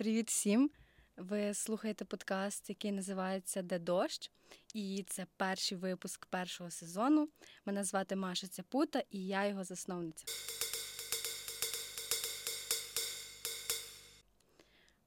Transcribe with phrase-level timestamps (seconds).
[0.00, 0.70] Привіт всім!
[1.16, 4.30] Ви слухаєте подкаст, який називається Де дощ,
[4.74, 7.28] і це перший випуск першого сезону.
[7.66, 10.24] Мене звати Маша Цяпута, і я його засновниця.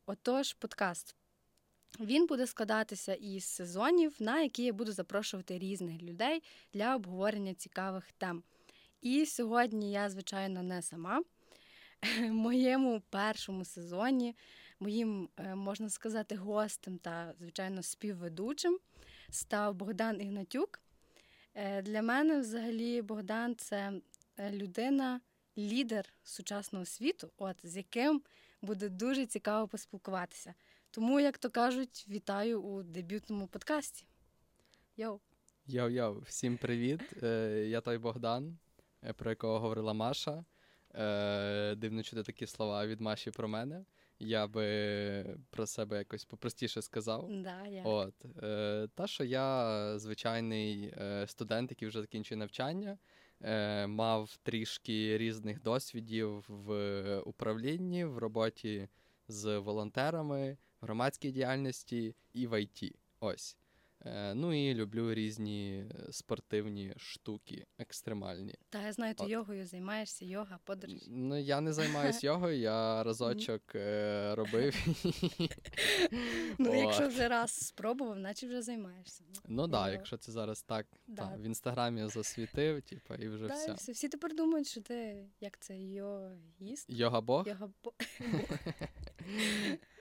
[0.05, 1.15] Отож, подкаст.
[1.99, 8.11] Він буде складатися із сезонів, на які я буду запрошувати різних людей для обговорення цікавих
[8.17, 8.43] тем.
[9.01, 11.23] І сьогодні я, звичайно, не сама.
[12.19, 14.35] В моєму першому сезоні,
[14.83, 18.79] моїм, е, можна сказати, гостем та, звичайно, співведучим
[19.29, 20.79] став Богдан Ігнатюк.
[21.53, 23.93] Е, для мене, взагалі, Богдан це
[24.37, 25.21] е, людина,
[25.57, 28.21] лідер сучасного світу, от з яким
[28.61, 30.53] буде дуже цікаво поспілкуватися.
[30.91, 34.05] Тому, як то кажуть, вітаю у дебютному подкасті.
[34.97, 35.19] Йоу!
[35.67, 37.01] Йоу-йоу, всім привіт!
[37.67, 38.57] Я той Богдан,
[39.15, 40.45] про якого говорила Маша.
[41.75, 43.85] Дивно чути такі слова від Маші про мене.
[44.23, 47.29] Я би про себе якось попростіше сказав.
[47.43, 47.85] Да, як?
[47.85, 48.13] От.
[48.43, 52.97] Е, Та, що я звичайний е, студент, який вже закінчує навчання,
[53.41, 58.87] е, мав трішки різних досвідів в управлінні, в роботі
[59.27, 62.95] з волонтерами, в громадській діяльності і в ІТ.
[63.19, 63.57] Ось.
[64.05, 68.55] Е, ну і люблю різні е, спортивні штуки, екстремальні.
[68.69, 69.29] Та я знаю, ти От.
[69.29, 71.03] йогою займаєшся, йога, подорож.
[71.07, 74.75] Ну я не займаюся йогою, я разочок е, робив.
[76.57, 79.23] Ну, якщо вже раз спробував, наче вже займаєшся.
[79.47, 80.87] Ну так, якщо це зараз так,
[81.37, 83.73] в інстаграмі засвітив, типу, і вже все.
[83.93, 86.89] Всі тепер думають, що ти як це йогіст?
[86.89, 87.47] Йога-бог?
[87.47, 87.93] Йога-бог.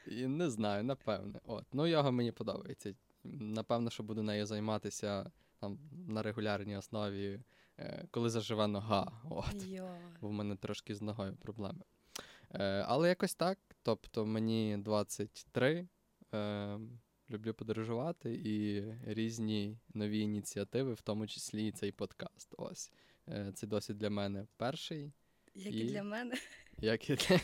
[0.29, 1.41] Не знаю, напевне.
[1.45, 1.65] От.
[1.73, 5.79] Ну, йога мені подобається напевно, що буду нею займатися там
[6.09, 7.41] на регулярній основі,
[7.79, 9.13] е, коли заживе нога.
[9.31, 9.67] От.
[10.21, 11.85] Бо в мене трошки з ногою проблеми.
[12.51, 13.59] Е, але якось так.
[13.83, 15.89] Тобто мені 23.
[16.35, 16.79] Е,
[17.31, 22.55] люблю подорожувати і різні нові ініціативи, в тому числі і цей подкаст.
[22.59, 22.93] Ось.
[23.55, 25.13] Це досить для мене перший.
[25.55, 26.35] Як і, і для мене.
[26.79, 27.41] Як і для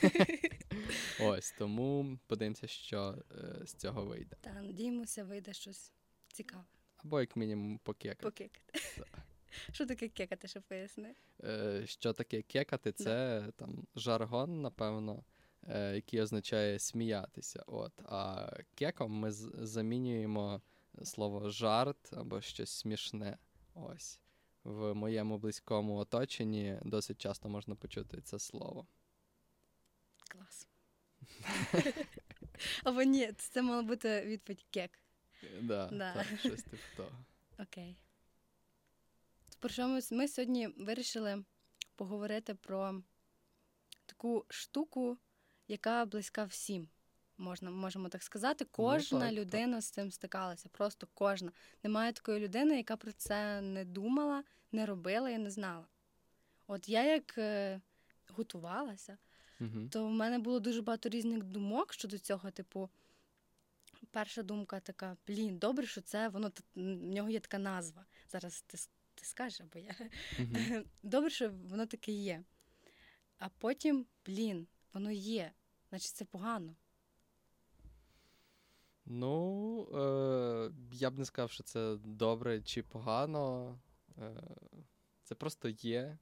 [1.29, 4.37] Ось тому подивимося, що е, з цього вийде.
[4.41, 5.93] Та надіємося, вийде щось
[6.33, 6.65] цікаве.
[6.97, 8.23] Або як мінімум покекати.
[8.23, 8.81] Покекати.
[9.73, 11.15] Що таке кекати, що поясни?
[11.45, 12.93] Е, Що таке кекати?
[12.93, 13.51] Це да.
[13.51, 15.25] там жаргон, напевно,
[15.69, 17.63] е, який означає сміятися.
[17.67, 17.93] От.
[18.05, 20.63] А кеком ми замінюємо
[21.03, 23.39] слово жарт або щось смішне.
[23.75, 24.21] Ось.
[24.65, 28.87] В моєму близькому оточенні досить часто можна почути це слово.
[30.29, 30.69] Клас.
[32.85, 34.99] Або ні, це мала бути відповідь кек.
[35.61, 36.15] Да, да.
[36.15, 37.25] Так, щось типу того.
[37.59, 37.97] Окей.
[39.59, 41.45] Про що ми, ми сьогодні вирішили
[41.97, 43.03] поговорити про
[44.07, 45.19] таку штуку,
[45.69, 46.89] яка близька всім.
[47.39, 49.83] Можна, Можемо так сказати, ну, кожна ну, так, людина так.
[49.83, 50.69] з цим стикалася.
[50.69, 51.53] Просто кожна.
[51.83, 55.87] Немає такої людини, яка про це не думала, не робила і не знала.
[56.67, 57.81] От я як е,
[58.29, 59.19] готувалася,
[59.61, 59.89] угу.
[59.91, 62.51] то в мене було дуже багато різних думок щодо цього.
[62.51, 62.91] Типу,
[64.11, 68.05] перша думка така: блін, добре, що це воно в нього є така назва.
[68.29, 68.79] Зараз ти
[69.15, 69.95] ти скажеш, або я.
[70.39, 70.85] Угу.
[71.03, 72.45] Добре, що воно таке є.
[73.39, 75.53] А потім, блін, воно є,
[75.91, 76.77] значить це погано.
[79.07, 83.75] Ну, е, я б не сказав, що це добре чи погано.
[84.19, 84.43] Е,
[85.25, 86.19] Це просто є.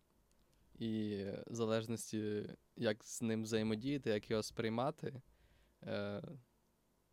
[0.78, 5.22] І в залежності, як з ним взаємодіяти, як його сприймати.
[5.82, 6.22] Е,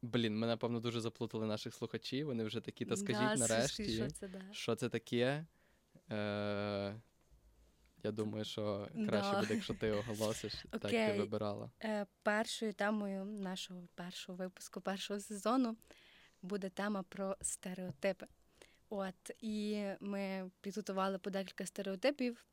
[0.01, 2.27] Блін, ми, напевно, дуже заплутали наших слухачів.
[2.27, 4.41] Вони вже такі, та скажіть да, нарешті, що це, да.
[4.51, 5.45] що це таке.
[6.11, 7.01] Е,
[8.03, 9.39] Я думаю, що краще да.
[9.41, 11.71] буде, якщо ти оголосиш, так ти вибирала.
[11.83, 15.77] Е, Першою темою нашого першого випуску, першого сезону
[16.41, 18.27] буде тема про стереотипи.
[18.89, 22.45] От, і ми підготували по декілька стереотипів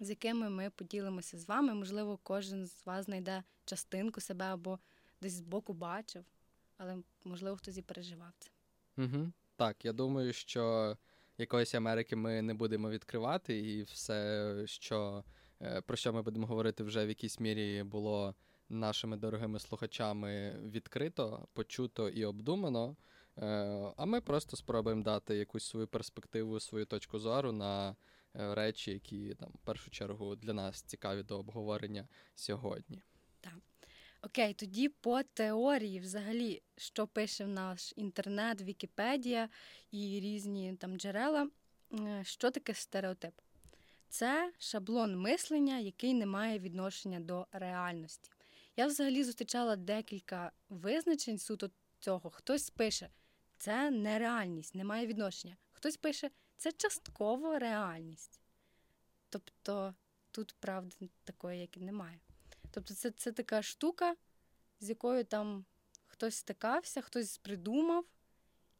[0.00, 1.74] з якими ми поділимося з вами.
[1.74, 4.78] Можливо, кожен з вас знайде частинку себе або
[5.20, 6.24] десь збоку бачив,
[6.76, 8.50] але можливо хтось і переживав це.
[8.98, 9.32] Угу.
[9.56, 10.96] Так, я думаю, що
[11.38, 15.24] якоїсь Америки ми не будемо відкривати, і все, що
[15.62, 18.34] е, про що ми будемо говорити, вже в якійсь мірі було
[18.68, 22.96] нашими дорогими слухачами відкрито, почуто і обдумано.
[23.38, 27.96] Е, а ми просто спробуємо дати якусь свою перспективу, свою точку зору на
[28.34, 33.02] речі, які там в першу чергу для нас цікаві до обговорення сьогодні.
[33.40, 33.52] Так.
[34.22, 39.48] Окей, тоді по теорії, взагалі, що пише наш інтернет, Вікіпедія
[39.90, 41.50] і різні там джерела,
[41.92, 43.34] е, що таке стереотип?
[44.08, 48.30] Це шаблон мислення, який не має відношення до реальності.
[48.76, 52.30] Я взагалі зустрічала декілька визначень суто цього.
[52.30, 53.10] Хтось пише,
[53.58, 55.56] це нереальність, немає відношення.
[55.72, 58.40] Хтось пише, це частково реальність.
[59.28, 59.94] Тобто
[60.30, 62.20] тут правди такої, як і немає.
[62.70, 64.16] Тобто, це, це така штука,
[64.80, 65.64] з якою там
[66.06, 68.04] хтось стикався, хтось придумав,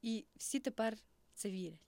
[0.03, 0.97] і всі тепер
[1.35, 1.81] це вірять.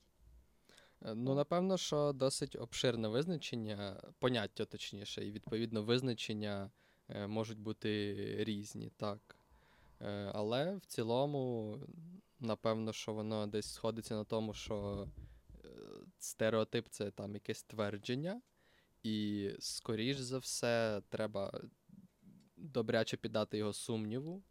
[1.02, 6.70] Е, ну, напевно, що досить обширне визначення, поняття точніше, і відповідно визначення
[7.08, 8.14] е, можуть бути
[8.44, 9.36] різні, так.
[10.00, 11.76] Е, але в цілому,
[12.40, 15.08] напевно, що воно десь сходиться на тому, що
[16.20, 18.42] стереотип це там якесь твердження,
[19.02, 21.62] і, скоріш за все, треба
[22.56, 24.42] добряче піддати його сумніву,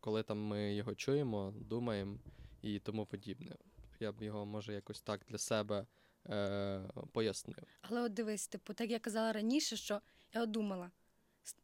[0.00, 2.18] коли там ми його чуємо, думаємо
[2.62, 3.56] і тому подібне.
[4.00, 5.86] Я б його, може, якось так для себе
[6.26, 7.64] е, пояснив.
[7.80, 10.00] Але от дивись, типу, так я казала раніше, що
[10.34, 10.90] я от думала,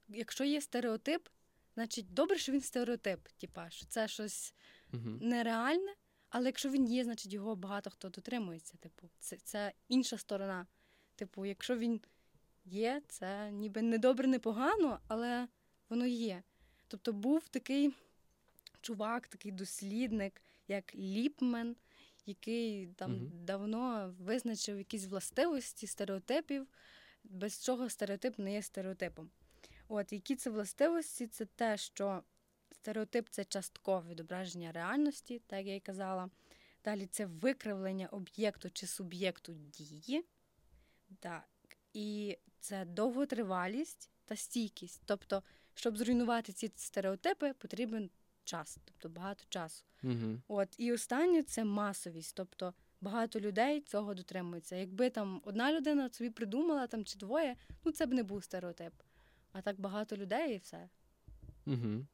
[0.09, 1.29] якщо є стереотип,
[1.75, 4.55] значить добре, що він стереотип, типа, що це щось
[4.93, 5.19] угу.
[5.21, 5.95] нереальне,
[6.29, 8.75] але якщо він є, значить його багато хто дотримується.
[8.81, 10.67] Типу, це, це інша сторона.
[11.17, 12.01] Типу, якщо він
[12.65, 15.49] є, це ніби не добре, не погано, але
[15.89, 16.43] воно є.
[16.89, 17.95] Тобто був такий
[18.81, 21.77] чувак, такий дослідник, як Ліпмен,
[22.27, 23.31] який там угу.
[23.35, 26.67] давно визначив якісь властивості стереотипів,
[27.25, 29.31] без чого стереотип не є стереотипом.
[29.89, 31.27] От, які це властивості?
[31.27, 32.23] Це те, що
[32.87, 36.31] стереотип це часткове відображення реальності, так як я й казала.
[36.85, 40.25] Далі це викривлення об'єкту чи суб'єкту дії.
[41.21, 41.49] Так.
[41.93, 45.03] І це довготривалість та стійкість.
[45.05, 45.43] Тобто,
[45.75, 48.11] щоб зруйнувати ці стереотипи, потрібен
[48.45, 49.85] час, тобто багато часу.
[50.03, 50.41] Угу.
[50.49, 54.77] От і останнє це масовість, тобто багато людей цього дотримуються.
[54.77, 58.93] Якби там одна людина собі придумала там чи двоє, ну це б не був стереотип.
[59.53, 60.89] А так багато людей і все.
[61.67, 62.07] Угу.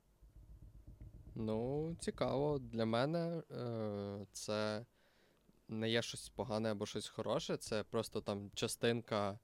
[1.35, 2.59] Ну, цікаво.
[2.59, 4.87] Для мене е, це
[5.69, 9.39] не є щось погане або щось хороше, це просто там частинка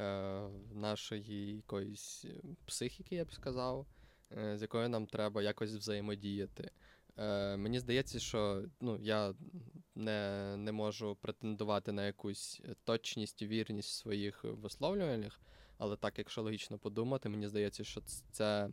[0.00, 2.26] е, нашої якоїсь
[2.66, 3.86] психіки, я б сказав.
[4.32, 6.70] Е, з якою нам треба якось взаємодіяти.
[7.16, 9.34] Е, Мені здається, що ну, я
[9.94, 15.40] не не можу претендувати на якусь точність вірність своїх висловлюваннях,
[15.78, 18.00] але так, якщо логічно подумати, мені здається, що
[18.30, 18.70] це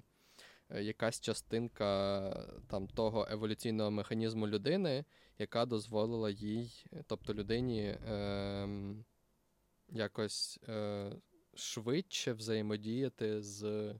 [0.81, 2.31] якась частинка
[2.67, 5.05] там того еволюційного механізму людини,
[5.37, 8.67] яка дозволила їй, тобто людині, е,
[9.89, 11.11] якось е,
[11.55, 13.93] швидше взаємодіяти з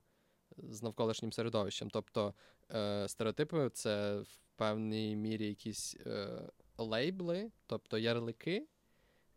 [0.57, 1.89] з навколишнім середовищем.
[1.89, 2.33] Тобто
[2.71, 6.41] е, стереотипи це в певній мірі якісь е,
[6.77, 8.67] лейбли, тобто ярлики,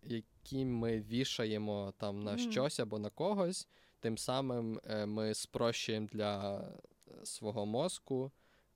[0.03, 2.51] які ми вішаємо там на mm.
[2.51, 3.69] щось або на когось.
[4.01, 6.65] Тим самим е, ми спрощуємо для
[7.25, 8.33] свого мозку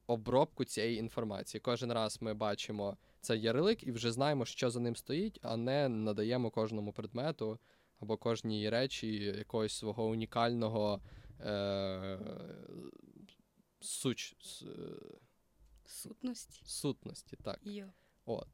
[0.07, 1.61] обробку цієї інформації.
[1.61, 5.89] Кожен раз ми бачимо цей ярлик і вже знаємо, що за ним стоїть, а не
[5.89, 7.59] надаємо кожному предмету
[8.01, 11.01] або кожній речі якогось свого унікального
[11.41, 12.19] е,
[13.81, 14.37] суч,
[15.85, 16.63] сутності.
[16.65, 17.61] Сутності, так.
[17.63, 17.87] Йо.
[18.25, 18.49] От.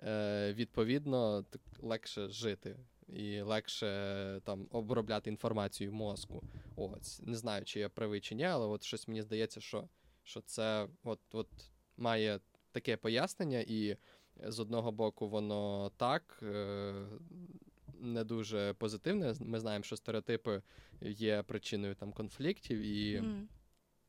[0.00, 2.76] Е, Відповідно, так легше жити
[3.08, 6.42] і легше там обробляти інформацію мозку.
[6.76, 7.20] Ось.
[7.22, 9.88] Не знаю, чи я правий, чи ні, але от щось мені здається, що
[10.22, 11.48] що це от, от
[11.96, 12.40] має
[12.72, 13.96] таке пояснення, і
[14.36, 16.40] з одного боку, воно так.
[16.42, 17.06] Е,
[18.00, 19.34] не дуже позитивне.
[19.40, 20.62] Ми знаємо, що стереотипи
[21.00, 23.20] є причиною там конфліктів і.
[23.20, 23.46] Mm.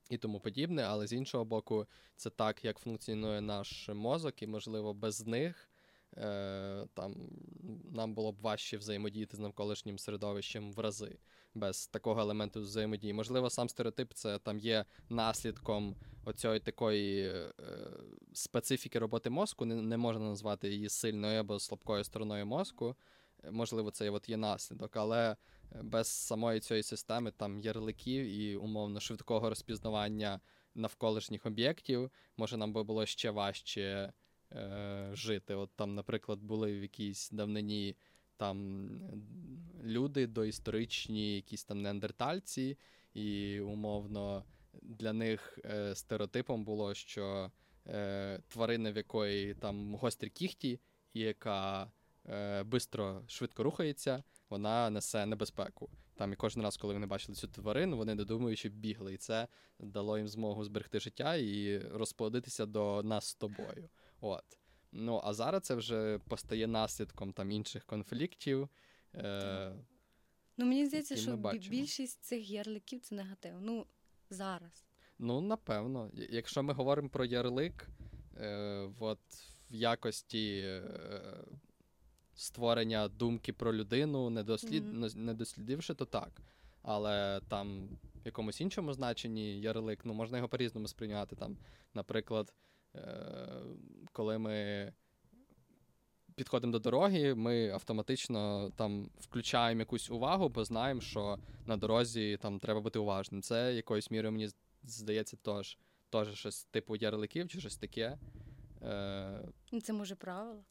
[0.09, 4.93] І тому подібне, але з іншого боку, це так, як функціонує наш мозок, і, можливо,
[4.93, 5.68] без них
[6.17, 7.15] е, там
[7.91, 11.17] нам було б важче взаємодіяти з навколишнім середовищем в рази
[11.53, 13.13] без такого елементу взаємодії.
[13.13, 17.53] Можливо, сам стереотип це там є наслідком оцієї такої е,
[18.33, 19.65] специфіки роботи мозку.
[19.65, 22.95] Не, не можна назвати її сильною або слабкою стороною мозку
[23.51, 25.35] можливо, це от є наслідок, але
[25.81, 30.39] без самої цієї системи там ярликів і умовно швидкого розпізнавання
[30.75, 34.13] навколишніх об'єктів, може нам би було ще важче
[34.51, 35.53] е, жити.
[35.55, 37.95] От там, наприклад, були в якійсь давнині
[38.37, 38.89] там
[39.83, 42.77] люди доісторичні, якісь там неандертальці,
[43.13, 44.43] і умовно
[44.81, 47.51] для них е, стереотипом було, що
[47.87, 50.79] е, тварина, в якої там гострі кіхті,
[51.13, 51.91] і яка
[52.29, 55.89] е, бистро, швидко рухається, вона несе небезпеку.
[56.15, 59.13] Там і кожен раз, коли вони бачили цю тварину, вони не думаючи бігли.
[59.13, 59.47] І це
[59.79, 63.89] дало їм змогу зберегти життя і розплодитися до нас з тобою.
[64.21, 64.43] От.
[64.91, 68.69] Ну, а зараз це вже постає наслідком там інших конфліктів.
[69.15, 69.73] Е,
[70.59, 71.37] Ну, мені здається, що
[71.69, 73.53] більшість цих ярликів це негатив.
[73.61, 73.85] Ну,
[74.29, 74.85] зараз.
[75.19, 76.11] Ну, напевно.
[76.13, 77.87] Якщо ми говоримо про ярлик,
[78.37, 79.19] е, от
[79.71, 80.83] в якості е,
[82.35, 85.15] створення думки про людину, не, дослід, mm-hmm.
[85.15, 86.41] не дослідивши, то так.
[86.81, 87.87] Але там
[88.23, 91.35] в якомусь іншому значенні ярлик, ну, можна його по-різному сприйняти.
[91.35, 91.57] Там,
[91.93, 92.53] Наприклад,
[94.11, 94.91] коли ми
[96.39, 102.59] підходимо до дороги, ми автоматично там включаємо якусь увагу, бо знаємо, що на дорозі там
[102.59, 103.41] треба бути уважним.
[103.41, 104.49] Це якоюсь мірою, мені
[104.83, 105.77] здається, теж,
[106.09, 108.17] теж щось типу ярликів чи щось таке.
[108.81, 109.79] Е...
[109.83, 110.63] Це може правило.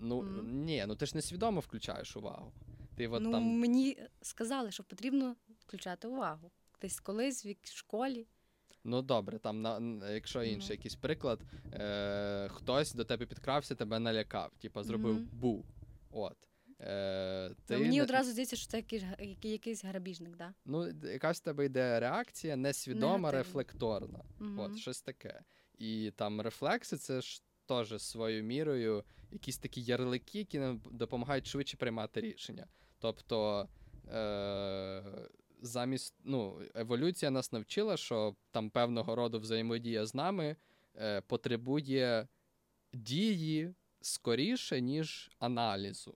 [0.00, 0.52] Ну mm.
[0.52, 2.52] ні, ну ти ж несвідомо включаєш увагу.
[2.96, 3.42] Ти от ну, там...
[3.42, 6.50] Мені сказали, що потрібно включати увагу.
[6.82, 8.26] Десь колись в школі.
[8.84, 10.78] Ну добре, там на якщо інший mm-hmm.
[10.78, 11.40] якийсь приклад,
[11.72, 15.32] е, хтось до тебе підкрався, тебе налякав, типа зробив mm-hmm.
[15.32, 15.64] бу.
[16.10, 16.36] От.
[16.80, 18.02] Е, ти Мені не...
[18.02, 19.02] одразу здається, що це якийсь
[19.42, 20.54] якийсь грабіжник, да?
[20.64, 23.38] Ну, якась в тебе йде реакція несвідома, Негативна.
[23.38, 24.24] рефлекторна.
[24.40, 24.60] Mm-hmm.
[24.60, 25.40] От, щось таке.
[25.78, 31.76] І там рефлекси це ж теж своєю мірою якісь такі ярлики, які нам допомагають швидше
[31.76, 32.66] приймати рішення.
[32.98, 33.68] Тобто.
[34.08, 35.28] Е-
[35.62, 40.56] замість ну, еволюція нас навчила, що там певного роду взаємодія з нами
[40.96, 42.28] е, потребує
[42.92, 46.14] дії скоріше, ніж аналізу.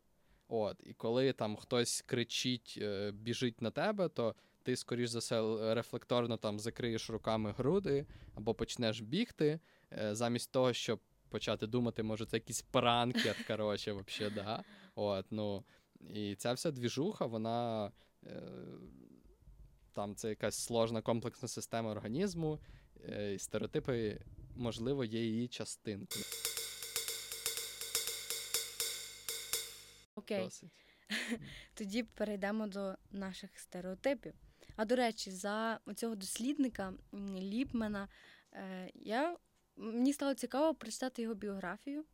[0.48, 5.74] От, І коли там хтось кричить, е, біжить на тебе, то ти, скоріш за все,
[5.74, 9.60] рефлекторно там закриєш руками груди або почнеш бігти,
[9.92, 14.64] е, замість того, щоб почати думати, може, це якийсь пранкер, коротше, вообще, да.
[14.94, 15.64] От, ну,
[16.14, 17.92] І ця вся двіжуха, вона.
[19.94, 22.60] Там це якась сложна комплексна система організму,
[23.08, 24.20] е, і стереотипи,
[24.56, 26.24] можливо, є її частинкою.
[30.14, 30.44] Окей.
[30.44, 30.70] Досить.
[31.74, 34.34] Тоді перейдемо до наших стереотипів.
[34.76, 36.94] А до речі, за цього дослідника
[37.38, 38.08] Ліпмена
[38.52, 39.36] е, я,
[39.76, 42.04] мені стало цікаво прочитати його біографію.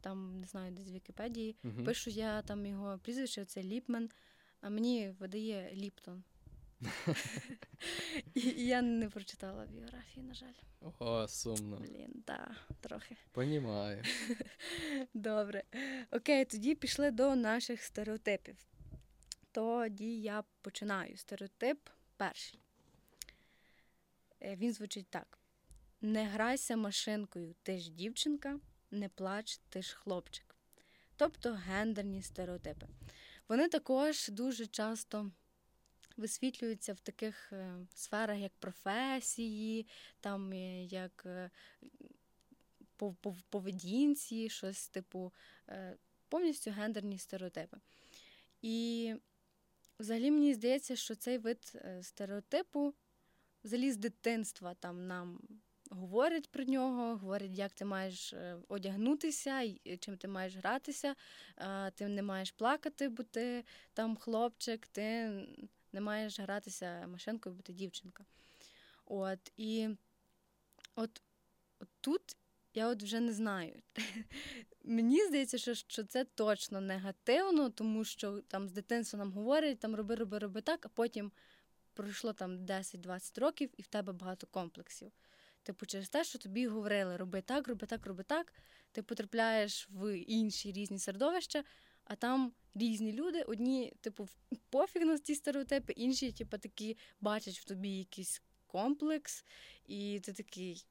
[0.00, 1.56] Там, не знаю, десь в Вікіпедії.
[1.64, 4.10] uh Пишу я там його прізвище, це Ліпмен,
[4.60, 6.24] а мені видає Ліптон.
[8.34, 10.52] І я не прочитала біографії, на жаль.
[10.98, 11.76] О, сумно.
[11.76, 13.16] Блін, так, трохи.
[13.32, 14.02] Понімаю.
[15.14, 15.62] Добре.
[16.10, 18.56] Окей, тоді пішли до наших стереотипів.
[19.52, 21.16] Тоді я починаю.
[21.16, 22.60] Стереотип перший.
[24.42, 25.38] Е, він звучить так:
[26.00, 30.56] не грайся машинкою, ти ж дівчинка, не плач, ти ж хлопчик.
[31.16, 32.86] Тобто гендерні стереотипи.
[33.48, 35.30] Вони також дуже часто
[36.16, 39.86] висвітлюються в таких е, сферах, як професії,
[40.20, 41.50] там е, як е,
[43.50, 45.32] поведінці, щось типу
[46.28, 47.76] повністю гендерні стереотипи.
[48.62, 49.14] І
[49.98, 52.94] взагалі мені здається, що цей вид стереотипу
[53.64, 55.40] взагалі з дитинства там нам.
[55.90, 58.34] Говорять про нього, говорять, як ти маєш
[58.68, 61.14] одягнутися, чим ти маєш гратися,
[61.94, 65.32] ти не маєш плакати, бо ти там хлопчик, ти
[65.92, 68.24] не маєш гратися машинкою, бо ти дівчинка.
[69.06, 69.88] От, І
[70.94, 71.22] от,
[71.80, 72.36] от тут
[72.74, 73.82] я от вже не знаю.
[74.84, 79.94] Мені здається, що що це точно негативно, тому що там з дитинства нам говорять, там
[79.94, 81.32] роби, роби, роби так, а потім
[81.94, 85.12] пройшло там 10-20 років, і в тебе багато комплексів.
[85.62, 88.52] Типу, через те, що тобі говорили, роби так, роби так, роби так,
[88.92, 91.64] ти потрапляєш в інші різні середовища,
[92.06, 93.42] а там різні люди.
[93.42, 94.28] Одні, типу,
[94.70, 99.44] пофіг на ті стереотипи, інші, типу, такі бачать в тобі якийсь комплекс,
[99.86, 100.86] і ти такий,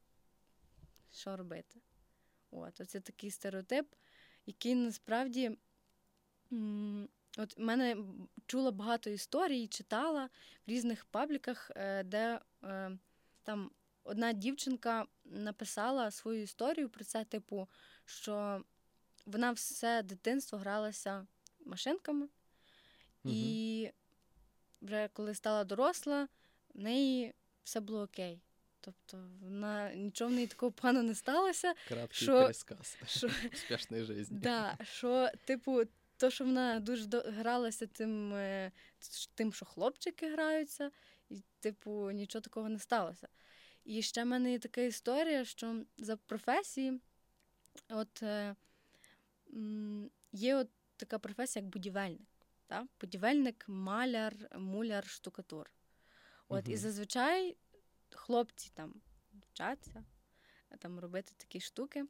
[1.11, 1.81] що робити?
[2.51, 3.95] От, Оце такий стереотип,
[4.45, 5.57] який насправді.
[7.37, 7.97] От мене
[8.45, 10.29] чула багато історій, читала
[10.67, 12.97] в різних пабліках, е, де е,
[13.43, 13.71] там
[14.03, 17.69] одна дівчинка написала свою історію про це, типу,
[18.05, 18.63] що
[19.25, 21.27] вона все дитинство гралася
[21.65, 22.25] машинками,
[23.23, 23.33] угу.
[23.37, 23.91] і
[24.81, 26.27] вже коли стала доросла,
[26.73, 28.41] в неї все було окей.
[28.81, 31.73] Тобто вона нічого в неї такого пану не сталося.
[31.87, 34.27] Краткий що, пересказ що, успішної житті.
[34.31, 35.83] Да, що, типу,
[36.17, 38.71] то, що вона дуже гралася тим, е,
[39.35, 40.91] тим, що хлопчики граються,
[41.29, 43.27] і, типу, нічого такого не сталося.
[43.85, 47.01] І ще в мене є така історія, що за професії,
[47.89, 48.55] от е,
[50.31, 52.27] є от така професія, як будівельник.
[52.67, 52.87] Так?
[53.01, 55.71] Будівельник, маляр, муляр, штукатур.
[56.47, 56.73] От, угу.
[56.73, 57.57] І зазвичай
[58.09, 59.01] хлопці там
[59.41, 60.05] вчаться
[60.79, 62.05] там робити такі штуки.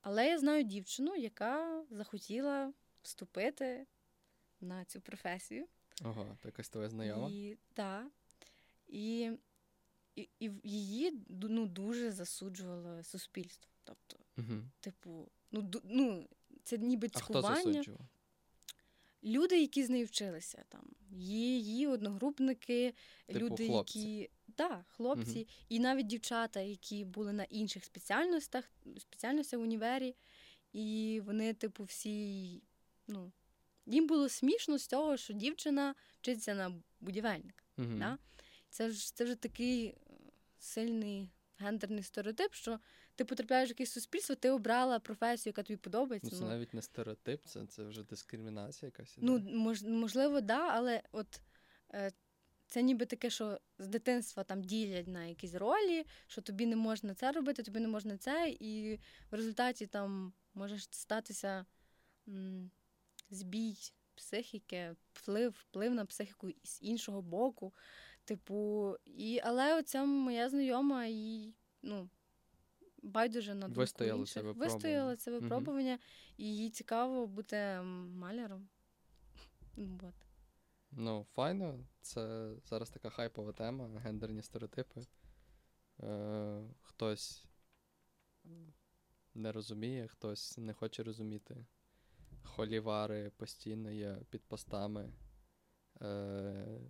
[0.00, 2.72] Але я знаю дівчину, яка захотіла
[3.02, 3.86] вступити
[4.60, 5.66] на цю професію.
[6.04, 7.28] Ого, то якась твоя знайома?
[7.30, 8.06] І, Так.
[8.86, 9.32] І
[10.14, 13.72] і, і її ну, дуже засуджувало суспільство.
[13.84, 14.62] Тобто, угу.
[14.80, 16.28] типу, ну, ну
[16.68, 17.48] це ніби цькування.
[17.48, 18.00] А хто засуджував?
[19.24, 22.94] Люди, які з нею вчилися, там її одногрупники,
[23.26, 23.98] типу люди, хлопці.
[23.98, 25.46] які да, хлопці, угу.
[25.68, 28.64] і навіть дівчата, які були на інших спеціальностях,
[28.98, 30.16] спеціальностях в універі,
[30.72, 32.62] і вони, типу, всі,
[33.06, 33.32] ну,
[33.86, 37.64] їм було смішно з того, що дівчина вчиться на будівельник.
[37.78, 37.94] Угу.
[37.98, 38.18] Да?
[38.68, 39.94] Це ж це вже такий
[40.58, 42.78] сильний гендерний стереотип, що
[43.18, 46.28] ти потрапляєш в якесь суспільство, ти обрала професію, яка тобі подобається.
[46.32, 49.14] Ну, Це ну, навіть не стереотип, це це вже дискримінація якась.
[49.20, 51.40] Ну, мож, можливо, да, але от
[51.94, 52.12] е,
[52.66, 57.14] це ніби таке, що з дитинства там ділять на якісь ролі, що тобі не можна
[57.14, 58.96] це робити, тобі не можна це, і
[59.30, 61.66] в результаті там може статися
[62.28, 62.70] м,
[63.30, 63.76] збій
[64.14, 67.74] психіки, вплив, вплив на психіку з іншого боку.
[68.24, 72.10] Типу, і, але оця моя знайома і ну,
[73.02, 74.34] байдуже на думку Вистояла інших.
[74.34, 75.16] це випробування.
[75.16, 76.02] Це випробування, угу.
[76.36, 77.80] і їй цікаво бути
[78.14, 78.68] маляром.
[79.76, 80.14] Вот.
[80.90, 81.84] Ну, файно.
[82.00, 85.00] Це зараз така хайпова тема, гендерні стереотипи.
[86.02, 87.46] Е, Хтось
[89.34, 91.66] не розуміє, хтось не хоче розуміти.
[92.42, 95.12] Холівари постійно є під постами.
[96.02, 96.80] Е,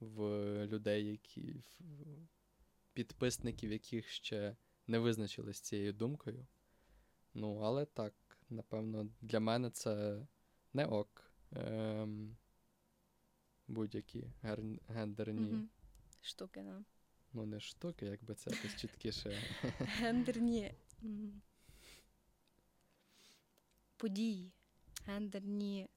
[0.00, 0.20] в
[0.66, 2.28] людей, які в
[2.92, 4.56] підписників, яких ще
[4.88, 6.46] не визначились цією думкою.
[7.34, 8.14] Ну, але так,
[8.50, 10.26] напевно, для мене це
[10.72, 11.32] не ок.
[11.52, 12.36] Ем,
[13.68, 15.68] Будь-які гер- гендерні mm
[16.22, 16.84] штуки, да.
[17.32, 19.38] Ну, не штуки, якби це якось чіткіше.
[19.78, 20.74] Гендерні
[23.96, 24.52] події,
[25.06, 25.88] гендерні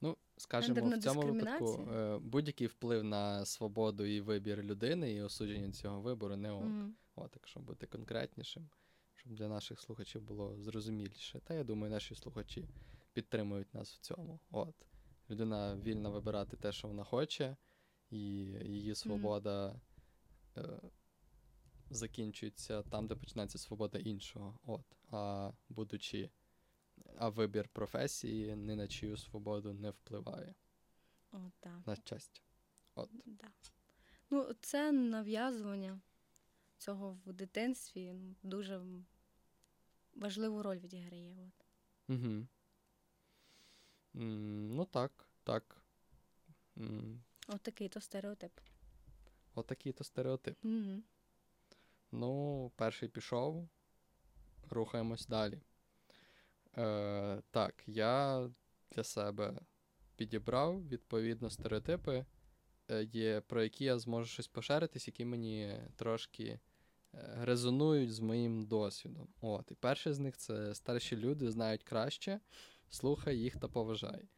[0.00, 5.72] Ну, скажімо, в цьому випадку е, будь-який вплив на свободу і вибір людини і осудження
[5.72, 6.62] цього вибору не ок.
[6.64, 6.90] Mm-hmm.
[7.14, 8.70] От, якщо бути конкретнішим,
[9.14, 11.40] щоб для наших слухачів було зрозуміліше.
[11.40, 12.68] Та я думаю, наші слухачі
[13.12, 14.40] підтримують нас в цьому.
[14.50, 14.74] От.
[15.30, 17.56] Людина вільна вибирати те, що вона хоче,
[18.10, 19.80] і її свобода
[20.56, 20.74] mm-hmm.
[20.74, 20.90] е,
[21.90, 24.58] закінчується там, де починається свобода іншого.
[24.66, 24.84] От.
[25.10, 26.30] А будучи
[27.18, 30.54] а вибір професії ні на чию свободу не впливає.
[31.32, 31.86] О, так.
[31.86, 32.40] На щастя.
[32.94, 33.10] От.
[33.26, 33.48] Да.
[34.30, 36.00] Ну, це нав'язування
[36.78, 38.82] цього в дитинстві дуже
[40.14, 41.36] важливу роль відіграє.
[41.46, 41.66] От.
[42.16, 42.46] Угу.
[44.14, 45.82] Ну так, так.
[46.76, 47.18] Mm.
[47.48, 48.52] От такий то стереотип.
[49.54, 50.64] От такий то стереотип.
[50.64, 51.02] Угу.
[52.12, 53.68] Ну, перший пішов.
[54.70, 55.60] Рухаємось далі.
[56.78, 58.48] Е, Так, я
[58.92, 59.54] для себе
[60.16, 62.24] підібрав відповідно стереотипи,
[62.90, 66.60] е, є, про які я зможу щось поширитись, які мені трошки
[67.14, 69.28] е, резонують з моїм досвідом.
[69.40, 72.40] От, І перший з них це старші люди знають краще,
[72.88, 74.28] слухай їх та поважай.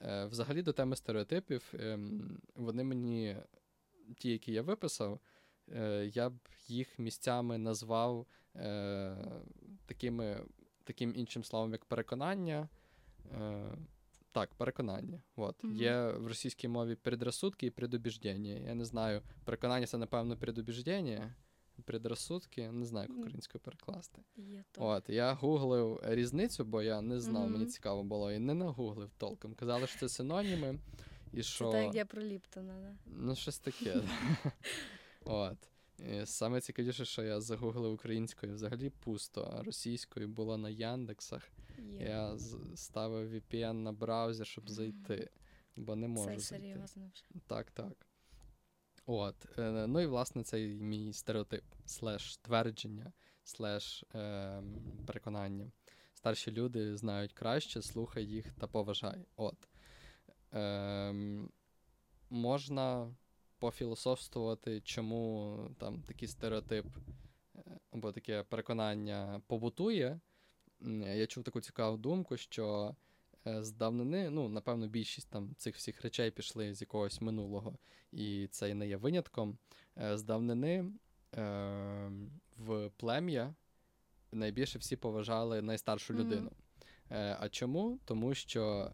[0.00, 1.98] Е, Взагалі, до теми стереотипів, е,
[2.54, 3.36] вони мені,
[4.18, 5.20] ті, які я виписав,
[5.68, 9.16] е, я б їх місцями назвав е,
[9.86, 10.44] такими
[10.84, 12.68] таким іншим словом, як переконання.
[13.32, 13.76] Е,
[14.32, 15.22] Так, переконання.
[15.36, 15.64] От.
[15.64, 15.74] Mm-hmm.
[15.74, 18.52] Є в російській мові предрассудки і предубіждення.
[18.52, 21.34] Я не знаю, переконання це, напевно, предубіждення.
[21.84, 24.22] Предрассудки, не знаю, як українською перекласти.
[24.36, 27.50] Є От, Я гуглив різницю, бо я не знав, mm-hmm.
[27.52, 29.54] мені цікаво було, і не нагуглив толком.
[29.54, 30.78] Казали, що це синоніми.
[31.32, 31.64] І що...
[31.64, 32.96] Це так, як я про Ліптона, да?
[33.06, 33.94] Ну, щось таке.
[35.24, 35.58] От.
[35.98, 41.50] І Саме цікавіше, що я загуглив українською взагалі пусто, а російською було на Яндексах.
[41.78, 42.08] Yeah.
[42.08, 42.38] Я
[42.76, 45.30] ставив VPN на браузер, щоб зайти,
[45.76, 46.36] бо не можу.
[46.36, 46.66] Це зайти.
[46.66, 47.24] серйозно вже.
[47.46, 48.06] Так, так.
[49.06, 49.58] От.
[49.58, 53.12] Е, ну і власне цей мій стереотип, слеш твердження,
[53.44, 54.62] слеш е,
[55.06, 55.72] переконання.
[56.14, 59.26] Старші люди знають краще, слухай їх та поважай.
[59.36, 59.68] От.
[60.52, 61.14] Е,
[62.30, 63.14] можна
[63.64, 66.86] пофілософствувати, чому там такий стереотип
[67.56, 67.60] е,
[67.92, 70.20] або таке переконання побутує.
[71.16, 72.96] Я чув таку цікаву думку, що
[73.46, 77.78] е, з давнини, ну, напевно, більшість там цих всіх речей пішли з якогось минулого,
[78.12, 79.58] і це не є винятком.
[79.98, 80.84] Е, з давнини
[81.34, 82.10] е,
[82.56, 83.54] в плем'я
[84.32, 86.50] найбільше всі поважали найстаршу людину.
[87.10, 87.36] Mm-hmm.
[87.40, 87.98] А чому?
[88.04, 88.92] Тому що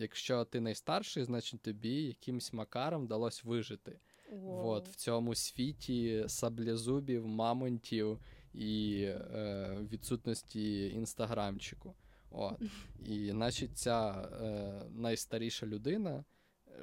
[0.00, 3.98] якщо ти найстарший, значить тобі якимсь макаром вдалося вижити.
[4.32, 4.66] Wow.
[4.66, 8.18] От, в цьому світі саблезубів, мамонтів
[8.54, 11.94] і е, відсутності інстаграмчику.
[12.30, 12.62] От.
[13.06, 16.24] І значить, ця е, найстаріша людина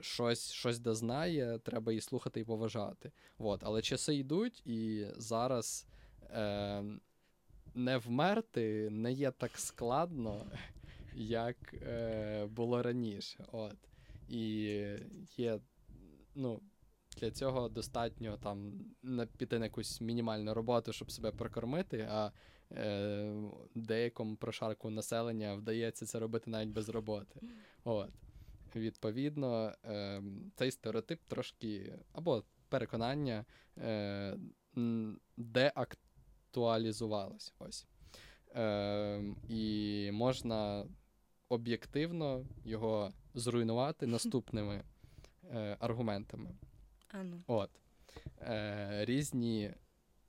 [0.01, 3.11] щось щось дознає, треба її слухати і поважати.
[3.37, 3.61] От.
[3.63, 5.87] Але часи йдуть, і зараз
[6.23, 6.83] е,
[7.75, 10.45] не вмерти не є так складно,
[11.17, 13.45] як е, було раніше.
[13.51, 13.77] От.
[14.29, 14.39] І
[15.37, 15.59] є,
[16.35, 16.61] ну,
[17.17, 18.85] для цього достатньо там
[19.37, 22.31] піти на якусь мінімальну роботу, щоб себе прокормити, а
[22.71, 23.33] е,
[23.75, 27.39] деякому прошарку населення вдається це робити навіть без роботи.
[27.83, 28.09] От.
[28.75, 30.21] Відповідно, е,
[30.55, 33.45] цей стереотип трошки або переконання
[33.77, 34.37] е,
[35.37, 37.53] деактуалізувалось.
[37.59, 37.87] Ось.
[38.55, 40.85] Е, І можна
[41.49, 44.83] об'єктивно його зруйнувати наступними
[45.43, 46.55] е, аргументами.
[47.07, 47.43] Ану.
[47.47, 47.69] От.
[48.41, 49.73] Е, Різні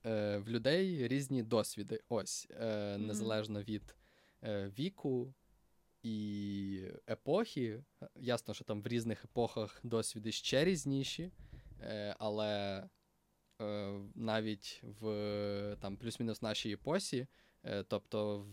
[0.06, 2.00] е, в людей різні досвіди.
[2.08, 3.96] Ось, е, незалежно від
[4.42, 5.34] е, віку
[6.02, 7.84] і епохи.
[8.16, 11.30] Ясно, що там в різних епохах досвіди ще різніші,
[11.80, 12.84] е, але
[13.62, 17.26] е, навіть в там плюс-мінус нашій епосі.
[17.68, 18.46] Е, тобто,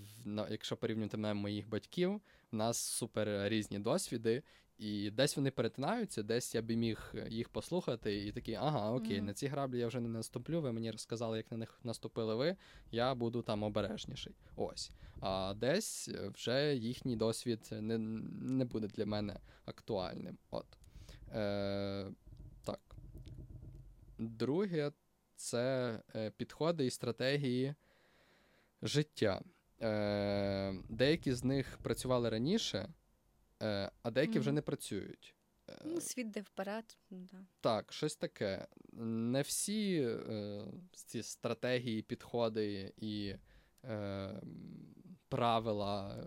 [0.49, 4.43] якщо порівнювати мене моїх батьків, в нас супер різні досвіди,
[4.77, 9.23] і десь вони перетинаються, десь я би міг їх послухати, і такий, ага, окей, mm-hmm.
[9.23, 10.61] на ці граблі я вже не наступлю.
[10.61, 12.55] Ви мені розказали, як на них наступили ви.
[12.91, 14.35] Я буду там обережніший.
[14.55, 14.91] Ось.
[15.19, 17.97] А десь вже їхній досвід не
[18.41, 20.37] не буде для мене актуальним.
[20.51, 20.65] От.
[21.31, 22.11] Е,
[22.63, 22.95] Так.
[24.19, 24.91] Друге,
[25.35, 27.75] це е, підходи і стратегії
[28.81, 29.41] життя.
[29.81, 32.93] Е, Деякі з них працювали раніше.
[33.63, 34.39] Е, а деякі mm.
[34.39, 35.35] вже не працюють.
[35.69, 36.97] Е, ну, Світ де вперед.
[37.09, 37.37] Да.
[37.61, 38.67] Так, щось таке.
[38.93, 43.35] Не всі е, ці стратегії, підходи і
[43.83, 44.41] е,
[45.29, 46.25] правила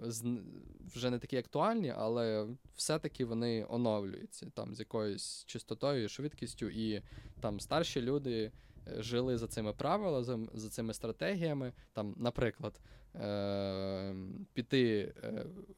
[0.94, 7.02] вже не такі актуальні, але все-таки вони оновлюються там з якоюсь чистотою, швидкістю, і
[7.40, 8.52] там старші люди
[8.98, 11.72] жили за цими правилами, за, цими стратегіями.
[11.92, 12.80] Там, Наприклад,
[13.14, 14.14] е,
[14.54, 15.14] піти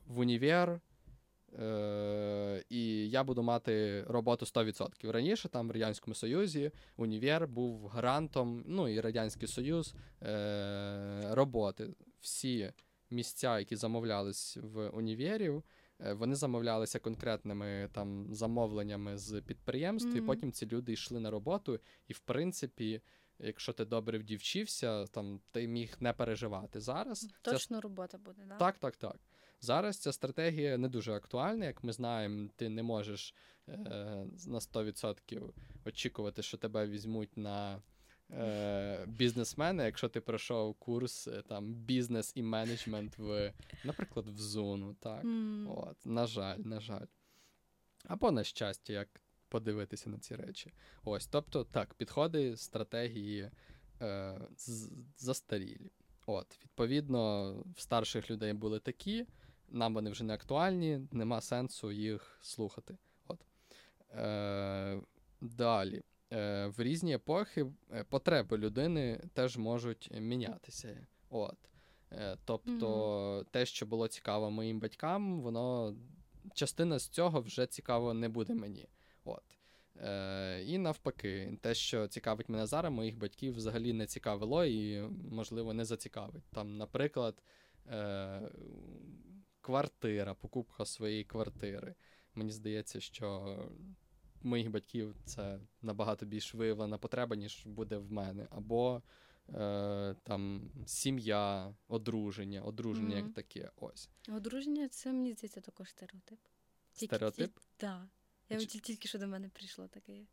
[0.06, 0.80] в універ.
[1.58, 5.10] Е, І я буду мати роботу 100%.
[5.10, 11.88] Раніше там в Радянському Союзі універ був гарантом, ну і Радянський Союз е, роботи.
[12.20, 12.72] Всі
[13.10, 15.62] місця, які замовлялись в універів, е,
[16.12, 20.18] вони замовлялися конкретними там замовленнями з підприємств, mm-hmm.
[20.18, 23.00] і потім ці люди йшли на роботу, і в принципі.
[23.42, 27.28] Якщо ти добре вдівчився, там ти міг не переживати зараз.
[27.42, 27.80] Точно ця...
[27.80, 28.56] робота буде, да?
[28.56, 28.78] так?
[28.78, 29.16] Так, так,
[29.60, 33.34] Зараз ця стратегія не дуже актуальна, як ми знаємо, ти не можеш
[33.68, 33.76] е,
[34.46, 35.52] на 100%
[35.84, 37.82] очікувати, що тебе візьмуть на
[38.32, 43.52] е, бізнесмена, якщо ти пройшов курс е, там бізнес і менеджмент в,
[43.84, 44.96] наприклад, в зону.
[45.00, 45.74] Так, mm.
[45.78, 47.06] от, на жаль, на жаль.
[48.04, 49.08] Або на щастя, як
[49.48, 50.72] подивитися на ці речі.
[51.04, 53.50] Ось, тобто, так, підходи, стратегії
[54.00, 54.40] е,
[55.16, 55.90] застарілі.
[56.26, 59.26] От, Відповідно, в старших людей були такі
[59.70, 62.96] нам вони вже не актуальні, нема сенсу їх слухати.
[63.28, 63.40] От.
[64.14, 65.00] Е,
[65.40, 66.02] Далі.
[66.32, 71.06] Е, В різні епохи е, потреби людини теж можуть мінятися.
[71.30, 71.56] От.
[72.12, 73.44] Е, Тобто, mm-hmm.
[73.50, 75.96] те, що було цікаво моїм батькам, воно
[76.54, 78.88] частина з цього вже цікаво не буде мені.
[79.24, 79.42] От.
[79.96, 85.74] Е, І навпаки, те, що цікавить мене зараз, моїх батьків взагалі не цікавило і, можливо,
[85.74, 86.44] не зацікавить.
[86.52, 87.42] Там, наприклад,
[87.86, 88.50] е,
[89.60, 91.94] квартира, покупка своєї квартири.
[92.34, 93.58] Мені здається, що
[94.42, 98.46] моїх батьків це набагато більш виявлена потреба, ніж буде в мене.
[98.50, 99.02] Або
[99.48, 103.26] е, там сім'я, одруження, одруження mm-hmm.
[103.26, 103.70] як таке.
[103.76, 104.10] ось.
[104.28, 106.38] Одруження це мені здається також стереотип.
[106.92, 107.58] Стереотип?
[107.76, 108.08] Так.
[108.48, 108.66] Я Ч...
[108.66, 110.26] тільки що до мене прийшло таке.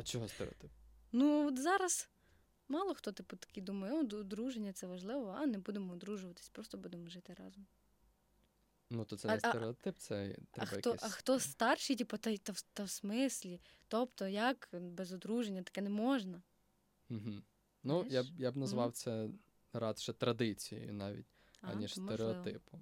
[0.00, 0.70] А чого стереотип?
[1.12, 2.08] Ну, от зараз
[2.68, 7.34] мало хто типу такий думає, одруження це важливо, а не будемо одружуватись, просто будемо жити
[7.34, 7.66] разом.
[8.90, 11.04] Ну, то це не а, стереотип, це треба а хто, якийсь...
[11.04, 13.60] А хто старший, типу, та, та, та в смислі?
[13.88, 16.42] Тобто, як без одруження таке не можна?
[17.10, 17.42] Угу.
[17.82, 18.92] Ну, я б я б назвав mm.
[18.92, 19.28] це
[19.72, 21.26] радше традицією навіть,
[21.60, 22.80] а, аніж стереотипом.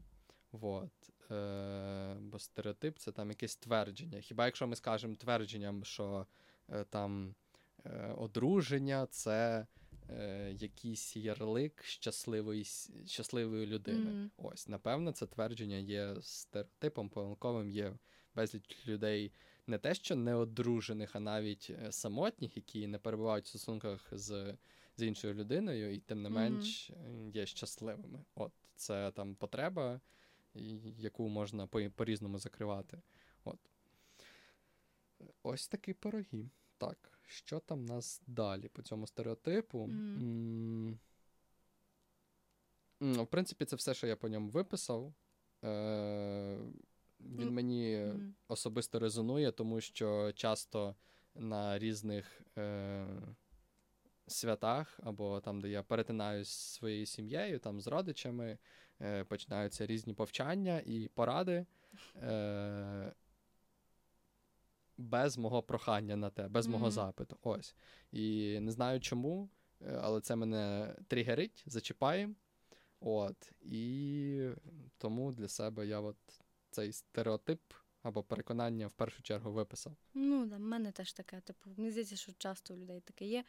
[0.53, 1.11] Вот.
[1.31, 4.21] Е, Бо стереотип це там якесь твердження.
[4.21, 6.27] Хіба якщо ми скажемо твердженням, що
[6.68, 7.35] е, там
[7.85, 9.66] е, одруження це
[10.11, 12.64] е, якийсь ярлик щасливої
[13.07, 14.11] щасливої людини.
[14.11, 14.31] Mm-hmm.
[14.37, 17.92] Ось, напевно, це твердження є стереотипом помилковим, є
[18.35, 19.33] безліч людей.
[19.66, 24.55] Не те, що неодружених, а навіть е, самотніх, які не перебувають в стосунках з
[24.99, 27.31] з іншою людиною, і тим не менш mm-hmm.
[27.31, 28.25] є щасливими.
[28.35, 30.01] От це там потреба,
[30.99, 33.03] яку можна по- по-різному закривати.
[33.44, 33.59] От.
[35.42, 36.51] Ось такі пироги.
[36.79, 39.79] Так, що там в нас далі по цьому стереотипу?
[39.87, 40.97] Mm.
[43.01, 45.14] Mm, в принципі, це все, що я по ньому виписав.
[45.64, 46.59] Е,
[47.21, 47.51] Він mm.
[47.51, 48.33] мені mm.
[48.49, 50.95] особисто резонує, тому що часто
[51.35, 53.07] на різних е,
[54.27, 58.59] святах, або там, де я перетинаюсь з своєю сім'єю, там з родичами,
[59.01, 61.67] е, починаються різні повчання і поради.
[62.17, 63.12] Е,
[64.99, 66.71] без мого прохання на те, без mm-hmm.
[66.71, 67.37] мого запиту.
[67.43, 67.75] Ось.
[68.13, 69.49] І не знаю чому,
[69.81, 72.31] е, але це мене тригерить, зачіпає.
[73.01, 73.53] От.
[73.61, 74.51] І
[74.99, 76.17] тому для себе я от
[76.71, 77.61] цей стереотип
[78.03, 79.97] або переконання в першу чергу виписав.
[80.15, 81.41] Ну, да, в мене теж таке.
[81.41, 83.45] Типу, мені здається, що часто у людей таке є.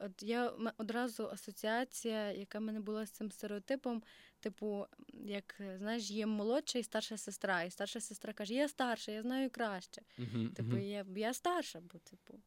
[0.00, 4.02] От я одразу асоціація, яка в мене була з цим стереотипом,
[4.40, 9.22] типу, як знаєш, є молодша і старша сестра, і старша сестра каже: Я старша, я
[9.22, 10.02] знаю краще.
[10.18, 10.80] Uh-huh, типу, uh-huh.
[10.80, 12.40] я я старша, бо типу,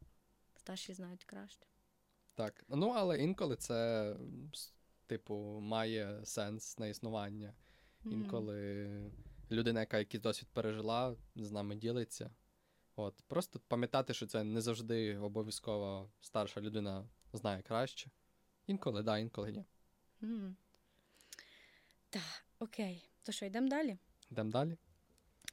[0.55, 1.65] старші знають краще.
[2.35, 2.65] Так.
[2.69, 4.15] Ну, але інколи це,
[5.07, 7.53] типу, має сенс на існування.
[8.05, 8.87] Інколи
[9.51, 12.31] людина, яка якийсь досвід пережила, з нами ділиться.
[12.95, 18.11] От, Просто пам'ятати, що це не завжди обов'язково старша людина знає краще.
[18.67, 19.65] Інколи, да, інколи ні.
[22.11, 23.09] Так, окей.
[23.23, 23.97] То що, йдемо далі?
[24.31, 24.77] Йдемо далі.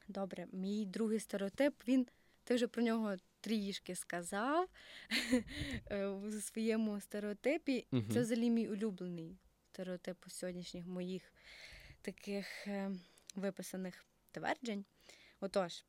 [0.08, 2.06] Добре, мій другий стереотип, він,
[2.44, 4.68] ти вже про нього трішки сказав
[5.90, 7.86] е, у своєму стереотипі.
[7.92, 8.02] Угу.
[8.12, 9.38] Це взагалі мій улюблений
[9.72, 11.32] стереотип у сьогоднішніх моїх
[12.02, 12.90] таких е,
[13.34, 14.84] виписаних тверджень.
[15.40, 15.84] Отож,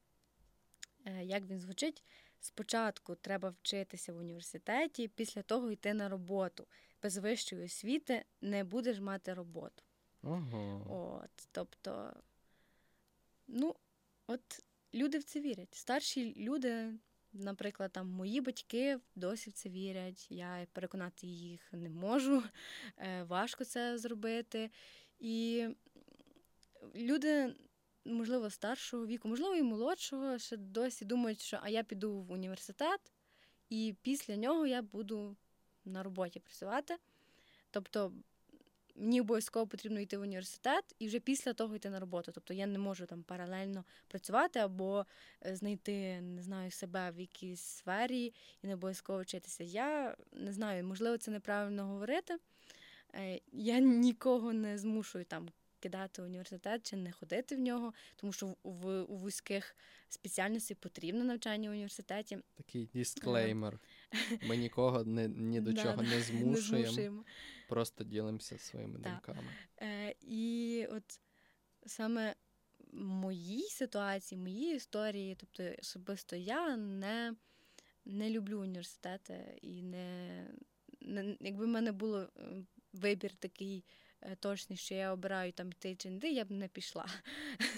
[1.06, 2.04] е, як він звучить?
[2.40, 6.68] Спочатку треба вчитися в університеті, після того йти на роботу.
[7.04, 9.84] Без вищої освіти не будеш мати роботу.
[10.24, 10.82] Ага.
[10.90, 12.14] От, Тобто,
[13.48, 13.76] ну,
[14.28, 14.42] от
[14.94, 15.76] люди в це вірять.
[15.76, 16.94] Старші люди,
[17.34, 20.28] наприклад, там мої батьки досі в це вірять.
[20.30, 22.44] Я переконати їх не можу,
[22.98, 24.72] е, важко це зробити.
[25.20, 25.68] І
[26.96, 27.56] люди
[28.06, 33.00] можливо, старшого віку, можливо, і молодшого, ще досі думають, що а я піду в університет,
[33.70, 35.36] і після нього я буду
[35.86, 36.98] на роботі працювати.
[37.72, 38.14] Тобто
[39.00, 42.32] мені обов'язково потрібно йти в університет і вже після того йти на роботу.
[42.36, 45.06] Тобто я не можу там паралельно працювати або
[45.46, 48.34] е, знайти, не знаю, себе в якійсь сфері
[48.64, 49.64] і не обов'язково вчитися.
[49.64, 52.38] Я не знаю, можливо, це неправильно говорити.
[53.16, 55.50] Е, я нікого не змушую там
[55.80, 59.76] кидати університет чи не ходити в нього, тому що в у вузьких
[60.10, 62.38] спеціальностей потрібно навчання в університеті.
[62.56, 63.80] Такий дисклеймер.
[64.44, 67.24] Ми нікого не, ні до чого не змушуємо,
[67.68, 69.52] просто ділимося своїми думками.
[69.82, 71.20] Е, І от
[71.86, 72.36] саме
[72.80, 77.36] в моїй ситуації, моїй історії, тобто особисто я не
[78.06, 80.48] не люблю університети і не,
[81.02, 82.30] не якби в мене було
[82.94, 83.86] вибір такий
[84.22, 87.06] Е, точний, що я обираю там йти чи не я б не пішла.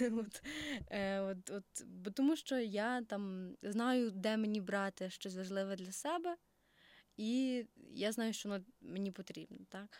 [0.12, 0.42] от,
[0.90, 5.92] е, от, от, Бо тому що я там знаю, де мені брати щось важливе для
[5.92, 6.36] себе,
[7.16, 9.58] і я знаю, що воно мені потрібно.
[9.68, 9.98] так.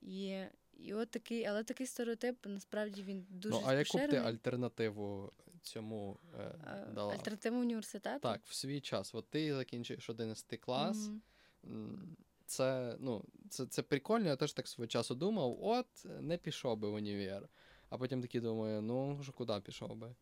[0.00, 3.54] І і от такий, але такий стереотип насправді він дуже.
[3.54, 7.14] Ну, а яку б ти альтернативу цьому е, дала?
[7.14, 8.20] Альтернативу університету?
[8.20, 9.14] Так, в свій час.
[9.14, 10.96] От ти закінчуєш 11 клас.
[10.96, 12.14] Mm-hmm
[12.46, 15.86] це ну, це, це прикольно, я теж так свого часу думав, от
[16.20, 17.48] не пішов би в універ.
[17.90, 20.14] А потім такий думаю, ну, що куди пішов би?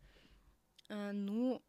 [0.90, 1.60] Е, ну,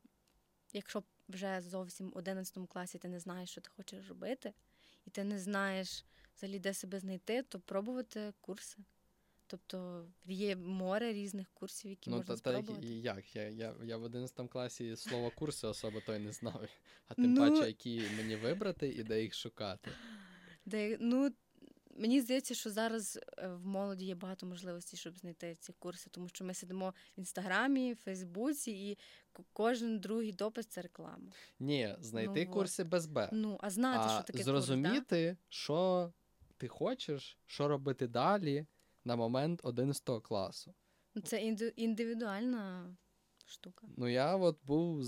[0.74, 4.54] якщо вже зовсім в 11 класі ти не знаєш, що ти хочеш робити,
[5.06, 6.06] і ти не знаєш
[6.38, 8.78] взагалі, де себе знайти, то пробувати курси.
[9.48, 12.88] Тобто є море різних курсів, які ну, можна та, спробувати.
[12.88, 13.36] Ну, як?
[13.36, 16.68] Я я, я в 11 класі слово курси особо той не знав.
[17.08, 17.42] А тим ну...
[17.42, 19.92] паче, які мені вибрати і де їх шукати.
[20.66, 21.32] Де, ну,
[21.98, 26.28] Мені здається, що зараз е, в молоді є багато можливостей, щоб знайти ці курси, тому
[26.28, 28.98] що ми сидимо в інстаграмі, в Фейсбуці, і
[29.54, 31.32] кожен другий допис це реклама.
[31.60, 33.30] Ні, знайти ну, курси без Б.
[33.32, 35.38] Ну, а знати, а що таке зрозуміти, курс, да?
[35.50, 36.12] що
[36.58, 38.66] ти хочеш, що робити далі
[39.06, 40.74] на момент 11 класу.
[41.16, 41.42] Ну, це
[41.76, 42.96] індивідуальна
[43.46, 43.88] штука.
[43.98, 45.04] Ну, я от був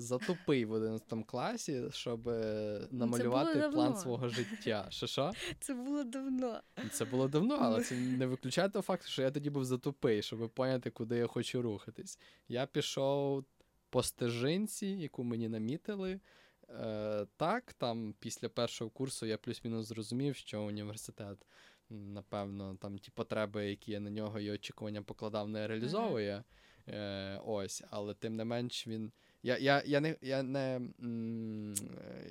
[0.00, 4.86] затупий в 11 класі, щоб е, ну, намалювати план свого життя.
[4.90, 5.32] Що що?
[5.60, 6.60] Це було давно.
[6.92, 10.50] Це було давно, але це не виключає того факту, що я тоді був затупий, щоб
[10.50, 12.18] поняти, куди я хочу рухатись.
[12.48, 13.44] Я пішов
[13.90, 16.20] по стежинці, яку мені намітили.
[16.68, 21.46] Е, Так, там після першого курсу я плюс-мінус зрозумів, що університет.
[21.90, 26.44] Напевно, там ті потреби, які я на нього і очікування покладав, не реалізовує.
[26.88, 29.12] Е, Ось, але тим не менш він
[29.42, 30.80] Я я, я не я не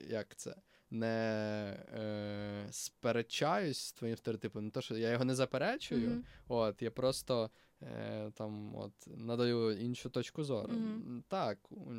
[0.10, 0.56] як це,
[0.92, 1.08] не
[1.94, 6.24] е, сперечаюсь з твоїм стереотипом, не то, що я його не заперечую, mm-hmm.
[6.48, 7.50] от, я просто
[7.82, 10.74] е, там от, надаю іншу точку зору.
[10.74, 11.24] Mm-hmm.
[11.28, 11.58] Так,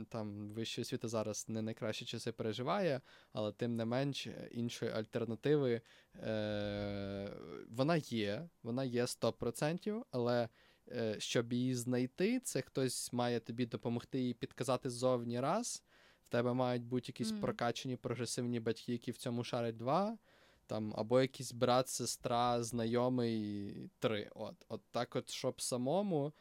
[0.09, 3.01] там вища освіта зараз не найкращі часи переживає,
[3.33, 5.81] але тим не менш іншої альтернативи
[6.17, 7.31] е,
[7.71, 10.49] вона є, вона є 100%, але.
[10.93, 15.83] Е, щоб її знайти, це хтось має тобі допомогти і підказати ззовні раз.
[16.25, 17.41] В тебе мають бути якісь mm.
[17.41, 20.19] прокачені прогресивні батьки, які в цьому шарять два.
[20.67, 24.31] Там, Або якийсь брат, сестра, знайомий три.
[24.35, 26.33] От От так, от, щоб самому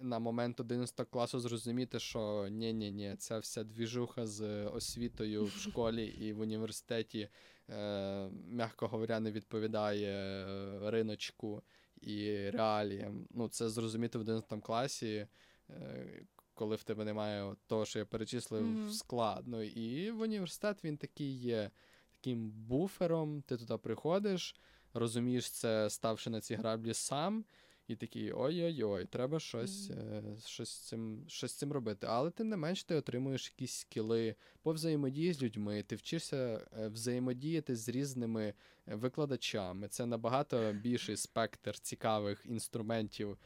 [0.00, 6.32] на момент 11 класу зрозуміти, що ні-ні-ні, ця вся двіжуха з освітою в школі і
[6.32, 7.28] в університеті,
[7.70, 11.62] е, м'яко говоря, не відповідає е, риночку
[12.02, 13.26] і реаліям.
[13.30, 15.26] Ну, це зрозуміти в 11 класі,
[15.70, 18.90] е, коли в тебе немає того, що я перечислив, mm-hmm.
[18.90, 19.62] складно.
[19.62, 21.70] І в університет він такий є
[22.12, 23.42] таким буфером.
[23.42, 24.56] Ти туди приходиш,
[24.94, 27.44] розумієш це, ставши на ці граблі сам.
[27.92, 30.46] І такий ой-ой-ой, треба щось mm-hmm.
[30.46, 32.06] щось, з цим щось з цим робити.
[32.10, 36.88] Але тим не менш ти отримуєш якісь скіли по взаємодії з людьми, ти вчишся е,
[36.88, 38.54] взаємодіяти з різними
[38.86, 39.88] е, викладачами.
[39.88, 43.38] Це набагато більший спектр цікавих інструментів,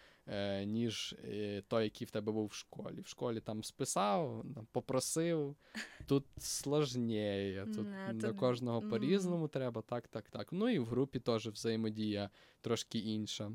[0.64, 1.16] ніж
[1.68, 3.00] той, який в тебе був в школі.
[3.00, 5.56] В школі там списав, попросив.
[6.06, 7.66] Тут сложніє.
[7.74, 8.90] Тут Не, до кожного mm-hmm.
[8.90, 10.52] по-різному треба, так, так, так.
[10.52, 12.30] Ну і в групі теж взаємодія
[12.60, 13.50] трошки інша.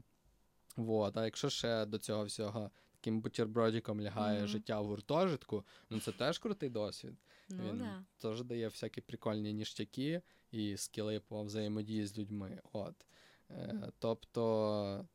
[0.77, 1.17] Вот.
[1.17, 4.47] А якщо ще до цього всього таким бутербродиком лягає mm-hmm.
[4.47, 7.13] життя в гуртожитку, ну це теж крутий досвід.
[7.49, 8.03] Ну, Він да.
[8.17, 12.61] теж дає всякі прикольні ніштяки і скіли по взаємодії з людьми.
[12.71, 12.95] От.
[13.49, 15.07] Е, Тобто.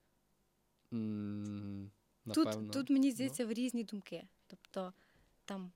[0.93, 1.91] М-
[2.25, 3.49] напевно, Тут тут мені здається ну.
[3.49, 4.29] в різні думки.
[4.47, 4.93] Тобто,
[5.45, 5.73] там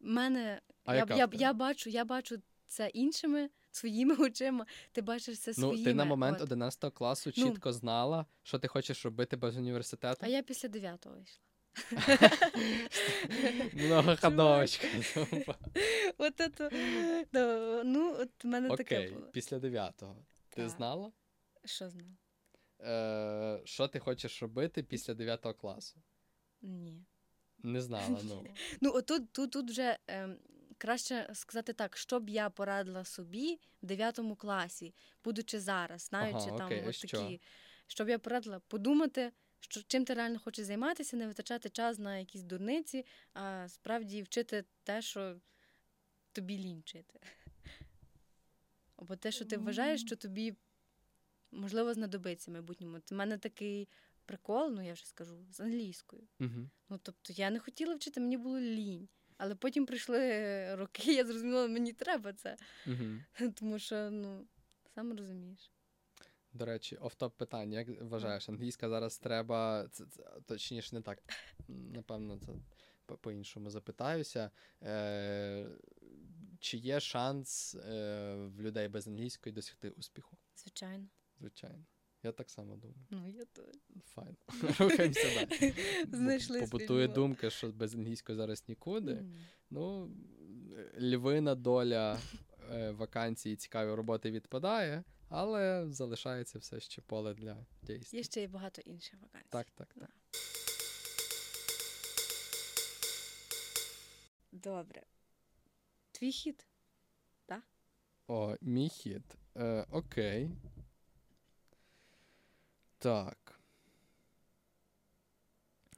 [0.00, 0.60] мене.
[0.84, 5.78] А я, я, я, бачу, я бачу це іншими своїми очима, ти бачиш це своїми.
[5.78, 6.42] Ну, ти на момент От.
[6.42, 7.44] 11 класу ну.
[7.44, 10.20] чітко ну, знала, що ти хочеш робити без університету.
[10.20, 11.42] А я після 9-го йшла.
[13.72, 14.86] Многоходовочка.
[16.18, 16.70] От это,
[17.84, 19.26] ну, от в мене таке було.
[19.32, 20.16] після 9-го.
[20.48, 21.12] Ти знала?
[21.64, 22.12] Що знала?
[22.80, 26.00] Е, Що ти хочеш робити після 9 класу?
[26.62, 27.04] Ні.
[27.62, 28.46] Не знала, ну.
[28.80, 30.38] Ну, отут тут, тут вже ем,
[30.78, 36.58] краще сказати так, що б я порадила собі в 9 класі, будучи зараз, знаючи ага,
[36.58, 37.40] там окей, от такі,
[37.86, 42.18] що б я порадила подумати, що чим ти реально хочеш займатися, не витрачати час на
[42.18, 45.36] якісь дурниці, а справді вчити те, що
[46.32, 47.20] тобі лінь вчити.
[48.96, 50.56] Або те, що ти вважаєш, що тобі
[51.50, 52.98] можливо знадобиться в майбутньому.
[53.12, 53.88] У мене такий
[54.24, 56.22] прикол, ну я вже скажу, з англійською.
[56.40, 59.08] uh Ну, тобто я не хотіла вчити, мені було лінь.
[59.38, 60.18] Але потім прийшли
[60.74, 62.56] роки, я зрозуміла, мені треба це.
[62.86, 63.50] Угу.
[63.54, 64.46] Тому що, ну,
[64.94, 65.72] сам розумієш.
[66.52, 67.78] До речі, офтоп питання.
[67.78, 71.22] Як вважаєш, англійська зараз треба, це, це, точніше, не так.
[71.68, 72.52] Напевно, це
[73.16, 74.50] по-іншому запитаюся.
[74.82, 75.66] Е,
[76.60, 80.36] Чи є шанс е, в людей без англійської досягти успіху?
[80.56, 81.08] Звичайно.
[81.40, 81.84] Звичайно.
[82.22, 83.06] Я так само думаю.
[83.10, 83.74] Ну, я теж.
[84.04, 84.36] Файн.
[84.78, 85.74] Рухаємося далі.
[86.12, 89.12] Знайшли Побутує думка, що без англійської зараз нікуди.
[89.12, 89.38] Mm.
[89.70, 90.10] Ну,
[91.00, 92.20] львина доля
[92.72, 98.16] е, вакансій і цікавої роботи відпадає, але залишається все ще поле для дійсно.
[98.16, 99.48] Є ще й багато інших вакансій.
[99.50, 99.94] Так, так.
[99.94, 100.10] так.
[104.52, 105.02] Добре.
[106.10, 106.66] Твій хід?
[107.46, 107.62] Так?
[108.26, 109.36] О, мій хід.
[109.56, 110.50] Е, Окей.
[112.98, 113.60] Так.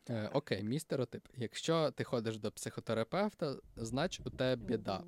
[0.08, 1.28] Е, Окей, мій стереотип.
[1.36, 5.04] Якщо ти ходиш до психотерапевта, знач у тебе біда.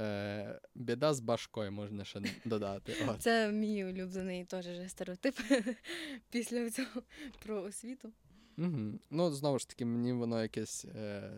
[0.00, 2.94] Е, Біда з башкою можна ще додати.
[3.08, 3.22] От.
[3.22, 5.38] Це мій улюблений теж стереотип
[6.30, 7.02] після цього
[7.42, 8.12] про освіту.
[8.58, 8.98] Угу.
[9.10, 11.32] Ну, знову ж таки, мені воно якесь, е,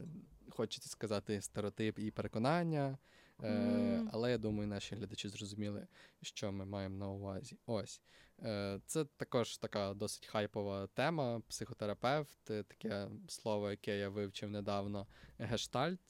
[0.51, 2.99] хочеться сказати, стереотип і переконання.
[3.43, 4.09] Е, mm.
[4.13, 5.87] Але я думаю, наші глядачі зрозуміли,
[6.23, 7.59] що ми маємо на увазі.
[7.67, 8.01] Ось.
[8.45, 11.41] Е, Це також така досить хайпова тема.
[11.49, 15.07] Психотерапевт, е, таке слово, яке я вивчив недавно,
[15.39, 16.01] гештальт.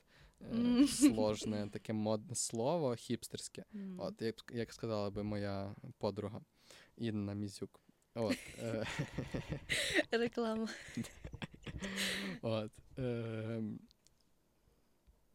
[0.40, 0.86] Mm.
[0.86, 3.64] Сложне, таке модне слово, хіпстерське.
[3.74, 3.96] Mm.
[3.98, 6.40] От, Як як сказала би моя подруга
[6.96, 7.80] Інна Мізюк.
[8.14, 8.86] От, е-
[10.10, 10.68] Реклама.
[12.42, 13.62] От, е-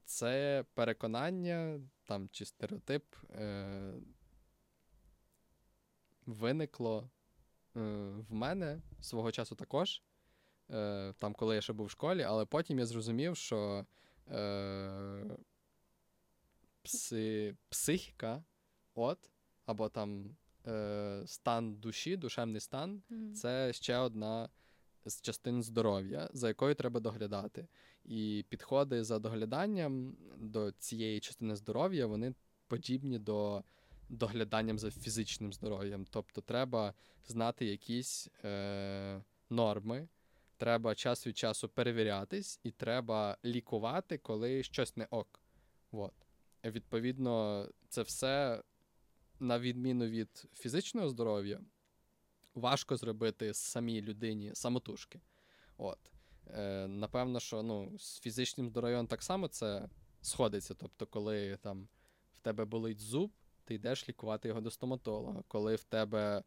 [0.05, 3.03] Це переконання там, чи стереотип.
[6.28, 7.09] Виникло
[7.75, 7.80] е,
[8.30, 10.03] в мене свого часу також,
[10.69, 13.86] е, там, коли я ще був в школі, але потім я зрозумів, що
[14.32, 15.38] е,
[16.84, 18.43] пси, психіка,
[18.95, 19.30] от,
[19.65, 20.36] або там
[20.67, 23.34] е, стан душі, душевний стан mm.
[23.34, 24.49] це ще одна
[25.05, 27.67] з частин здоров'я, за якою треба доглядати.
[28.05, 32.34] І підходи за догляданням до цієї частини здоров'я вони
[32.67, 33.63] подібні до
[34.10, 36.05] догляданням за фізичним здоров'ям.
[36.10, 36.93] Тобто, треба
[37.28, 40.08] знати якісь е, норми,
[40.58, 45.41] треба час від часу перевірятись, і треба лікувати, коли щось не ок.
[45.91, 46.14] От.
[46.66, 48.64] Відповідно, це все,
[49.39, 51.62] на відміну від фізичного здоров'я,
[52.55, 55.22] важко зробити самій людині самотужки.
[55.78, 55.99] От.
[56.47, 59.89] Е, Напевно, що ну, з фізичним здоров'ям так само це
[60.22, 60.74] сходиться.
[60.74, 61.88] Тобто, коли там
[62.34, 63.32] в тебе болить зуб,
[63.68, 65.43] ти йдеш лікувати його до стоматолога.
[65.47, 66.43] Коли в тебе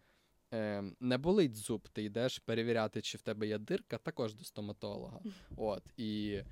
[0.53, 5.21] е, не болить зуб, ти йдеш перевіряти, чи в тебе є дирка, також до стоматолога.
[5.57, 5.83] От.
[5.97, 6.43] І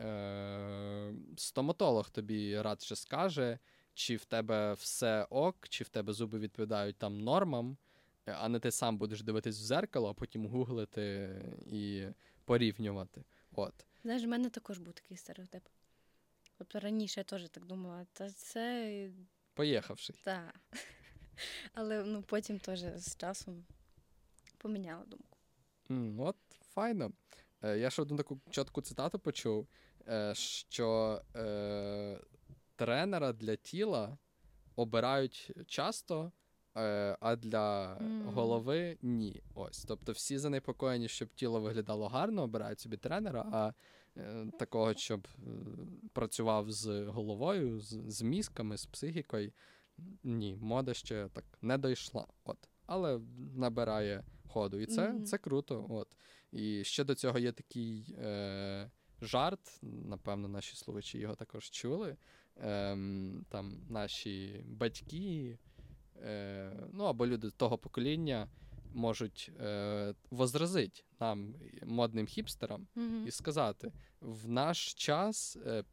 [0.00, 3.58] е, стоматолог тобі радше скаже,
[3.94, 7.76] чи в тебе все ок, чи в тебе зуби відповідають там нормам,
[8.26, 11.30] а не ти сам будеш дивитись в зеркало, а потім гуглити
[11.66, 12.06] і
[12.44, 13.24] порівнювати.
[13.54, 13.74] От.
[14.02, 15.62] Знаєш, в мене також був такий стереотип.
[16.58, 19.10] Тобто раніше я теж так думала, та це.
[19.54, 20.16] Поїхавший.
[20.24, 20.60] Так.
[21.74, 23.64] Але ну, потім теж з часом
[24.58, 25.38] поміняла думку.
[25.90, 26.36] Mm, от,
[26.74, 27.12] файно.
[27.62, 29.68] Е, Я ще одну таку чітку цитату почув,
[30.08, 32.20] е, що е,
[32.76, 34.18] тренера для тіла
[34.76, 36.32] обирають часто,
[36.76, 38.24] е, а для mm.
[38.24, 39.42] голови ні.
[39.54, 39.84] Ось.
[39.84, 43.72] Тобто всі занепокоєні, щоб тіло виглядало гарно, обирають собі тренера, а
[44.58, 45.50] такого, щоб е,
[46.12, 49.52] працював з головою, з, з мізками, з психікою.
[50.24, 52.26] Ні, мода ще так не дійшла.
[52.44, 52.58] От.
[52.86, 53.20] Але
[53.56, 54.80] набирає ходу.
[54.80, 55.22] І це mm-hmm.
[55.22, 55.86] це круто.
[55.88, 56.08] От.
[56.52, 58.90] І ще до цього є такий е,
[59.22, 62.16] жарт, напевно, наші слухачі його також чули.
[62.56, 62.96] Е,
[63.48, 65.58] Там наші батьки,
[66.22, 68.48] е, ну або люди того покоління
[68.94, 73.26] можуть е, возразити нам, модним хіпстерам, mm-hmm.
[73.26, 75.84] і сказати: в наш час е,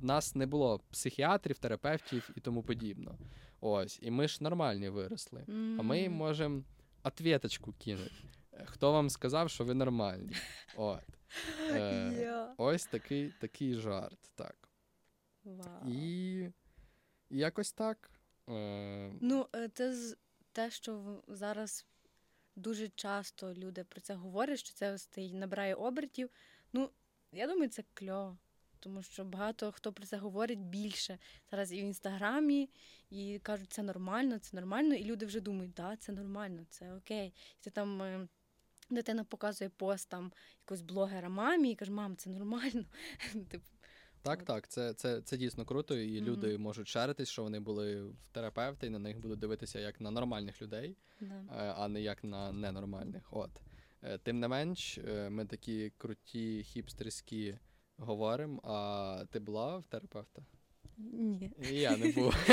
[0.00, 3.18] в нас не було психіатрів, терапевтів і тому подібно.
[3.60, 5.40] Ось, і ми ж нормальні виросли.
[5.40, 5.76] Mm-hmm.
[5.78, 6.62] А ми можемо
[7.02, 8.12] ответочку кинути.
[8.64, 10.32] Хто вам сказав, що ви нормальні?
[10.76, 11.00] От.
[11.70, 11.78] Е,
[12.10, 12.46] yeah.
[12.56, 14.18] Ось такий такий жарт.
[14.34, 14.68] так.
[15.44, 15.88] Wow.
[15.88, 16.50] І
[17.30, 18.10] якось так.
[18.48, 19.12] Е...
[19.20, 20.14] Ну, е, це
[20.52, 21.86] те, що зараз
[22.56, 26.30] дуже часто люди про це говорять, що це набирає обертів.
[26.72, 26.90] Ну,
[27.32, 28.38] я думаю, це кльово.
[28.82, 31.18] Тому що багато хто про це говорить більше
[31.50, 32.70] зараз і в інстаграмі,
[33.10, 34.94] і кажуть, це нормально, це нормально.
[34.94, 37.34] І люди вже думають, да, це нормально, це окей.
[37.60, 38.28] І ти там е,
[38.90, 42.84] дитина показує пост там якогось блогера мамі і каже, мам, це нормально.
[43.50, 43.64] Типу,
[44.22, 46.24] так, так, це це, це дійсно круто, і mm-hmm.
[46.24, 50.10] люди можуть шаритись, що вони були в терапевта, і на них будуть дивитися як на
[50.10, 51.74] нормальних людей, yeah.
[51.76, 53.22] а не як на ненормальних.
[53.30, 53.50] От.
[54.02, 57.58] Е, тим не менш, е, ми такі круті, хіпстерські
[57.96, 60.42] говоримо, а ти була в терапевта?
[60.98, 61.50] Ні.
[61.70, 62.34] І я не був.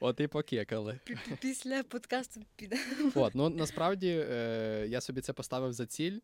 [0.00, 0.98] От і покекали.
[1.40, 2.76] Після подкасту піде.
[3.14, 6.18] От, ну насправді е, я собі це поставив за ціль.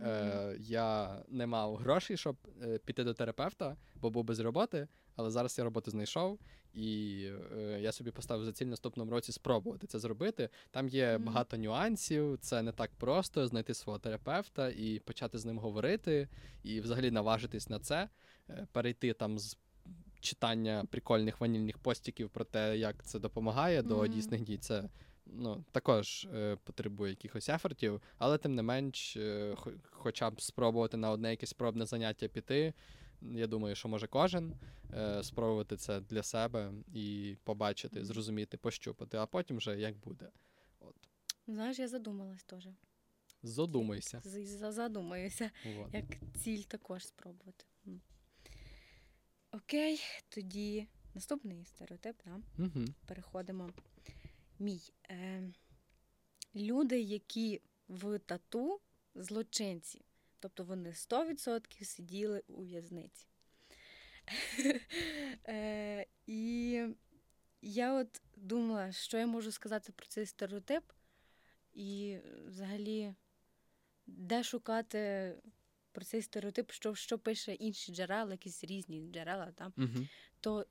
[0.00, 5.30] Е, Я не мав грошей, щоб е, піти до терапевта, бо був без роботи, але
[5.30, 6.38] зараз я роботу знайшов,
[6.74, 7.26] і
[7.56, 10.48] е, я собі поставив за ціль наступному році спробувати це зробити.
[10.70, 11.24] Там є mm-hmm.
[11.24, 16.28] багато нюансів, це не так просто знайти свого терапевта і почати з ним говорити,
[16.62, 18.08] і взагалі наважитись на це,
[18.50, 19.58] е, перейти там з.
[20.20, 23.86] Читання прикольних ванільних постіків про те, як це допомагає mm-hmm.
[23.86, 24.88] до дійсних дій, це
[25.26, 29.56] ну, також е, потребує якихось ефортів, але тим не менш, е,
[29.90, 32.74] хоча б спробувати на одне якесь пробне заняття піти.
[33.22, 34.54] Я думаю, що може кожен
[34.94, 40.28] е, спробувати це для себе і побачити, зрозуміти, пощупати, а потім вже як буде.
[40.80, 40.94] От.
[41.46, 42.68] Знаєш, я задумалась теж.
[43.42, 44.20] Задумайся.
[44.54, 45.94] Задумаюся, вот.
[45.94, 46.04] як
[46.34, 47.64] ціль також спробувати.
[49.52, 52.40] Окей, тоді наступний стереотип, да?
[52.58, 52.84] Угу.
[53.06, 53.70] переходимо
[54.62, 54.92] мій.
[55.10, 55.42] Е,
[56.54, 58.80] Люди, які в тату
[59.14, 60.04] злочинці,
[60.38, 63.26] тобто вони 100% сиділи у в'язниці.
[65.48, 66.80] е, І
[67.62, 70.84] я от думала, що я можу сказати про цей стереотип,
[71.74, 73.14] і взагалі,
[74.06, 75.34] де шукати
[75.92, 79.72] про цей стереотип, що що пише інші джерела, якісь різні джерела, там,
[80.40, 80.66] то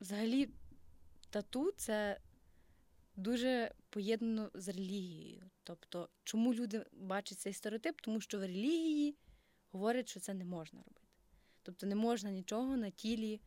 [0.00, 0.48] взагалі
[1.30, 2.20] тату це
[3.16, 5.50] дуже поєднано з релігією.
[5.62, 8.00] Тобто, чому люди бачать цей стереотип?
[8.00, 9.16] Тому що в релігії
[9.72, 11.08] говорять, що це не можна робити.
[11.62, 13.40] Тобто не можна нічого на тілі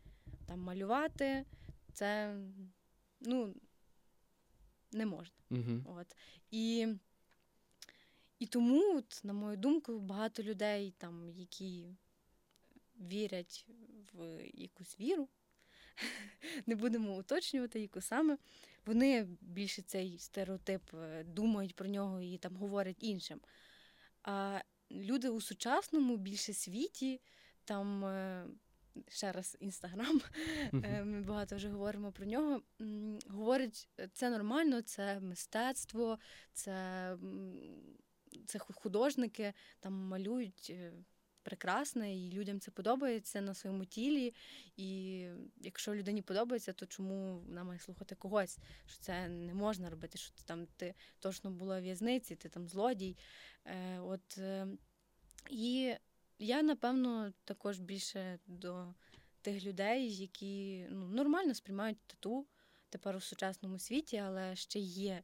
[0.46, 1.46] там малювати,
[1.94, 2.38] це
[3.22, 3.56] ну,
[4.92, 5.36] не можна.
[5.50, 5.84] Угу.
[5.86, 6.16] От.
[6.52, 6.88] І
[8.40, 11.96] і тому, от, на мою думку, багато людей, там, які
[12.96, 13.68] вірять
[14.14, 15.30] в якусь віру,
[16.66, 18.38] не будемо уточнювати, яку саме,
[18.86, 23.42] вони більше цей стереотип е, думають про нього і там говорять іншим.
[24.24, 24.60] А
[24.92, 27.22] люди у сучасному більше світі,
[27.66, 28.46] там е,
[29.08, 30.22] ще раз інстаграм,
[30.74, 32.62] е, ми багато вже говоримо про нього.
[33.28, 36.20] Говорять, це нормально, це мистецтво,
[36.54, 37.18] це
[38.46, 40.74] це художники там малюють
[41.44, 44.34] прекрасне, і людям це подобається на своєму тілі.
[44.78, 45.20] І
[45.62, 48.58] якщо людині подобається, то чому вона має слухати когось?
[48.86, 50.18] Що це не можна робити?
[50.18, 53.18] Що ти там ти точно була в в'язниці, ти там злодій.
[53.66, 54.68] Е, От е,
[55.50, 55.96] і
[56.40, 58.94] я напевно також більше до
[59.42, 62.48] тих людей, які ну, нормально сприймають тату
[62.90, 65.24] тепер у сучасному світі, але ще є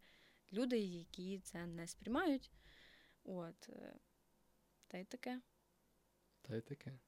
[0.54, 2.52] люди, які це не сприймають.
[3.24, 3.96] От, е,
[4.88, 5.42] та й таке.
[6.42, 7.00] Та й таке.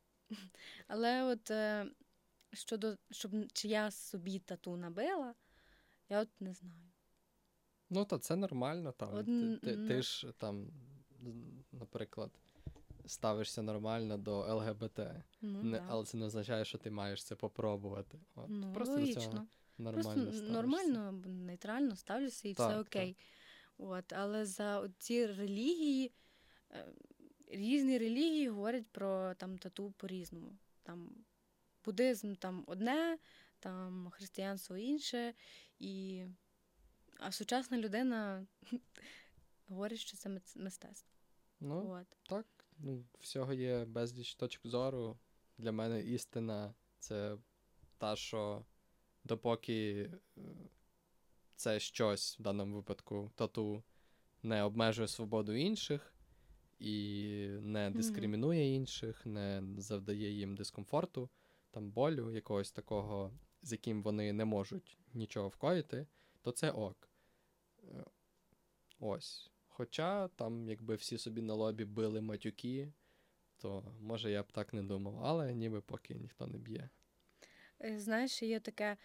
[0.88, 1.92] Але от е,
[2.54, 5.36] щодо, щоб чи я собі тату набила,
[6.10, 6.92] я от не знаю.
[7.90, 8.92] Ну, то це нормально.
[8.92, 9.16] там.
[9.16, 10.68] От, ти, ти, ти ж там,
[11.72, 12.32] наприклад,
[13.06, 15.00] ставишся нормально до ЛГБТ,
[15.42, 18.20] ну, не, але це не означає, що ти маєш це попробувати.
[18.36, 19.22] От, ну, Просто логічно.
[19.22, 20.54] до цього нормально Просто ставишся.
[20.54, 23.14] нормально, нейтрально ставлюся і так, все окей.
[23.14, 23.26] Так.
[23.78, 26.12] От, Але за ці релігії.
[27.52, 30.58] Різні релігії говорять про там тату по-різному.
[30.84, 31.26] Там
[31.86, 33.18] Буддизм там одне,
[33.60, 35.34] там християнство інше,
[35.80, 36.24] і...
[37.20, 38.48] а сучасна людина
[39.68, 41.12] говорить, що це мистецтво.
[41.60, 42.08] Ну, От.
[42.30, 42.46] Так,
[42.78, 45.20] ну, всього є безліч точок зору.
[45.58, 47.38] Для мене істина це
[47.98, 48.66] та, що
[49.24, 50.42] допоки е,
[51.56, 53.84] це щось в даному випадку тату
[54.44, 56.14] не обмежує свободу інших,
[56.82, 61.30] і не дискримінує інших, не завдає їм дискомфорту,
[61.72, 66.08] там болю якогось такого, з яким вони не можуть нічого вкоїти,
[66.42, 67.10] то це ок.
[67.84, 68.04] Е,
[69.00, 69.52] ось.
[69.68, 72.94] Хоча там, якби всі собі на лобі били матюки,
[73.58, 76.90] то може я б так не думав, але ніби поки ніхто не б'є.
[77.84, 78.98] Е, знаєш, є таке,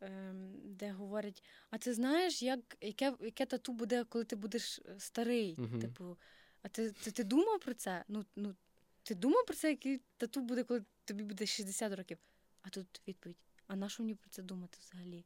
[0.00, 4.94] ем, де говорять: а ти знаєш, як, яке яке тату буде, коли ти будеш е,
[4.98, 5.54] старий?
[5.58, 5.78] Угу.
[5.78, 6.16] Типу,
[6.64, 8.04] а ти ти, ти думав про це?
[8.08, 8.54] Ну, ну,
[9.02, 12.18] Ти думав про це, який тату буде, коли тобі буде 60 років?
[12.62, 13.36] А тут відповідь:
[13.66, 15.24] а на що мені про це думати взагалі?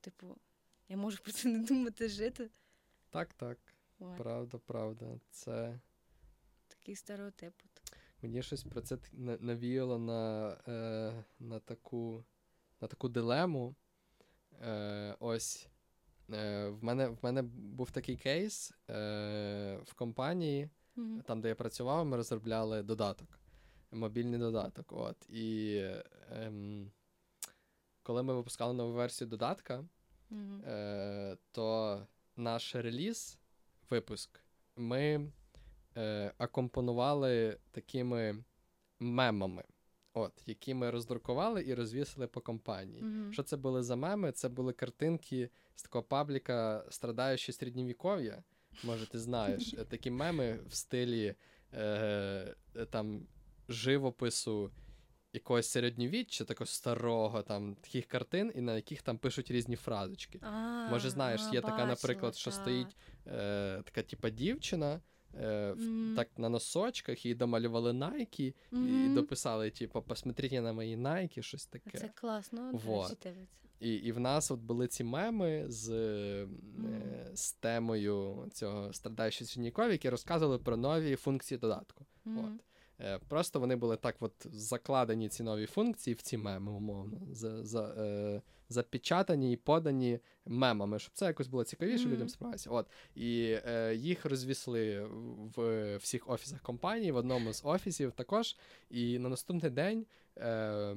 [0.00, 0.36] Типу,
[0.88, 2.50] я можу про це не думати жити.
[3.10, 3.58] Так, так.
[3.98, 4.18] Ой.
[4.18, 5.20] Правда, правда.
[5.30, 5.80] Це
[6.68, 7.54] такий стереотип.
[8.22, 12.24] Мені щось про це навіяло на е, на, таку
[12.80, 13.74] на таку дилему.
[14.62, 15.68] Е, Ось
[16.28, 21.22] В мене в мене був такий кейс е, в компанії, mm-hmm.
[21.22, 23.38] там, де я працював, ми розробляли додаток,
[23.92, 24.92] мобільний додаток.
[24.92, 25.30] От.
[25.30, 25.76] І
[26.30, 26.50] е,
[28.02, 29.84] коли ми випускали нову версію додатка,
[30.30, 30.68] mm-hmm.
[30.68, 32.00] е, то
[32.36, 33.38] наш реліз,
[33.90, 34.40] випуск,
[34.76, 35.32] ми
[35.96, 38.44] е, акомпонували такими
[39.00, 39.64] мемами
[40.14, 43.02] от, які ми роздрукували і розвісили по компанії.
[43.02, 43.32] Mm-hmm.
[43.32, 44.32] Що це були за меми?
[44.32, 48.42] Це були картинки з такого пабліка страдаючи середньовіков'я.
[48.84, 51.34] Може, ти знаєш, такі меми в стилі
[51.74, 52.54] е,
[52.90, 53.26] там
[53.68, 54.70] живопису
[55.32, 60.38] якогось середньовіччя, такого старого, там таких картин, і на яких там пишуть різні фразочки.
[60.42, 62.56] А, Може, знаєш, є така, наприклад, що та.
[62.56, 62.96] стоїть
[63.26, 65.00] е, така, типа, дівчина.
[65.40, 66.16] Mm.
[66.16, 69.06] Так на носочках і домалювали найки, mm-hmm.
[69.06, 71.98] і дописали, типу, посмотрите на мої найки, щось таке.
[71.98, 73.26] Це класно, вот.
[73.80, 76.48] І і в нас от були ці меми з mm.
[77.34, 82.06] з темою цього страдаючого Сіннікові, які розказували про нові функції додатку.
[82.26, 82.64] От.
[83.00, 87.64] Е, просто вони були так от закладені ці нові функції в ці меми, умовно, за,
[87.64, 92.12] за, е, запечатані і подані мемами, щоб це якось було цікавіше, mm-hmm.
[92.12, 92.70] людям справитися.
[92.70, 92.86] От.
[93.14, 95.06] І е, їх розвісли
[95.56, 98.56] в всіх офісах компанії, в одному з офісів також.
[98.90, 99.98] І на наступний день.
[100.00, 100.04] Е,
[100.36, 100.96] Е,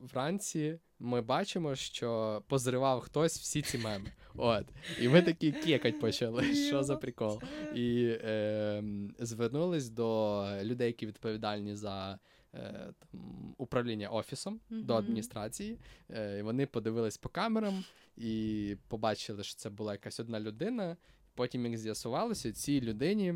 [0.00, 4.12] вранці ми бачимо, що позривав хтось всі ці меми.
[4.34, 4.64] От.
[5.00, 6.54] І ми такі кекать почали.
[6.54, 7.42] Що за прикол?
[7.74, 8.82] І е,
[9.18, 12.18] звернулись до людей, які відповідальні за
[12.54, 13.20] е, там,
[13.58, 14.84] управління офісом mm-hmm.
[14.84, 15.78] до адміністрації.
[16.10, 17.84] Е, Вони подивились по камерам
[18.16, 20.96] і побачили, що це була якась одна людина.
[21.34, 23.34] Потім, як з'ясувалося, цій людині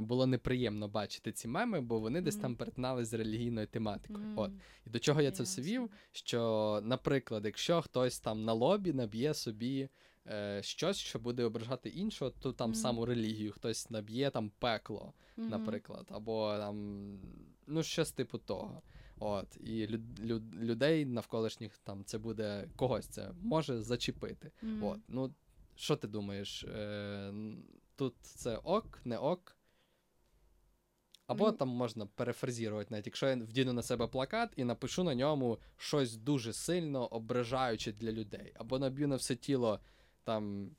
[0.00, 2.22] було неприємно бачити ці меми, бо вони mm-hmm.
[2.22, 4.26] десь там перетиналися з релігійною тематикою.
[4.26, 4.40] Mm-hmm.
[4.40, 4.50] От.
[4.86, 5.90] І до чого я це все вів?
[6.12, 9.88] Що, наприклад, якщо хтось там на лобі наб'є собі
[10.26, 12.74] е, щось, що буде ображати іншого, то там mm-hmm.
[12.74, 17.18] саму релігію, хтось наб'є там пекло, наприклад, або там
[17.66, 18.82] ну щось типу того.
[19.18, 24.50] От, І люд, люд, людей навколишніх там це буде когось це може зачепити.
[24.82, 25.34] От, ну,
[25.76, 26.64] Що ти думаєш?
[26.64, 27.32] Е,
[27.96, 29.55] Тут це ок, не ок.
[31.26, 35.58] Або там можна перефразірувати, навіть якщо я вдіну на себе плакат і напишу на ньому
[35.76, 38.52] щось дуже сильно ображаюче для людей.
[38.54, 39.80] Або наб'ю на все тіло
[40.24, 40.70] там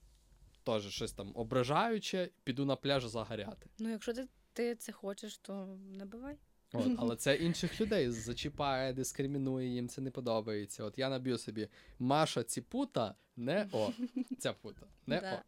[0.63, 3.69] теж щось там ображаюче, піду на пляж загоряти.
[3.79, 6.37] Ну, якщо ти ти це хочеш, то набивай.
[6.73, 10.83] От, Але це інших людей зачіпає, дискримінує, їм це не подобається.
[10.83, 11.67] От я наб'ю собі
[11.99, 13.91] Маша Ціпута, не о.
[14.39, 15.33] Ця пута, не да.
[15.33, 15.39] о.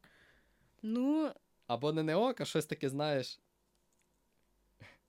[0.82, 1.32] Ну.
[1.68, 3.40] Або не не ок, а щось таке, знаєш.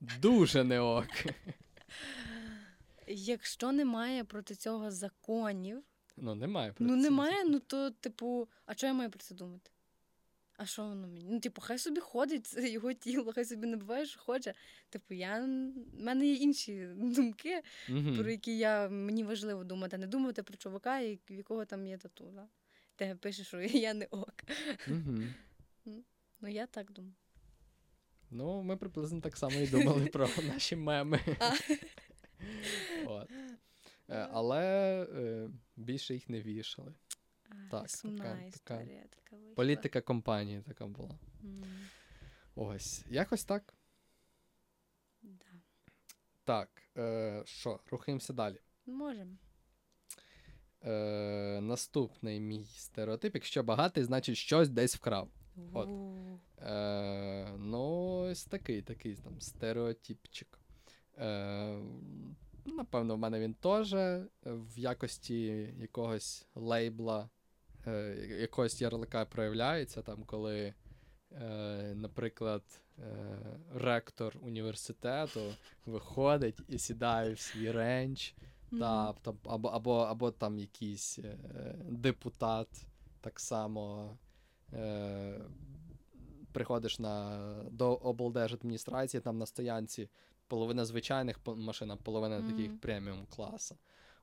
[0.00, 1.08] Дуже не ок.
[3.06, 5.82] Якщо немає проти цього законів.
[6.16, 9.70] Ну, немає проти Ну, немає, ну то, типу, а що я маю про це думати?
[10.56, 11.26] А що воно мені?
[11.30, 14.54] Ну, типу, хай собі ходить, це його тіло, хай собі не буває, що хоче.
[14.90, 15.48] Типу, я в
[16.02, 21.00] мене є інші думки, mm про які я мені важливо думати, не думати про чувака,
[21.00, 22.30] в якого там є тату.
[22.34, 22.48] Да?
[22.98, 24.34] Де пише, що я не ок.
[24.88, 25.32] mm
[26.40, 27.14] Ну, я так думаю.
[28.30, 31.20] Ну, ми приблизно так само і думали про наші меми.
[33.06, 33.30] От.
[34.08, 34.62] Е, але
[35.14, 36.94] е, більше їх не вішали.
[37.70, 39.54] Так, Сумна така, історія така вийшла.
[39.54, 41.18] Політика компанії така була.
[41.44, 41.64] Mm.
[42.54, 43.04] Ось.
[43.10, 43.74] Якось так.
[45.22, 45.46] Да.
[46.44, 46.82] Так.
[46.96, 48.60] е, Що, рухаємося далі?
[48.86, 49.36] Можемо.
[50.84, 53.34] Е, Наступний мій стереотип.
[53.34, 55.30] Якщо багатий, значить щось десь вкрав.
[55.72, 55.88] От.
[56.58, 60.58] Е, Ну, ось такий такий там стереотипчик.
[61.18, 61.78] Е,
[62.64, 63.94] Напевно, в мене він теж
[64.44, 65.44] в якості
[65.78, 67.30] якогось лейбла,
[67.86, 70.74] е, якогось ярлика проявляється, там, коли,
[71.32, 72.62] е, наприклад,
[72.98, 73.36] е,
[73.74, 75.40] ректор університету
[75.86, 78.34] виходить і сідає в свій ренч,
[78.72, 79.38] mm-hmm.
[79.44, 81.38] або, або, або там якийсь е,
[81.88, 82.68] депутат
[83.20, 84.16] так само.
[84.72, 85.40] Е,
[86.52, 87.38] приходиш на
[87.70, 90.08] до облдержадміністрації, там на стоянці
[90.46, 92.50] половина звичайних машин, а половина mm-hmm.
[92.50, 93.76] таких преміум класу.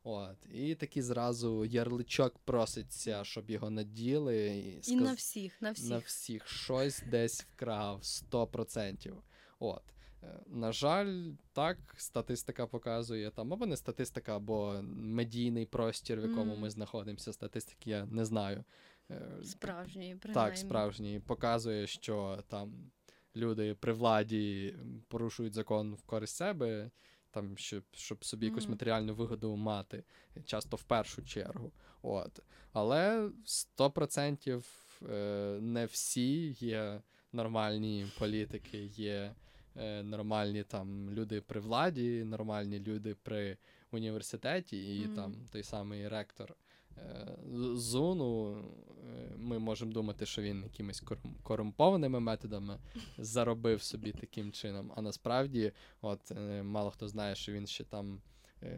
[0.03, 0.37] От.
[0.53, 4.57] І такий зразу ярличок проситься, щоб його наділи.
[4.57, 4.93] І, сказ...
[4.93, 5.89] і на всіх, на всіх.
[5.89, 9.13] На всіх щось десь вкрав 100%.
[9.59, 9.83] От.
[10.23, 16.53] Е, на жаль, так, статистика показує там, або не статистика, або медійний простір, в якому
[16.53, 16.59] mm.
[16.59, 17.33] ми знаходимося.
[17.33, 18.63] Статистики я не знаю.
[19.11, 20.51] Е, справжньої, принаймні.
[20.51, 21.19] Так, справжній.
[21.19, 22.91] Показує, що там
[23.35, 24.75] люди при владі
[25.07, 26.91] порушують закон в користь себе,
[27.31, 28.49] там, щоб щоб собі mm-hmm.
[28.49, 30.03] якусь матеріальну вигоду мати,
[30.45, 31.71] часто в першу чергу.
[32.01, 32.39] От.
[32.73, 33.29] Але
[33.77, 34.63] 100%
[35.09, 37.01] е, не всі є
[37.31, 39.35] нормальні політики, є
[39.75, 43.57] е, нормальні там люди при владі, нормальні люди при
[43.91, 45.15] університеті, і mm-hmm.
[45.15, 46.55] там той самий ректор.
[46.97, 47.37] Е,
[47.75, 51.03] зону, е, ми можемо думати, що він якимись
[51.43, 52.79] корумпованими методами
[53.17, 54.91] заробив собі таким чином.
[54.95, 55.71] А насправді,
[56.01, 58.21] от е, мало хто знає, що він ще там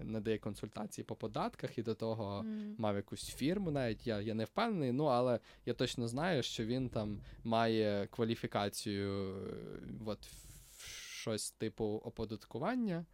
[0.04, 2.76] надає консультації по податках і до того mm.
[2.78, 3.72] мав якусь фірму.
[3.72, 9.36] Навіть я я не впевнений, ну але я точно знаю, що він там має кваліфікацію
[10.06, 10.28] от,
[11.22, 13.06] щось типу оподаткування.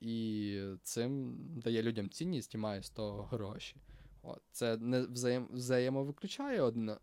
[0.00, 3.76] І цим дає людям цінність і має з того гроші.
[4.22, 6.96] От, Це не взаєм, взаємовиключає одне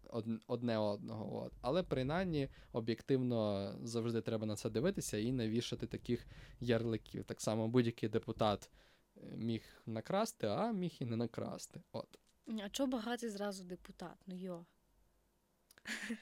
[0.48, 6.28] одне одного, от, але принаймні об'єктивно завжди треба на це дивитися і не вішати таких
[6.60, 7.24] ярликів.
[7.24, 8.70] Так само будь-який депутат
[9.18, 11.82] е, міг накрасти, а міг і не накрасти.
[11.92, 12.20] От.
[12.64, 14.16] А чого багатий зразу депутат?
[14.28, 14.66] Ну йо.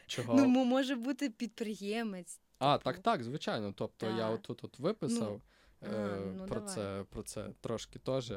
[0.07, 0.33] Чого?
[0.33, 2.41] Ну, може бути підприємець.
[2.59, 2.83] А, типу.
[2.83, 3.73] так, так, звичайно.
[3.73, 4.17] Тобто так.
[4.17, 5.41] я отут от виписав
[5.81, 8.33] ну, е, ну, про, це, про це трошки теж.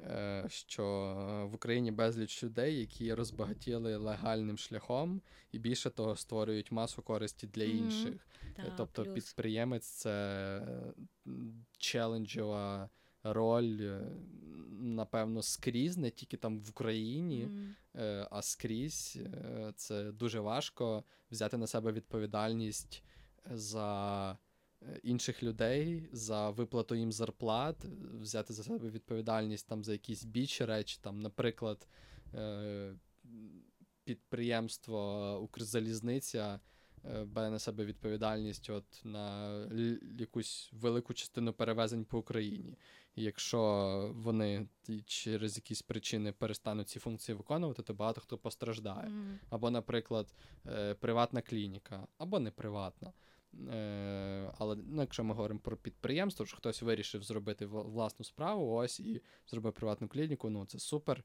[0.00, 0.84] Е, що
[1.50, 5.22] в Україні безліч людей, які розбагатіли легальним шляхом,
[5.52, 8.14] і більше того створюють масу користі для інших.
[8.14, 8.72] Mm-hmm.
[8.76, 9.14] тобто плюс.
[9.14, 10.62] підприємець це
[11.78, 12.90] челенджова
[13.22, 14.00] роль, е,
[14.70, 18.26] напевно, скрізь, не тільки там в Україні, mm-hmm.
[18.30, 19.18] а скрізь
[19.76, 23.02] це дуже важко взяти на себе відповідальність
[23.50, 24.36] за е,
[25.02, 27.84] інших людей за виплату їм зарплат,
[28.20, 31.88] взяти за себе відповідальність там за якісь бічі речі, там, наприклад,
[32.34, 32.94] е,
[34.04, 36.60] підприємство Укрзалізниця
[37.04, 39.56] е, бере на себе відповідальність от на
[40.18, 42.78] якусь велику частину перевезень по Україні.
[43.14, 44.68] І якщо вони
[45.06, 49.08] через якісь причини перестануть ці функції виконувати, то багато хто постраждає.
[49.08, 49.38] Mm.
[49.50, 50.34] Або, наприклад,
[50.66, 53.12] е, приватна клініка, або не приватна.
[53.72, 59.00] Е, але ну, якщо ми говоримо про підприємство, що хтось вирішив зробити власну справу, ось
[59.00, 61.24] і зробив приватну клініку, ну це супер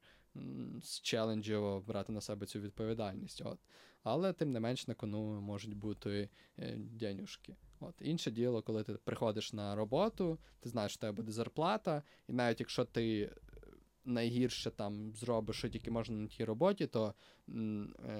[1.02, 3.42] челенджево брати на себе цю відповідальність.
[3.44, 3.58] От.
[4.02, 6.28] Але тим не менш на кону можуть бути
[6.58, 7.56] е, денюшки.
[7.80, 7.94] От.
[8.00, 12.60] Інше діло, коли ти приходиш на роботу, ти знаєш, що тебе буде зарплата, і навіть
[12.60, 13.32] якщо ти
[14.04, 17.14] найгірше там зробиш, що тільки можна на тій роботі, то
[17.48, 17.52] е,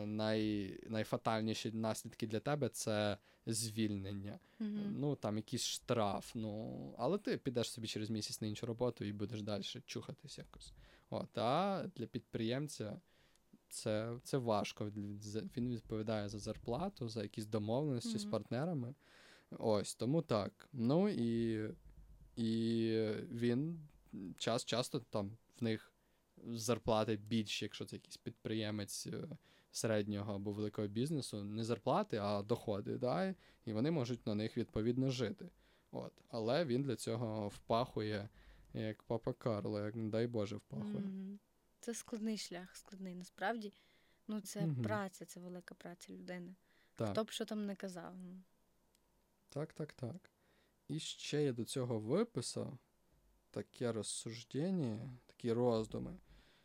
[0.07, 4.39] най, найфатальніші наслідки для тебе це звільнення.
[4.61, 4.93] Mm-hmm.
[4.97, 6.33] Ну, там якийсь штраф.
[6.35, 10.73] Ну, Але ти підеш собі через місяць на іншу роботу і будеш далі чухатись якось.
[11.11, 13.01] От, А для підприємця
[13.69, 14.91] це це важко.
[15.57, 18.19] Він відповідає за зарплату, за якісь домовленості mm-hmm.
[18.19, 18.95] з партнерами.
[19.59, 20.69] Ось тому так.
[20.73, 21.61] Ну і
[22.37, 22.91] і
[23.31, 23.89] він
[24.39, 25.93] час часто там в них
[26.45, 29.29] зарплати більші, якщо це якийсь підприємець е,
[29.71, 32.99] середнього або великого бізнесу, не зарплати, а доходи.
[32.99, 33.35] Да?
[33.65, 35.51] І вони можуть на них відповідно жити.
[35.91, 36.13] От.
[36.29, 38.29] Але він для цього впахує,
[38.75, 41.39] як папа Карло, як не дай Боже, впахує.
[41.81, 43.73] Це складний шлях, складний насправді.
[44.29, 44.83] Ну, це mm-hmm.
[44.83, 46.55] праця, це велика праця людини.
[46.95, 47.11] Так.
[47.11, 48.15] Хто б що там не казав.
[48.17, 48.43] Ну.
[49.49, 50.31] Так, так, так.
[50.89, 52.79] І ще я до цього виписав
[53.51, 56.15] таке розсуждення, такі роздуми,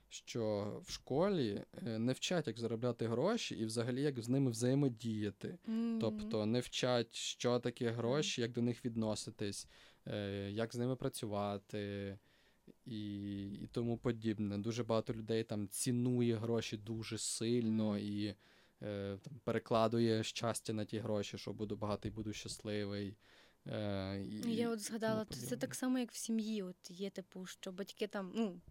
[0.09, 5.57] що в школі е, не вчать, як заробляти гроші, і взагалі як з ними взаємодіяти.
[5.67, 5.99] Mm-hmm.
[5.99, 9.67] Тобто не вчать, що таке гроші, як до них відноситись,
[10.07, 12.17] е, як з ними працювати.
[12.85, 14.57] І і тому подібне.
[14.57, 18.35] Дуже багато людей там цінує гроші дуже сильно і
[18.81, 23.15] е, там, перекладує щастя на ті гроші, що буду багатий, буду щасливий.
[23.71, 26.63] Е, і, Я от згадала, то це так само, як в сім'ї.
[26.63, 28.61] От Є типу, що батьки там, ну,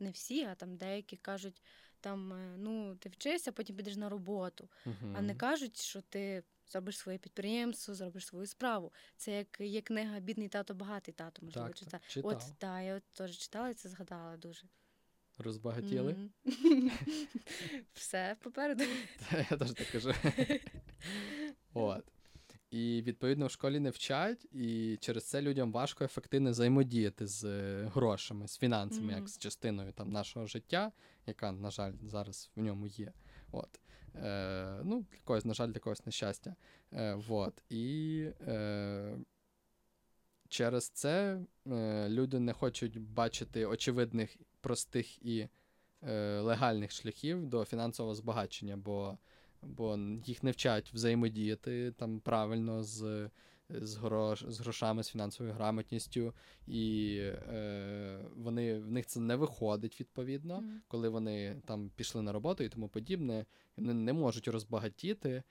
[0.00, 1.62] не всі, а там деякі кажуть,
[2.00, 5.14] там, е, ну, ти вчишся, потім підеш на роботу, uh-huh.
[5.16, 8.92] а не кажуть, що ти зробиш своє підприємство, зробиш свою справу.
[9.16, 12.00] Це як є книга Бідний тато, багатий тато, можливо, так, читав.
[12.08, 12.30] читав.
[12.30, 14.66] От так, я от теж читала і це згадала дуже.
[15.38, 16.16] Розбагатіли?
[17.94, 18.84] Все попереду.
[19.50, 20.14] Я теж так кажу.
[21.74, 22.04] От.
[22.72, 27.90] І відповідно в школі не вчать, і через це людям важко ефективно взаємодіяти з е,
[27.94, 29.16] грошами, з фінансами, mm-hmm.
[29.16, 30.92] як з частиною там нашого життя,
[31.26, 33.12] яка, на жаль, зараз в ньому є.
[33.50, 33.80] От.
[34.14, 36.54] Е, Ну, для когось, на жаль, для когось нещастя.
[36.92, 37.62] Е, вот.
[37.68, 39.16] І е,
[40.48, 45.48] через це е, люди не хочуть бачити очевидних, простих і
[46.02, 49.18] е, легальних шляхів до фінансового збагачення, бо
[49.62, 53.30] бо їх не вчать взаємодіяти там правильно з
[53.80, 56.34] з, грош, з грошами, з фінансовою грамотністю,
[56.66, 60.78] і е, вони, в них це не виходить відповідно, mm.
[60.88, 63.46] коли вони там пішли на роботу і тому подібне,
[63.76, 65.42] вони не можуть розбагатіти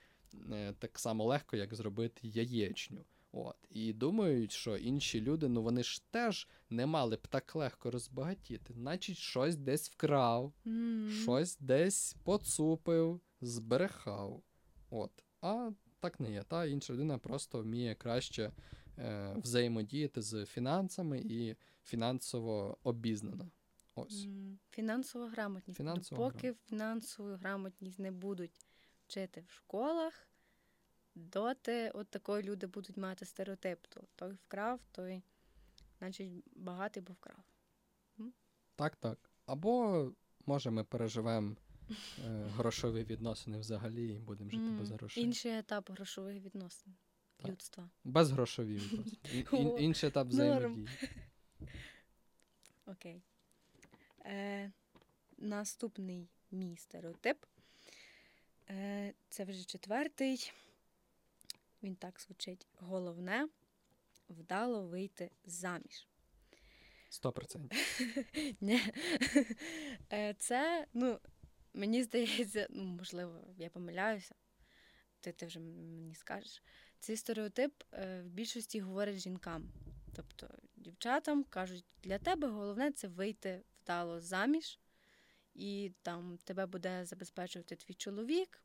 [0.52, 3.04] е, так само легко, як зробити яєчню.
[3.32, 3.56] От.
[3.70, 8.74] І думають, що інші люди, ну вони ж теж не мали б так легко розбагатіти,
[8.74, 11.10] значить, щось десь вкрав, mm.
[11.10, 14.42] щось десь поцупив, зберехав.
[14.90, 15.24] От.
[15.40, 15.70] А
[16.00, 16.42] так не є.
[16.42, 18.52] Та інша людина просто вміє краще
[18.98, 23.50] е, взаємодіяти з фінансами і фінансово обізнана.
[23.94, 24.26] Ось.
[24.70, 25.76] Фінансова грамотність.
[25.76, 26.68] Фінансова Поки грамотність.
[26.68, 28.66] фінансову грамотність не будуть
[29.06, 30.28] вчити в школах,
[31.14, 33.86] доти от такої люди будуть мати стереотип.
[33.88, 35.22] То той вкрав, той,
[35.98, 37.42] значить, багатий бо вкрав.
[38.76, 39.30] Так, так.
[39.46, 40.12] Або
[40.46, 41.56] може ми переживемо
[42.56, 45.24] грошові відносини взагалі і будемо жити mm, без грошей.
[45.24, 46.94] Інший етап грошових відносин
[47.36, 47.50] так.
[47.50, 47.90] людства.
[48.04, 49.46] Безгрошові відносини.
[49.52, 50.88] Ін, інший етап взаємодії.
[52.86, 53.22] Окей.
[54.24, 54.72] Е,
[55.38, 57.36] Наступний мій стереотип.
[58.70, 60.52] Е, Це вже четвертий.
[61.82, 62.66] Він так звучить.
[62.78, 63.48] Головне
[64.28, 66.06] вдало вийти заміж.
[67.08, 67.78] Сто процентів.
[70.12, 71.18] Е, це, ну,
[71.74, 74.34] Мені здається, ну, можливо, я помиляюся,
[75.20, 76.62] ти ти вже мені скажеш.
[76.98, 79.72] Цей стереотип е, в більшості говорить жінкам.
[80.16, 84.78] Тобто дівчатам кажуть, для тебе головне це вийти вдало заміж,
[85.54, 88.62] і там тебе буде забезпечувати твій чоловік,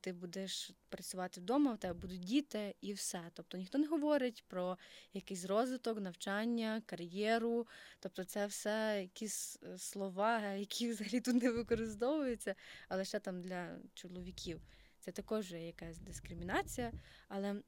[0.00, 3.30] ти будеш працювати вдома, в тебе будуть діти і все.
[3.34, 4.78] Тобто ніхто не говорить про
[5.12, 7.66] якийсь розвиток, навчання, кар'єру.
[8.00, 12.54] Тобто, це все якісь е, слова, які взагалі тут не використовуються,
[12.88, 14.60] але ще там для чоловіків.
[15.00, 16.92] Це також є якась дискримінація.
[17.28, 17.62] Але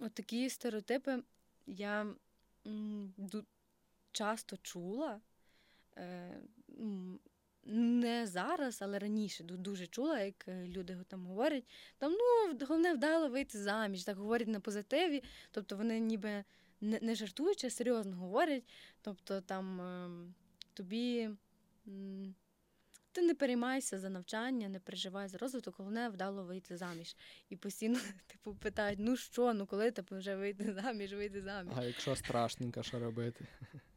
[0.00, 1.22] от такі стереотипи
[1.66, 2.14] я
[4.12, 5.20] часто чула.
[7.68, 11.64] Не зараз, але раніше дуже чула, як е, люди там говорять.
[11.98, 15.22] Там ну головне вдало вийти заміж, так говорять на позитиві.
[15.50, 16.44] Тобто вони ніби
[16.80, 18.64] не, не жартуючи, серйозно говорять.
[19.02, 20.34] Тобто там ем,
[20.74, 21.30] тобі.
[23.12, 27.16] Ти не переймайся за навчання, не переживай за розвиток, головне вдало вийти заміж.
[27.48, 31.74] І постійно типу питають: ну що, ну коли тебе вже вийти заміж, вийти заміж.
[31.76, 33.46] А якщо страшненько, що робити?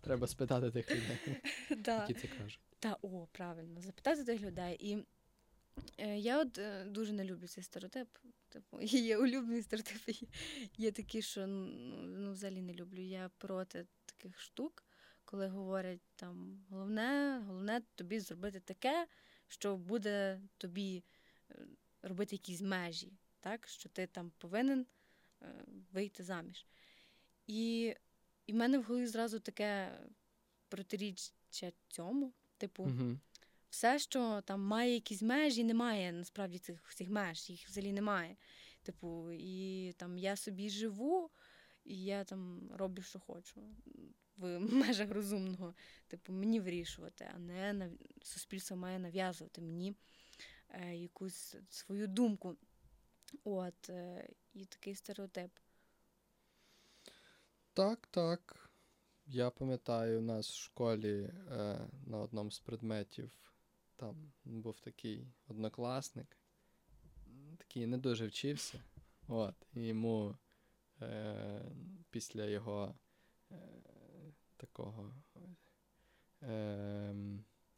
[0.00, 1.18] Треба спитати тих людей,
[1.70, 2.60] які це кажуть.
[2.78, 4.76] Та, о, правильно, запитати тих людей.
[4.80, 5.06] І
[5.98, 8.08] е, я от е, дуже не люблю цей стереотип.
[8.48, 10.12] Типу, є улюблені стереотипи,
[10.76, 11.66] є такі, що ну,
[12.02, 13.00] ну, взагалі не люблю.
[13.00, 14.84] Я проти таких штук,
[15.24, 19.06] коли говорять там головне, головне тобі зробити таке,
[19.48, 21.04] що буде тобі
[21.50, 21.66] е,
[22.02, 23.68] робити якісь межі, так?
[23.68, 24.86] що ти там повинен
[25.92, 26.66] вийти заміж.
[27.46, 27.94] І
[28.46, 29.98] і в мене в голові зразу таке
[30.68, 32.32] протиріччя цьому.
[32.58, 33.18] Типу, угу.
[33.70, 38.36] все, що там має якісь межі, немає насправді цих всіх меж, їх взагалі немає.
[38.82, 41.30] Типу, і там я собі живу,
[41.84, 43.62] і я там роблю, що хочу
[44.36, 45.74] в межах розумного.
[46.06, 47.90] Типу, мені вирішувати, а не нав...
[48.22, 49.94] суспільство має нав'язувати мені
[50.68, 52.56] е, якусь свою думку.
[53.44, 55.50] От, е, і такий стереотип.
[57.76, 58.70] Так, так.
[59.26, 63.30] Я пам'ятаю, у нас в школі е, на одному з предметів
[63.96, 66.36] там був такий однокласник,
[67.58, 68.80] такий не дуже вчився.
[69.28, 70.36] От, І йому
[71.02, 71.62] е,
[72.10, 72.94] після його
[73.50, 73.56] е,
[74.56, 75.14] такого
[76.42, 77.14] е,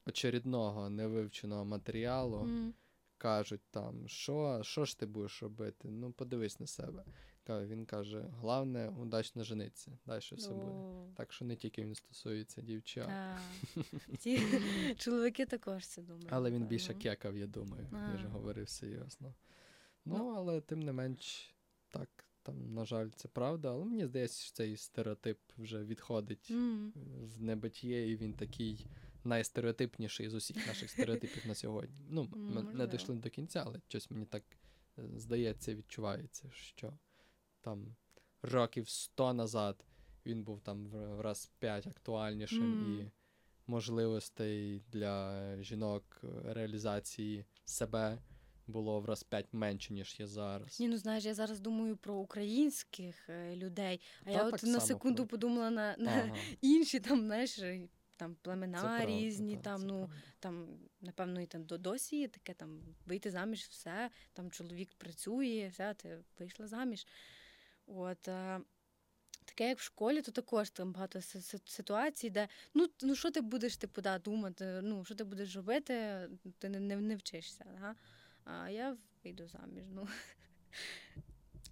[0.06, 2.72] очередного невивченого матеріалу mm.
[3.16, 5.88] кажуть там, що що ж ти будеш робити?
[5.88, 7.04] Ну, подивись на себе.
[7.48, 9.98] Він каже: головне, удачно жениться.
[10.06, 10.72] Далі все буде.
[11.16, 13.10] Так що не тільки він стосується дівчат.
[14.18, 14.42] Ті
[14.96, 16.28] чоловіки також це думають.
[16.30, 19.34] Але він більше кекав, я думаю, ніж говорив серйозно.
[20.04, 21.54] Ну, ну, але тим не менш,
[21.88, 22.08] так,
[22.42, 23.70] там, на жаль, це правда.
[23.70, 26.50] Але мені здається, що цей стереотип вже відходить
[27.04, 28.86] в небитіє, і він такий
[29.24, 32.06] найстереотипніший з усіх наших стереотипів на сьогодні.
[32.08, 34.42] Ну, ми не дійшли до кінця, але щось мені так
[34.98, 36.92] е, здається, відчувається, що
[37.68, 37.96] там
[38.42, 39.84] років 100 назад
[40.26, 43.02] він був там в раз 5 актуальнішим mm.
[43.02, 43.10] і
[43.66, 48.18] можливостей для жінок реалізації себе
[48.66, 50.80] було в раз 5 менше, ніж є зараз.
[50.80, 54.80] Ні, ну знаєш, я зараз думаю про українських е, людей, а Та, я от на
[54.80, 55.26] секунду про...
[55.26, 56.36] подумала на, на ага.
[56.60, 57.60] інші там, знаєш.
[58.16, 60.16] Там племена це різні, правда, там, ну правда.
[60.38, 60.66] там,
[61.00, 66.18] напевно, і там досі є таке там вийти заміж, все, там чоловік працює, все, ти
[66.38, 67.06] вийшла заміж.
[67.88, 68.60] От, е,
[69.44, 71.20] Таке, як в школі, то також там багато
[71.64, 76.28] ситуацій, де ну ну що ти будеш типу, да, думати, ну що ти будеш робити,
[76.58, 77.66] ти не не, не вчишся.
[77.80, 77.94] Да?
[78.44, 79.84] А я вийду заміж.
[79.90, 80.08] ну.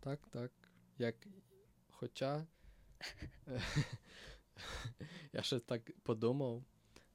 [0.00, 0.52] Так, так.
[0.98, 1.14] Як,
[1.90, 2.46] Хоча
[5.32, 6.64] я ще так подумав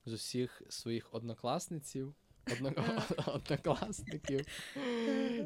[0.05, 2.15] з усіх своїх однокласниців.
[3.25, 4.45] однокласників.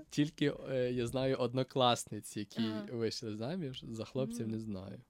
[0.10, 5.02] Тільки е, я знаю однокласниці, які вийшли заміж, за хлопців не знаю.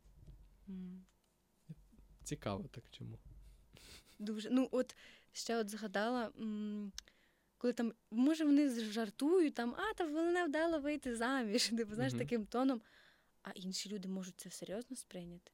[2.24, 3.18] Цікаво так чому.
[4.20, 4.50] Дуже.
[4.52, 4.96] Ну, от
[5.32, 6.32] ще от згадала,
[7.58, 12.46] коли там, може, вони жартують, там, а, та вона вдала вийти заміж, типу, знаєш, таким
[12.46, 12.82] тоном,
[13.44, 15.52] а інші люди можуть це серйозно сприйняти.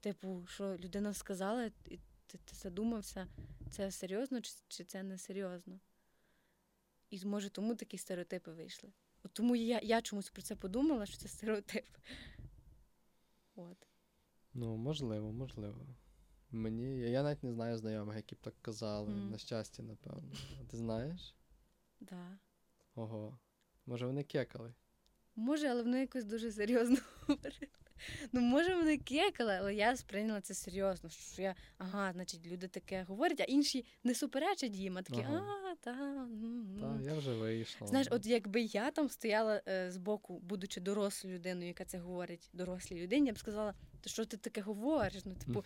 [0.00, 1.98] Типу, що людина сказала, і
[2.32, 3.28] ти, ти задумався,
[3.70, 5.80] це серйозно чи, чи це не серйозно?
[7.10, 8.92] І може тому такі стереотипи вийшли.
[9.22, 11.86] От Тому я я чомусь про це подумала, що це стереотип.
[13.56, 13.86] От.
[14.54, 15.86] Ну, можливо, можливо.
[16.50, 17.00] Мені.
[17.00, 19.12] Я навіть не знаю знайомих, які б так казали.
[19.12, 19.30] Mm.
[19.30, 20.32] На щастя, напевно.
[20.70, 21.34] Ти знаєш?
[22.00, 22.38] Да.
[22.94, 23.38] Ого.
[23.86, 24.74] Може, вони кекали?
[25.36, 27.68] Може, але вони якось дуже серйозно говорили.
[28.32, 31.10] Ну, може, вони кекали, але я сприйняла це серйозно.
[31.10, 35.44] Що я, ага, значить, люди таке говорять, а інші не суперечать їм, а такі, ага.
[35.72, 35.92] а, та.
[36.80, 37.86] Та, я вже вийшла.
[37.86, 42.50] Знаєш, от якби я там стояла е, з боку, будучи дорослою людиною, яка це говорить
[42.52, 45.22] дорослій людині, я б сказала, то що ти таке говориш?
[45.24, 45.64] Ну, типу,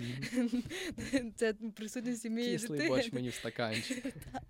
[1.36, 2.58] це присутність сім'ї дитини.
[2.58, 4.04] Кислий борщ мені в стаканчик.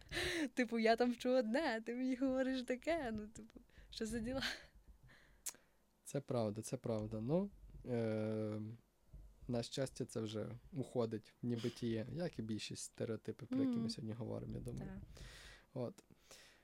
[0.55, 3.12] Типу, я там що одне, ти мені говориш таке.
[3.12, 3.61] Ну, типу,
[3.91, 4.43] що за діла?
[6.05, 7.20] Це правда, це правда.
[7.20, 7.51] Ну,
[7.89, 8.61] е-
[9.49, 14.12] на щастя, це вже уходить в нібитіє, як і більшість стереотипів, про які ми сьогодні
[14.12, 14.91] говоримо, я думаю.
[15.74, 16.05] От.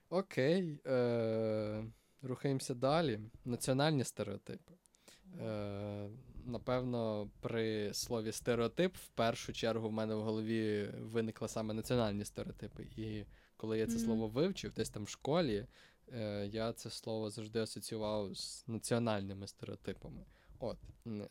[0.09, 0.81] Окей.
[0.87, 1.85] Е-
[2.23, 3.21] Рухаємося далі.
[3.45, 4.75] Національні стереотипи.
[5.41, 6.09] Е-
[6.45, 12.83] Напевно, при слові стереотип в першу чергу в мене в голові виникли саме національні стереотипи.
[12.83, 13.25] І
[13.57, 14.05] коли я це mm-hmm.
[14.05, 15.67] слово вивчив, десь там в школі,
[16.13, 20.25] е, я це слово завжди асоціював з національними стереотипами.
[20.63, 20.79] От,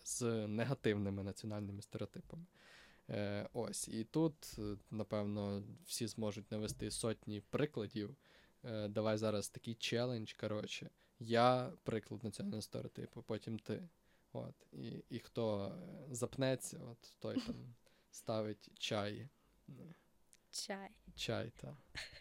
[0.03, 2.45] з негативними національними стереотипами.
[3.09, 3.87] Е, Ось.
[3.87, 8.15] І тут, е, напевно, всі зможуть навести сотні прикладів.
[8.63, 10.33] Е, Давай зараз такий челендж.
[10.33, 10.89] коротше.
[11.19, 13.89] Я приклад національного стереотипу, потім ти.
[14.33, 14.55] От.
[14.71, 17.75] І і хто е, запнеться, от той там
[18.11, 19.29] ставить чай.
[20.51, 20.89] Чай.
[21.15, 21.75] Чай, так.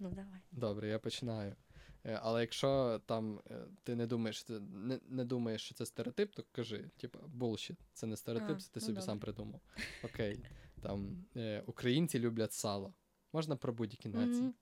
[0.00, 0.40] Ну, давай.
[0.52, 1.56] Добре, я починаю.
[2.04, 6.44] Е, але якщо там е, ти не думаєш, не, не думаєш, що це стереотип, то
[6.52, 9.02] кажи, типу, булшіт, це не стереотип, а, це ти ну собі добре.
[9.02, 9.60] сам придумав.
[10.04, 10.44] Окей.
[10.82, 12.94] Там е, Українці люблять сало.
[13.32, 14.42] Можна про будь-які нації.
[14.42, 14.52] Mm-hmm.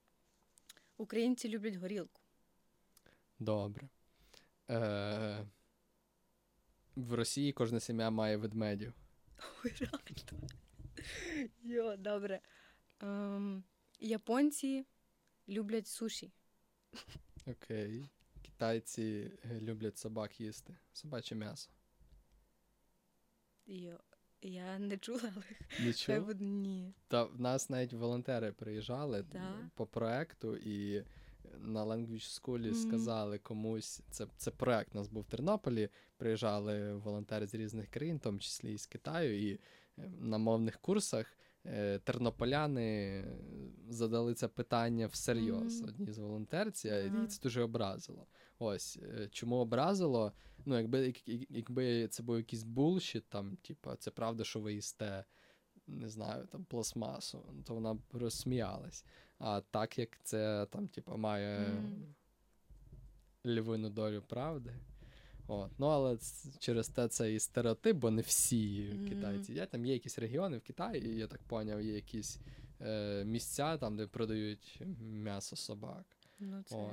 [0.96, 2.20] Українці люблять горілку.
[3.38, 3.88] Добре.
[4.70, 5.46] Е,
[6.96, 8.94] В Росії кожна сім'я має ведмедів.
[9.64, 10.48] Ой, реально.
[11.62, 12.40] Йо, добре.
[13.00, 13.64] Ем,
[14.00, 14.86] Японці
[15.48, 16.32] люблять суші.
[17.46, 18.10] Окей.
[18.42, 20.76] Китайці е, люблять собак їсти.
[20.92, 21.70] Собаче м'ясо.
[23.66, 24.00] Йо.
[24.42, 25.32] Я не чула,
[25.80, 26.94] але не ні.
[27.08, 29.70] Та в нас навіть волонтери приїжджали да?
[29.74, 31.04] по проекту і
[31.58, 32.88] на Language School mm-hmm.
[32.88, 35.88] сказали комусь, це це проект у нас був в Тернополі.
[36.16, 39.60] Приїжджали волонтери з різних країн, в тому числі і з Китаю, і
[39.98, 41.36] е, на мовних курсах
[42.04, 43.24] тернополяни
[43.88, 45.88] задали це питання всерйоз mm-hmm.
[45.88, 48.26] одній з волонтерці, а її це дуже образило.
[48.58, 50.32] Ось е, чому образило?
[50.64, 51.14] Ну, якби
[51.50, 55.24] якби це був якийсь булшіт, там, типу, це правда, що ви їсте,
[55.86, 59.04] не знаю, там пластмасу, то вона б розсміялась.
[59.38, 63.60] А так як це там, типу, має mm-hmm.
[63.60, 64.74] львину долю правди.
[65.46, 65.70] От.
[65.78, 66.18] Ну, але
[66.58, 69.08] через те це і стереотип, бо не всі mm-hmm.
[69.08, 69.54] китайці.
[69.54, 72.38] Я там є якісь регіони в Китаї, я так поняв, є якісь
[72.80, 76.06] е, місця, там, де продають м'ясо собак.
[76.38, 76.92] Ну, це О.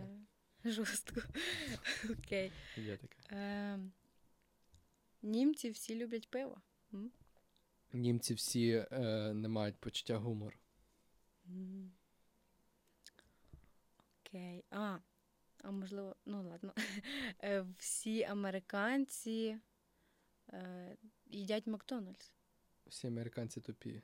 [0.66, 1.22] жорстко.
[2.10, 2.52] Окей.
[2.78, 3.18] Є таке.
[3.32, 3.80] Е,
[5.22, 6.62] Німці всі люблять пиво.
[6.94, 7.12] М?
[7.94, 10.58] Німці всі е, не мають почуття гумору.
[14.20, 14.64] Окей.
[14.72, 14.98] А,
[15.64, 16.74] а можливо, ну ладно,
[17.44, 19.58] е, всі американці
[20.54, 22.34] е, їдять Макдональдс.
[22.88, 24.02] Всі американці тупі.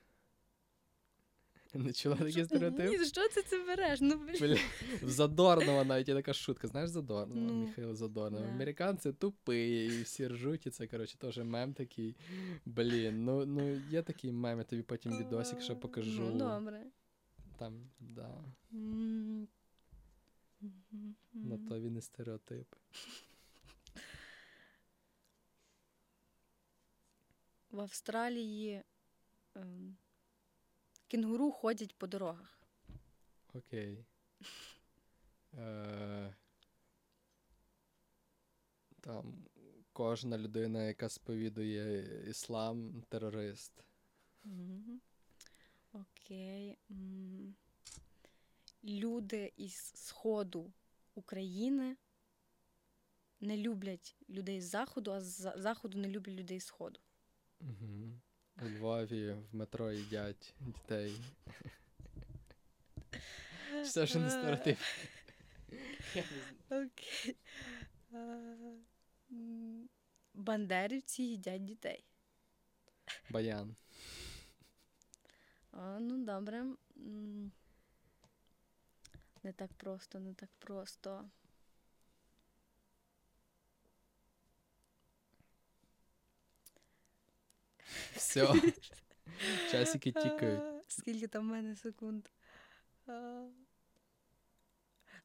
[1.74, 2.90] Не чула такий стереотип?
[2.90, 4.00] Ні, що це це береш?
[4.00, 4.58] Ну, блін.
[5.02, 6.68] Задорнова навіть є така шутка.
[6.68, 7.40] Знаєш Задорнова?
[7.40, 8.46] Ну, Михайло Задорнова.
[8.46, 8.52] Да.
[8.52, 12.16] Американці тупі, і всі ржуть, і це, коротше, теж мем такий.
[12.64, 16.22] Блін, ну ну є такий мем, я тобі потім відосик ще покажу.
[16.22, 16.86] Ну, добре.
[17.58, 18.44] Там, да.
[21.32, 22.74] На то він і стереотип.
[27.70, 28.82] В Австралії
[29.54, 29.96] ем,
[31.08, 32.60] кінгуру ходять по дорогах.
[33.54, 34.04] Окей.
[35.54, 36.34] Е,
[39.00, 39.46] Там
[39.92, 43.84] кожна людина, яка сповідує іслам, терорист.
[45.92, 46.78] Окей
[48.84, 50.72] люди із Сходу
[51.14, 51.96] України
[53.40, 57.00] не люблять людей з Заходу, а з Заходу не люблять людей з Сходу.
[57.60, 58.20] Угу.
[58.62, 61.16] У Львові в метро їдять дітей.
[63.82, 64.78] Все ж не стереотип.
[66.70, 67.36] Окей.
[70.34, 72.04] Бандерівці їдять дітей.
[73.30, 73.76] Баян.
[75.70, 76.64] А, Ну, добре.
[79.42, 81.30] Не так просто, не так просто.
[88.16, 88.54] Все.
[89.70, 90.62] Часики тікають.
[90.88, 92.28] Скільки там в мене секунд?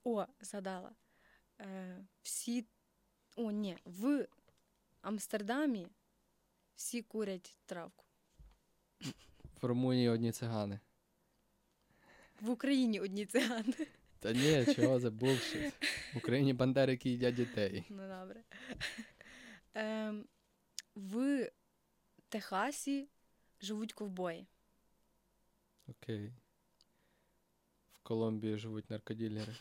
[0.03, 0.91] О, згадала.
[1.59, 2.65] Е, Всі.
[3.35, 4.27] О, ні, в
[5.01, 5.87] Амстердамі
[6.75, 8.05] всі курять травку.
[9.61, 10.79] В Румунії одні цигани.
[12.41, 13.73] В Україні одні цигани.
[14.25, 15.73] Та ні, чого це булшит.
[16.13, 17.83] В Україні бандерики їдять дітей.
[17.89, 18.43] Ну добре.
[19.73, 20.25] Ем,
[20.95, 21.51] В
[22.29, 23.09] Техасі
[23.61, 24.47] живуть ковбої.
[25.87, 26.33] Окей.
[27.93, 29.55] В Колумбії живуть наркоділери.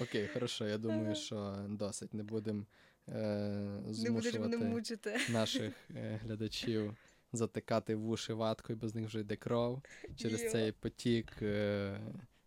[0.00, 0.68] Окей, хорошо.
[0.68, 2.66] Я думаю, що досить не будемо
[3.08, 6.96] е, змушувати не наших е, глядачів
[7.32, 9.82] затикати вуші ваткою, бо з них вже йде кров
[10.16, 10.50] через Йо.
[10.50, 12.00] цей потік е,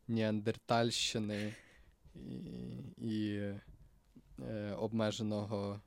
[0.08, 1.54] неандертальщини
[2.16, 2.30] і,
[2.98, 3.36] і
[4.40, 5.82] е, обмеженого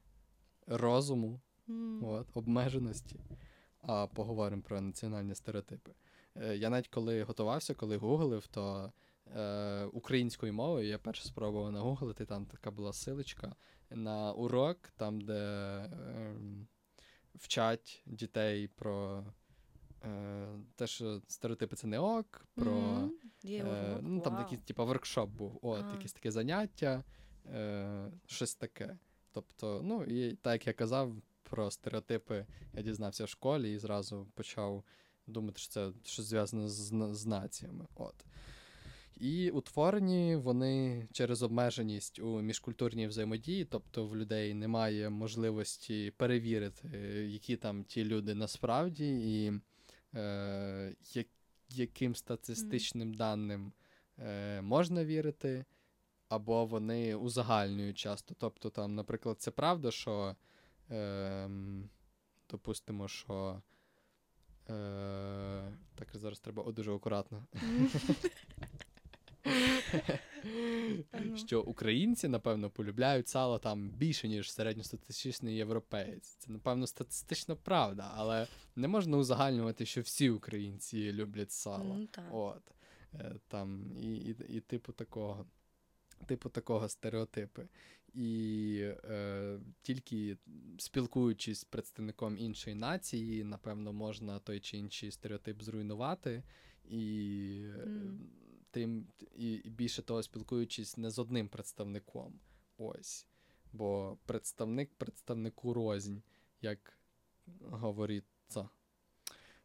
[0.67, 2.09] розуму, mm.
[2.09, 3.21] от, обмеженості.
[3.83, 5.93] А поговоримо про національні стереотипи.
[6.37, 8.93] Е, я навіть коли готувався, коли гуглив, то
[9.37, 13.57] е, українською мовою я перше спробував нагуглити, там така була силочка
[13.91, 16.35] на урок, там, де е,
[17.39, 19.25] вчать дітей про
[20.05, 23.75] е, те, що стереотипи це не ок, про mm-hmm.
[23.75, 25.95] е, ну, там такий типу, воркшоп був, от, ага.
[25.95, 27.05] якесь таке заняття,
[27.47, 28.99] е, щось таке.
[29.33, 34.27] Тобто, ну, і так як я казав про стереотипи, я дізнався в школі і зразу
[34.35, 34.85] почав
[35.27, 37.87] думати, що це щось зв'язане з, з націями.
[37.95, 38.15] От.
[39.17, 46.89] І утворені вони через обмеженість у міжкультурній взаємодії, тобто в людей немає можливості перевірити,
[47.29, 49.53] які там ті люди насправді, і
[50.15, 51.27] е, як,
[51.69, 53.17] яким статистичним mm.
[53.17, 53.73] даним
[54.19, 55.65] е, можна вірити,
[56.29, 58.35] або вони узагальнюють часто.
[58.39, 60.37] Тобто, там, наприклад, це правда, що
[60.91, 61.51] е,
[62.51, 63.63] допустимо, що.
[64.71, 67.47] Е, Так, зараз треба о, дуже акуратно.
[71.37, 76.29] Що українці, напевно, полюбляють сало там більше, ніж середньостатистичний європеєць.
[76.29, 82.07] Це, напевно, статистична правда, але не можна узагальнювати, що всі українці люблять сало.
[82.13, 82.25] Так.
[82.31, 82.63] От.
[83.15, 85.47] Е, там, І, і, і типу такого.
[86.27, 87.69] Типу такого стереотипи.
[88.15, 90.37] І е, тільки
[90.79, 96.43] спілкуючись з представником іншої нації, напевно, можна той чи інший стереотип зруйнувати.
[96.85, 96.97] І
[97.87, 98.17] mm
[98.71, 99.07] тим
[99.37, 102.41] і, і більше того, спілкуючись не з одним представником.
[102.79, 103.27] Ось.
[103.73, 106.17] Бо представник представнику рознь,
[106.61, 106.99] як
[107.61, 108.69] говориться.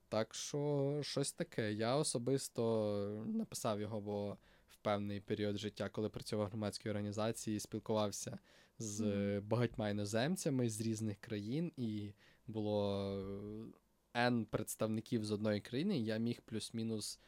[0.10, 1.74] Так що щось таке.
[1.74, 4.38] Я особисто написав його, бо
[4.68, 8.40] в певний період життя, коли працював в громадській організації, спілкувався
[8.80, 9.42] з mm.
[9.42, 12.14] багатьма іноземцями з різних країн, і
[12.48, 13.14] було
[14.16, 17.20] N представників з одної країни, і я міг плюс-мінус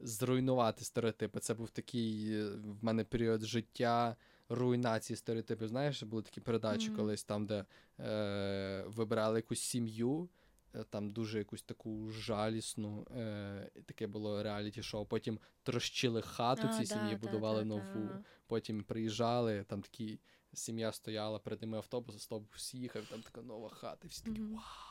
[0.00, 1.40] зруйнувати стереотипи.
[1.40, 4.16] Це був такий е, в мене період життя
[4.48, 5.68] руйнації стереотипів.
[5.68, 6.96] Знаєш, були такі передачі mm-hmm.
[6.96, 7.64] колись там, де
[8.00, 10.28] е, вибирали якусь сім'ю.
[10.74, 15.06] Е, там дуже якусь таку жалісну, е, таке було реаліті-шоу.
[15.06, 18.08] Потім трощили хату цій да, сім'ї, будували да, нову.
[18.08, 18.24] Да.
[18.46, 20.20] Потім приїжджали, там такі
[20.52, 24.08] сім'я стояла перед ними автобус, автобус їхав, там така нова хата.
[24.08, 24.52] Всі такі mm-hmm.
[24.52, 24.87] вау!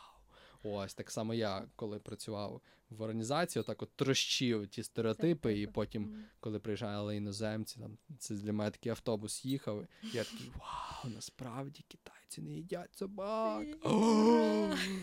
[0.74, 6.24] Ось так само я, коли працював в організації, отак от трощив ті стереотипи, і потім,
[6.40, 9.88] коли приїжджали іноземці, там це для мене такий автобус їхав.
[10.04, 13.68] і Я такий вау, насправді китайці не їдять собак.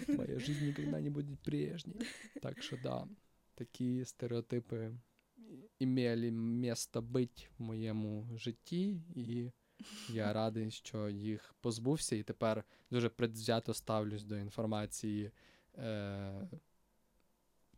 [0.09, 2.01] Моя життя ніколи не буде прежній.
[2.43, 3.07] Так що да,
[3.55, 4.93] такі стереотипи
[5.79, 9.51] імели місто бути в моєму житті, і
[10.09, 15.31] я радий, що їх позбувся, і тепер дуже предвзято ставлюсь до інформації
[15.79, 16.49] е,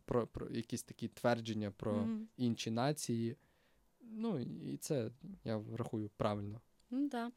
[0.05, 2.25] про про якісь такі твердження про mm-hmm.
[2.37, 3.37] інші нації.
[4.01, 5.11] Ну, і це
[5.43, 6.61] я рахую правильно.
[6.89, 7.33] Ну, так.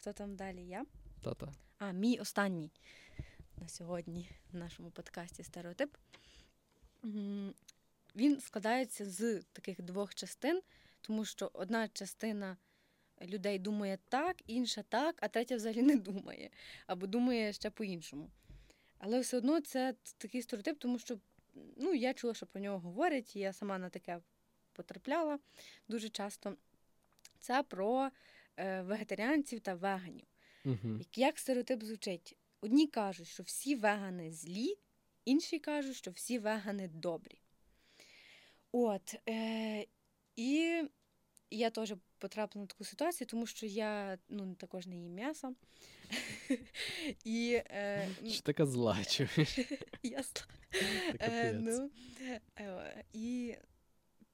[0.00, 0.66] Хто там далі?
[0.66, 0.86] Я?
[1.20, 1.52] Та-та.
[1.78, 2.70] А, мій останній
[3.56, 5.96] на сьогодні в нашому подкасті стереотип.
[8.16, 10.62] Він складається з таких двох частин,
[11.00, 12.56] тому що одна частина
[13.26, 16.50] людей думає так, інша так, а третя взагалі не думає,
[16.86, 18.30] або думає ще по-іншому.
[18.98, 21.18] Але все одно це такий стереотип, тому що
[21.76, 24.20] ну, я чула, що про нього говорять, і я сама на таке
[24.72, 25.38] потрапляла
[25.88, 26.56] дуже часто.
[27.40, 28.10] Це про
[28.56, 30.26] е, вегетаріанців та веганів.
[30.64, 31.00] Угу.
[31.14, 32.36] Як стереотип звучить?
[32.60, 34.74] Одні кажуть, що всі вегани злі,
[35.24, 37.38] інші кажуть, що всі вегани добрі.
[38.72, 39.14] От.
[39.28, 39.86] Е,
[40.36, 40.82] І
[41.56, 45.54] я теж потрапила на таку ситуацію, тому що я ну, також не їм м'ясо.
[47.24, 49.58] І, е, Що така зла, чуєш?
[50.02, 50.46] Я зла.
[51.20, 51.90] Е, ну,
[52.58, 53.54] е, І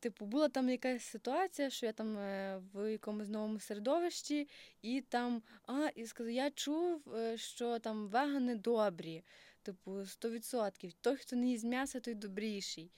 [0.01, 4.49] типу, була там якась ситуація, що я там е, в якомусь новому середовищі,
[4.83, 7.03] і там, а, і сказав, я чув,
[7.37, 9.25] що там вегани добрі,
[9.63, 10.95] типу, 100%.
[11.01, 12.91] Той, хто не їсть м'яса, той добріший.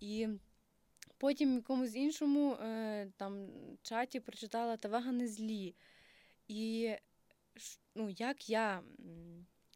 [0.00, 0.28] І
[1.18, 3.48] потім в якомусь іншому е, там
[3.82, 5.74] чаті прочитала та вегани злі.
[6.48, 6.94] І
[7.94, 8.82] ну, як я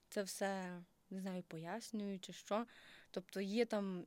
[0.09, 2.67] це все не знаю, пояснюю чи що.
[3.11, 4.07] Тобто є там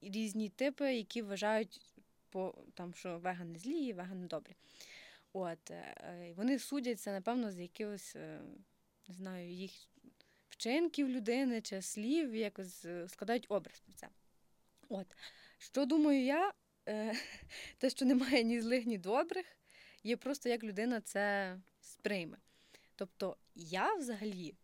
[0.00, 1.80] різні типи, які вважають,
[2.30, 4.56] по, там, що вегани злі, вегани добрі.
[5.32, 8.40] От, е, Вони судяться, напевно, з якихось, е,
[9.08, 9.72] не знаю, їх
[10.48, 14.08] вчинків людини чи слів, якось складають образ про це.
[14.88, 15.06] От.
[15.60, 16.52] Що думаю я,
[17.78, 19.46] те, що немає ні злих, ні добрих,
[20.02, 22.36] є просто як людина це сприйме.
[22.96, 24.54] Тобто я взагалі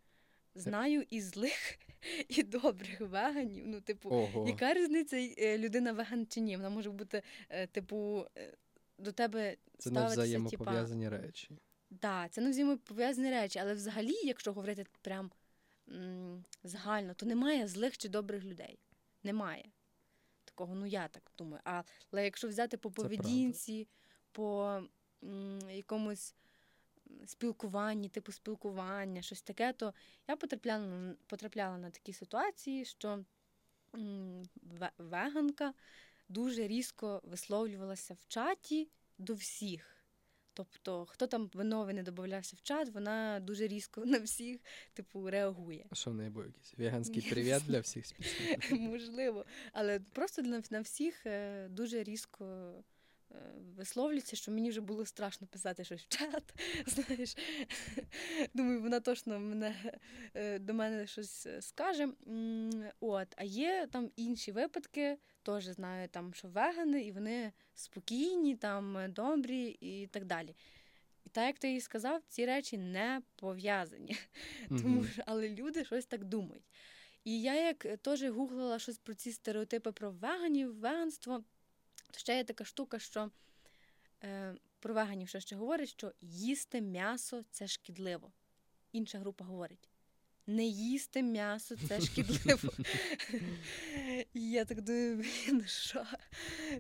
[0.55, 1.79] знаю і злих,
[2.29, 3.67] і добрих веганів.
[3.67, 4.49] Ну, типу, Ого.
[4.49, 6.57] яка різниця е, людина веган чи ні?
[6.57, 8.55] Вона може бути, е, типу, е,
[8.99, 11.17] до тебе Це не взаємопов'язані типа...
[11.17, 11.49] речі.
[11.49, 11.59] Так,
[11.91, 15.31] да, це не взаємопов'язані речі, але взагалі, якщо говорити прям
[15.89, 18.79] м- загально, то немає злих чи добрих людей.
[19.23, 19.65] Немає.
[20.57, 21.61] Такого, ну я так думаю.
[21.65, 23.89] Але якщо взяти по поведінці,
[24.33, 24.81] по
[25.25, 26.35] м- якомусь
[27.27, 29.95] спілкуванні, типу спілкування, щось таке, то
[30.29, 33.25] я потрапляла потрапляла на такі ситуації, що
[34.99, 35.75] веганка
[36.29, 38.89] дуже різко висловлювалася в чаті
[39.19, 39.96] до всіх.
[40.57, 44.61] Тобто, хто там виновий не додавався в чат, вона дуже різко на всіх
[44.95, 45.87] типу реагує.
[45.91, 48.81] А що в неї був якийсь веганський привіт для всіх спільників?
[48.81, 52.75] Можливо, але просто для на всіх е, дуже різко
[53.31, 53.37] Е,
[53.77, 56.55] висловлюється, що мені вже було страшно писати щось в чат.
[56.87, 57.37] Знаєш,
[58.55, 59.77] Думаю, вона точно мене,
[60.35, 62.09] е, до мене щось е, скаже.
[63.01, 69.13] От, А є там інші випадки, теж знаю, там, що вегани, і вони спокійні, там,
[69.13, 70.57] добрі і так далі.
[71.25, 74.17] І так, як ти їй сказав, ці речі не пов'язані.
[74.69, 76.71] Тому що, Але люди щось так думають.
[77.25, 81.45] І я як теж гуглила щось про ці стереотипи про веганів, веганство.
[82.17, 83.31] Ще є така штука, що
[84.23, 88.33] е, про веганів що ще говорить, що їсти м'ясо це шкідливо.
[88.93, 89.89] Інша група говорить.
[90.49, 92.73] Не їсти м'ясо це шкідливо.
[94.35, 96.05] І я так думаю, блін, що?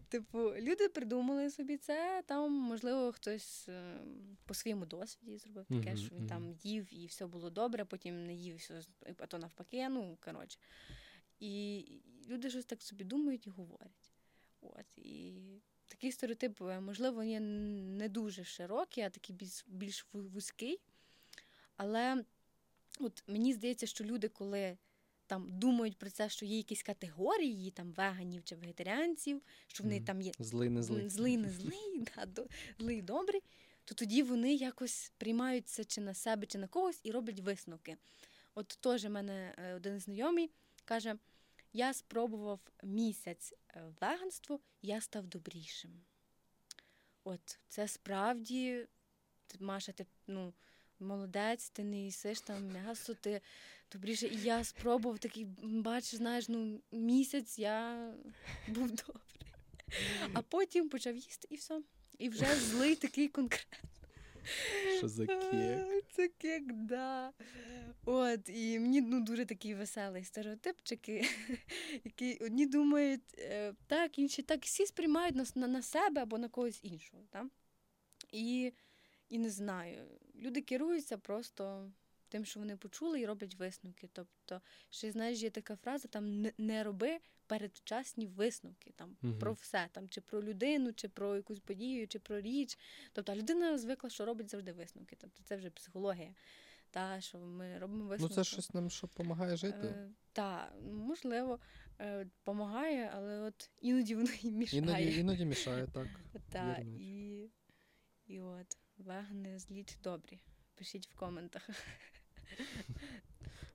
[0.08, 3.98] Типу, люди придумали собі це, там, можливо, хтось е,
[4.44, 8.34] по своєму досвіді зробив таке, що він там їв і все було добре, потім не
[8.34, 8.82] їв, все,
[9.18, 10.58] а то навпаки, ну, коротше.
[11.40, 11.84] І
[12.28, 14.15] люди щось так собі думають і говорять.
[14.74, 15.32] От, І
[15.86, 20.80] такий стереотип, е, можливо, є не дуже широкий, а такий більш, більш вузький.
[21.76, 22.24] Але
[23.00, 24.76] от мені здається, що люди, коли
[25.26, 30.04] там думають про це, що є якісь категорії там веганів чи вегетаріанців, що вони mm.
[30.04, 32.46] там є злий, не злий, злий, не злий, да, до,
[32.78, 33.42] злий добрий,
[33.84, 37.96] то тоді вони якось приймають це чи на себе, чи на когось і роблять висновки.
[38.54, 40.50] От теж мене е, один знайомий
[40.84, 41.16] каже.
[41.76, 45.90] Я спробував місяць е, веганство, я став добрішим.
[47.24, 48.86] От, це справді,
[49.60, 50.54] Маша, ти ну,
[51.00, 53.40] молодець, ти не їсиш там м'ясо, ти
[53.92, 54.26] добріше.
[54.26, 58.10] І я спробував такий, бачиш, знаєш, ну, місяць я
[58.68, 59.52] був добрий.
[60.34, 61.82] А потім почав їсти і все.
[62.18, 63.80] І вже злий такий конкретний.
[64.98, 66.04] Що за кек?
[66.10, 67.32] Це кек, да.
[68.04, 71.24] От, і мені ну, дуже такий веселий стереотипчики,
[72.04, 76.48] які одні думають е, так, інші так, всі сприймають на, на, на себе або на
[76.48, 77.22] когось іншого.
[77.30, 77.46] Так?
[78.32, 78.72] І,
[79.28, 81.92] І не знаю, люди керуються просто
[82.28, 84.08] тим, що вони почули, і роблять висновки.
[84.12, 84.60] Тобто,
[84.90, 89.38] ще знаєш, є така фраза: там не роби передчасні висновки там угу.
[89.38, 92.78] про все, там чи про людину, чи про якусь подію, чи про річ.
[93.12, 95.16] Тобто людина звикла, що робить завжди висновки.
[95.20, 96.34] Тобто це вже психологія.
[96.90, 98.34] Та, що ми робимо висновки.
[98.36, 99.86] Ну, це щось нам що допомагає жити.
[99.86, 101.58] Е, Так, можливо,
[101.98, 104.82] допомагає, е, але от іноді воно і мішає.
[104.82, 106.08] Іноді іноді мішає, так.
[106.50, 107.50] Так, і,
[108.26, 110.40] і от, вегани злі чи добрі.
[110.74, 111.68] Пишіть в коментах.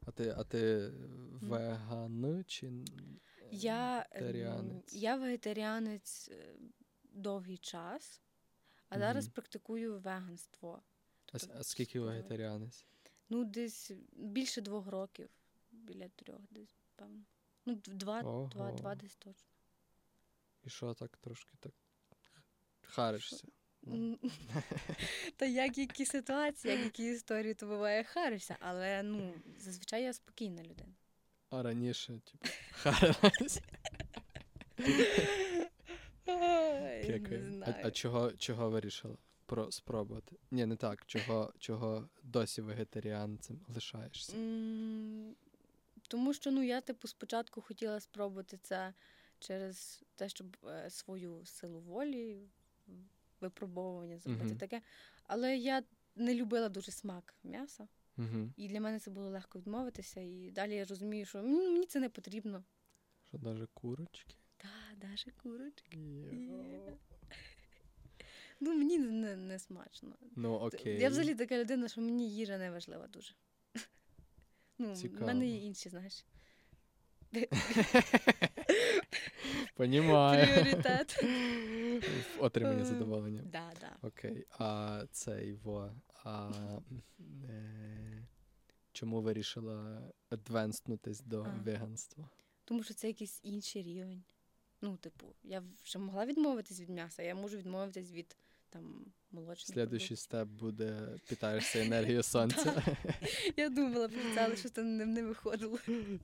[0.05, 0.91] А ти а ти
[1.41, 2.71] веган чи
[3.51, 4.93] я, вегетаріанець?
[4.93, 6.55] Я вегетаріанець е,
[7.03, 8.21] довгий час,
[8.89, 8.99] а угу.
[8.99, 10.81] зараз практикую веганство.
[11.25, 12.85] Тобто, а, а скільки вегетаріанець?
[13.29, 15.29] Ну, десь більше двох років,
[15.71, 17.23] біля трьох, десь, певно.
[17.65, 19.49] Ну, два, два, два десь точно.
[20.63, 21.73] І що так трошки так
[22.81, 23.47] харишся?
[25.35, 30.63] Та як які ситуації, як які історії, то буває харишся, але ну, зазвичай я спокійна
[30.63, 30.93] людина.
[31.51, 33.61] А раніше, типу, харилась.
[37.65, 40.35] А, а чого чого вирішила про спробувати?
[40.51, 41.05] Ні, не так.
[41.05, 44.37] Чого чого досі вегетаріанцем лишаєшся?
[44.37, 45.31] Mm,
[46.07, 48.93] тому що ну я, типу, спочатку хотіла спробувати це
[49.39, 52.41] через те, щоб е, свою силу волі,
[53.41, 54.81] випробовування зробити таке.
[55.27, 55.83] Але я
[56.15, 57.87] не любила дуже смак м'яса.
[58.21, 58.49] Uh-huh.
[58.57, 60.21] І для мене це було легко відмовитися.
[60.21, 62.63] І далі я розумію, що мені це не потрібно.
[63.23, 64.35] Що навіть курочки?
[64.57, 65.97] Так, навіть курочки.
[65.97, 66.93] Yeah.
[68.59, 70.15] Ну, мені не не смачно.
[70.35, 70.99] Ну, окей.
[70.99, 73.33] Я взагалі така людина, що мені їжа не важлива дуже.
[74.77, 76.25] Ну, в мене є інші, знаєш.
[79.75, 80.45] Понімаю.
[80.45, 81.23] Пріоритет.
[82.39, 83.41] Отримання задоволення.
[83.45, 84.07] Да, да.
[84.07, 84.45] Окей.
[84.59, 85.91] А цей во.
[86.23, 86.51] А,
[87.49, 88.27] е,
[88.91, 91.61] Чому вирішила адвенснутись до а.
[91.63, 92.29] веганства?
[92.65, 94.23] Тому що це якийсь інший рівень.
[94.81, 98.37] Ну, типу, я вже могла відмовитись від м'яса, я можу відмовитись від
[98.69, 100.97] там молочних Слідуючий степ буде
[101.29, 102.83] питаєшся енергією сонця.
[103.57, 105.77] Я думала про це, але щось там не виходило.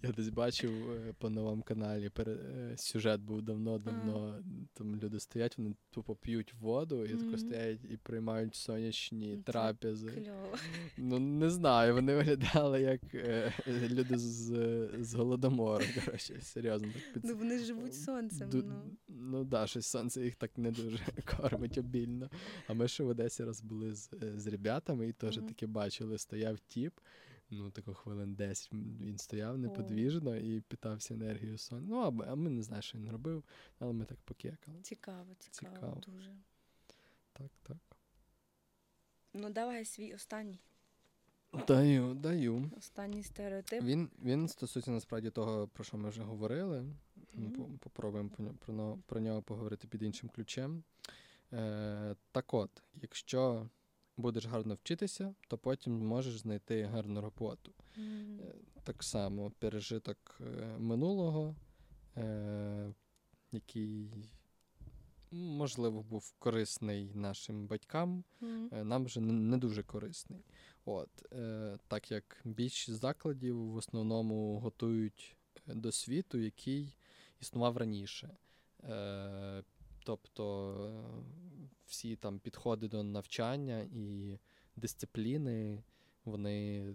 [0.03, 4.43] Я десь бачив е, по новому каналі е, сюжет був давно-давно.
[4.73, 10.31] Там люди стоять, вони тупо п'ють воду і тако стоять і приймають сонячні трапези.
[10.97, 15.85] Ну не знаю, вони виглядали як е, люди з голодомору.
[16.05, 16.87] Коротше, серйозно
[17.23, 18.49] Ну вони живуть сонцем.
[18.53, 20.99] Ну ну да, щось сонце їх так не дуже
[21.37, 22.29] кормить обільно.
[22.67, 25.47] А ми ще в Одесі раз були з е, з ребятами і теж mm-hmm.
[25.47, 26.99] таки бачили, стояв тіп.
[27.49, 31.85] Ну, тако хвилин 10 він стояв неподвіжно і питався енергію сон.
[31.87, 33.43] Ну, а, а ми не знаємо, що він робив,
[33.79, 34.81] але ми так покекали.
[34.81, 36.01] Цікаво, цікаво, цікаво.
[36.07, 36.35] дуже.
[37.33, 37.77] Так, так.
[39.33, 40.59] Ну, давай свій останній.
[41.67, 42.71] Даю, даю.
[42.77, 43.83] Останній стереотип.
[43.83, 46.85] Він він стосується насправді того, про що ми вже говорили.
[47.37, 47.77] Mm-hmm.
[47.77, 48.29] Попробуємо
[48.65, 50.83] про, про нього поговорити під іншим ключем.
[51.53, 53.69] Е, Так от, якщо
[54.17, 57.73] будеш гарно вчитися, то потім можеш знайти гарну роботу.
[57.99, 58.39] Mm.
[58.83, 61.55] Так само пережиток е, минулого,
[62.17, 62.93] е,
[63.51, 64.29] який,
[65.31, 68.83] можливо, був корисний нашим батькам, mm.
[68.83, 70.45] нам вже не дуже корисний.
[70.85, 76.97] От, е, Так як більшість закладів в основному готують до світу, який
[77.39, 78.37] існував раніше.
[78.83, 79.63] Е,
[80.07, 80.73] Тобто
[81.85, 84.37] всі там підходи до навчання і
[84.75, 85.83] дисципліни,
[86.25, 86.85] вони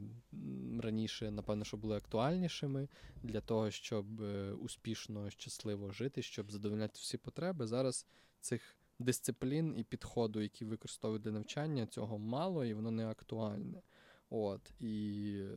[0.81, 2.89] раніше, напевно, що були актуальнішими
[3.23, 7.67] для того, щоб е, успішно, щасливо жити, щоб задовольняти всі потреби.
[7.67, 8.07] Зараз
[8.41, 13.83] цих дисциплін і підходу, які використовують для навчання, цього мало і воно не актуальне.
[14.31, 15.57] От, І е,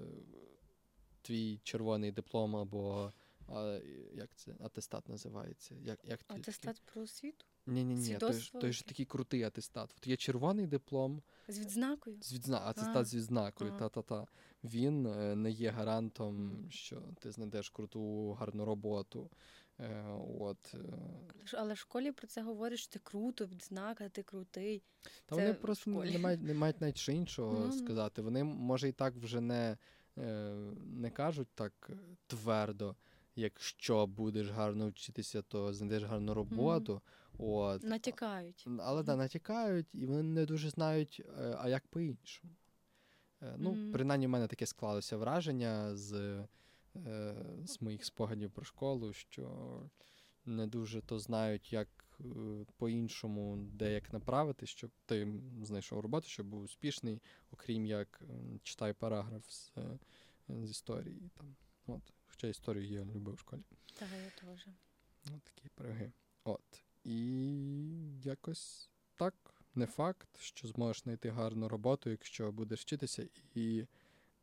[1.22, 3.14] твій червоний диплом або
[3.48, 3.80] а,
[4.14, 5.76] Як це атестат називається?
[5.82, 7.46] Як, як Атестат про освіту?
[7.68, 8.18] Ні, ні, ні.
[8.18, 9.94] Той, той ж такий крутий атестат.
[9.98, 11.22] От є червоний диплом.
[11.48, 12.18] З відзнакою?
[12.22, 12.60] З відзна...
[12.60, 13.06] Атестат а.
[13.06, 13.74] з відзнакою.
[13.76, 13.80] А.
[13.80, 14.28] Та-та-та.
[14.64, 19.30] Він е, не є гарантом, що ти знайдеш круту, гарну роботу.
[19.80, 20.06] Е,
[20.40, 20.74] от.
[20.74, 20.80] Е.
[21.54, 24.84] Але в школі про це говорять, що ти круто, відзнака, ти крутий.
[25.26, 27.72] Та це вони просто не мають не мають навіть ще іншого mm.
[27.72, 28.22] сказати.
[28.22, 29.78] Вони, може, і так вже не,
[30.86, 31.90] не кажуть так
[32.28, 32.96] твердо
[33.36, 36.94] якщо будеш гарно вчитися, то знайдеш гарну роботу.
[36.94, 37.26] Mm-hmm.
[37.38, 37.84] От.
[37.84, 38.66] Натякають.
[38.80, 42.53] Але да, натякають, і вони не дуже знають, е, а як по-іншому.
[43.41, 43.91] Е, ну, mm-hmm.
[43.91, 46.14] принаймні, в мене таке склалося враження з,
[46.95, 47.36] е,
[47.66, 49.80] з моїх спогадів про школу, що
[50.45, 51.88] не дуже то знають, як
[52.78, 57.22] по-іншому де як направити, щоб ти знайшов роботу, щоб був успішний,
[57.52, 58.22] окрім як
[58.64, 59.72] читай параграф з,
[60.49, 61.30] з історії.
[61.38, 61.56] Там.
[61.88, 62.14] От.
[62.36, 63.62] Хоча історію я любив в школі.
[63.99, 64.68] Так, я теж.
[65.36, 66.12] От такі пироги.
[66.44, 66.84] От.
[67.03, 67.12] І
[68.24, 69.34] якось так,
[69.76, 73.28] не факт, що зможеш знайти гарну роботу, якщо будеш вчитися.
[73.53, 73.86] І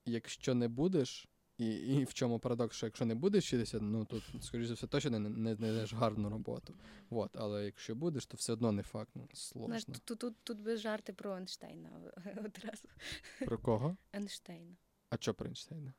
[0.07, 1.29] якщо не будеш,
[1.59, 4.87] і і в чому парадокс, що якщо не будеш вчитися, ну то, скоріш за все,
[4.87, 6.75] точно не не знайдеш гарну роботу.
[7.11, 9.11] От, Але якщо будеш, то все одно не факт.
[9.15, 9.95] Ну, сложно.
[10.05, 11.91] Тут тут, тут без жарти про Ейнштейна
[12.45, 12.89] одразу.
[13.39, 13.97] Про кого?
[14.15, 14.77] Ейнштейна.
[15.11, 15.93] А що про Ейнштейна?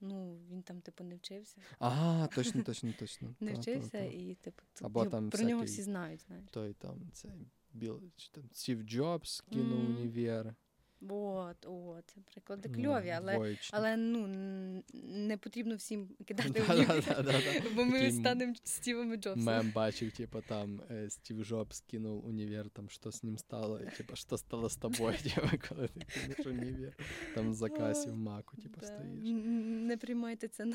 [0.00, 1.56] Ну, він там, типу, не вчився.
[1.78, 3.34] Ага, точно, точно, точно.
[3.40, 6.50] Не вчився і, типу, Або там про нього всі знають, знаєш.
[6.50, 9.86] Той там цей Біл, чи там Стів Джобс кинув mm.
[9.86, 10.54] універ.
[11.08, 14.26] От, от, приклади кльові, але але ну
[15.02, 19.44] не потрібно всім кидати в бо ми станемо Стівами Джобсом.
[19.44, 24.16] Мем бачив, типу, там е, Стів Джобс кинув універ, там що з ним стало, типу,
[24.16, 26.96] що стало з тобою, типу, коли ти кинеш універ,
[27.34, 29.20] там за касі в маку, типу, стоїш.
[29.86, 30.72] Не приймайте це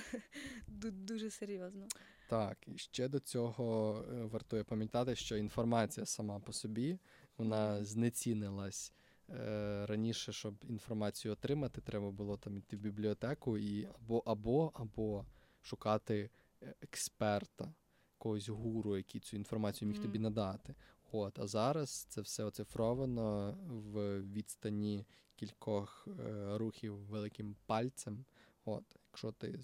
[0.68, 1.88] дуже серйозно.
[2.30, 7.00] Так, і ще до цього е, вартує пам'ятати, що інформація сама по собі
[7.38, 8.94] вона знецінилась.
[9.30, 15.26] Е, раніше, щоб інформацію отримати, треба було там йти в бібліотеку і або або, або
[15.62, 16.30] шукати
[16.62, 17.74] е, експерта,
[18.14, 20.02] якогось гуру, який цю інформацію міг mm.
[20.02, 20.76] тобі надати.
[21.12, 25.06] От, А зараз це все оцифровано в відстані
[25.36, 28.26] кількох е, рухів великим пальцем.
[28.66, 29.60] От, Якщо ти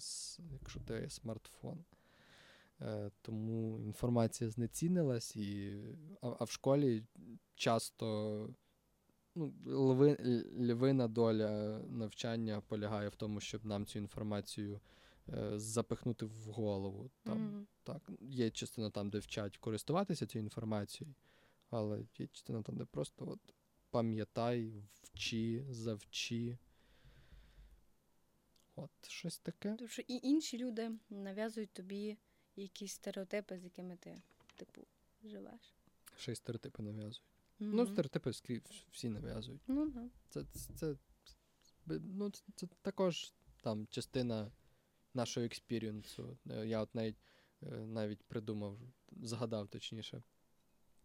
[0.52, 1.84] якщо ти смартфон.
[2.80, 5.80] Е, Тому інформація знецінилась, і,
[6.20, 7.04] а, а в школі
[7.54, 8.48] часто
[9.34, 10.16] ну, льви,
[10.58, 14.80] львина доля навчання полягає в тому, щоб нам цю інформацію
[15.28, 17.10] е, запихнути в голову.
[17.22, 17.66] Там, mm-hmm.
[17.82, 21.14] так, Є частина там, де вчать користуватися цією інформацією,
[21.70, 23.40] але є частина там, де просто от
[23.90, 26.58] пам'ятай, вчи, завчи.
[28.76, 29.74] От, щось таке.
[29.78, 32.16] Тому що і інші люди нав'язують тобі
[32.56, 34.22] якісь стереотипи, з якими ти,
[34.56, 34.86] типу,
[35.24, 35.74] живеш.
[36.16, 37.22] Ще й стереотипи нав'язують.
[37.60, 37.70] Mm-hmm.
[37.72, 38.30] Ну, стереотипи
[38.90, 39.62] всі нав'язують.
[39.68, 40.08] Ну, да.
[40.28, 40.96] Це це, це,
[41.86, 43.32] ну, це, це також
[43.62, 44.52] там частина
[45.14, 46.38] нашого експірієнсу.
[46.64, 47.16] Я от навіть
[47.62, 48.78] е, навіть придумав,
[49.22, 50.22] згадав точніше.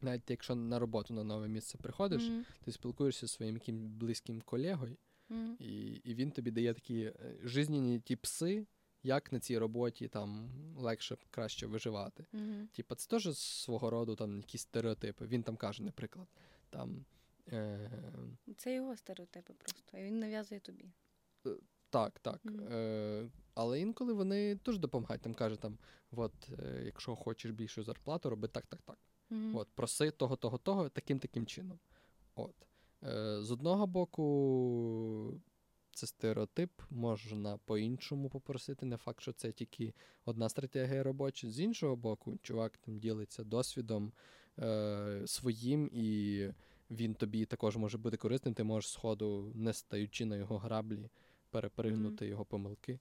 [0.02, 2.44] Навіть якщо на роботу на нове місце приходиш, mm-hmm.
[2.64, 3.60] ти спілкуєшся зі своїм
[3.98, 4.98] близьким колегою,
[5.30, 5.56] mm-hmm.
[5.60, 8.66] і і він тобі дає такі е, жизненні ті пси,
[9.06, 12.26] як на цій роботі там легше краще виживати.
[12.34, 12.68] Mm-hmm.
[12.68, 15.26] Типа, це теж свого роду там якісь стереотипи.
[15.26, 16.28] Він там каже, наприклад,
[16.70, 17.06] там.
[17.52, 17.92] Е...
[18.58, 20.86] Це його стереотипи просто, і він нав'язує тобі.
[21.46, 21.50] Е,
[21.90, 22.46] так, так.
[22.46, 22.74] Mm-hmm.
[22.74, 25.22] Е, Але інколи вони теж допомагають.
[25.22, 25.78] Там каже, там,
[26.12, 28.98] от, е, якщо хочеш більшу зарплату, роби так, так, так.
[29.32, 29.58] Mm-hmm.
[29.58, 31.80] От, Проси того, того, того, таким таким чином.
[32.36, 32.56] От.
[33.04, 35.42] Е, З одного боку,
[35.96, 38.86] це стереотип, можна по-іншому попросити.
[38.86, 39.94] Не факт, що це тільки
[40.26, 41.50] одна стратегія робоча.
[41.50, 44.12] З іншого боку, чувак там ділиться досвідом
[44.60, 46.50] е, своїм, і
[46.92, 48.54] він тобі також може бути корисним.
[48.54, 51.10] Ти можеш сходу, не стаючи на його граблі,
[51.50, 52.30] перепригнути mm-hmm.
[52.30, 53.00] його помилки.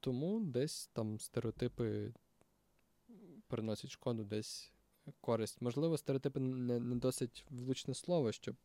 [0.00, 2.12] Тому десь там стереотипи
[3.48, 4.72] приносять шкоду, десь
[5.20, 5.62] користь.
[5.62, 8.56] Можливо, стереотипи не, не досить влучне слово, щоб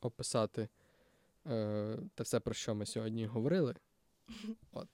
[0.00, 0.68] описати
[1.46, 3.74] е, те все, про що ми сьогодні говорили.
[4.72, 4.88] От.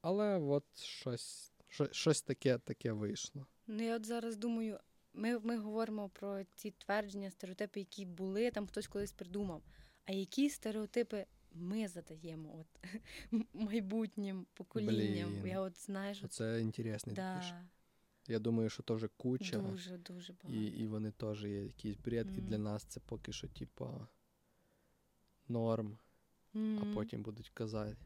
[0.00, 1.52] Але от щось
[1.90, 3.46] щось таке таке вийшло.
[3.66, 4.78] Ну, я от зараз думаю,
[5.12, 9.62] ми ми говоримо про ці твердження, стереотипи, які були, там хтось колись придумав.
[10.04, 12.88] А які стереотипи ми задаємо от
[13.52, 15.32] майбутнім поколінням?
[15.32, 15.46] Блін.
[15.46, 17.64] Я от знаю, що Це інтересний да.
[18.28, 19.58] Я думаю, що вже куча.
[19.58, 20.60] Дуже, дуже багато.
[20.60, 22.38] І і вони теж є якийсь бред, mm.
[22.38, 24.08] і для нас це поки що, типа,
[25.48, 25.98] норм,
[26.54, 26.78] mm.
[26.82, 27.96] а потім будуть казати.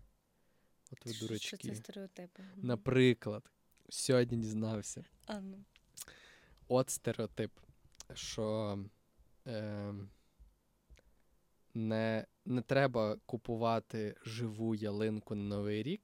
[0.93, 1.47] От ви дурачки.
[1.47, 2.43] Що це стереотипи?
[2.57, 3.51] Наприклад,
[3.89, 5.05] сьогодні дізнався.
[5.27, 5.65] А, ну.
[6.69, 7.53] От стереотип,
[8.15, 8.79] що
[9.47, 9.95] е,
[11.75, 16.03] не, не треба купувати живу ялинку на Новий рік.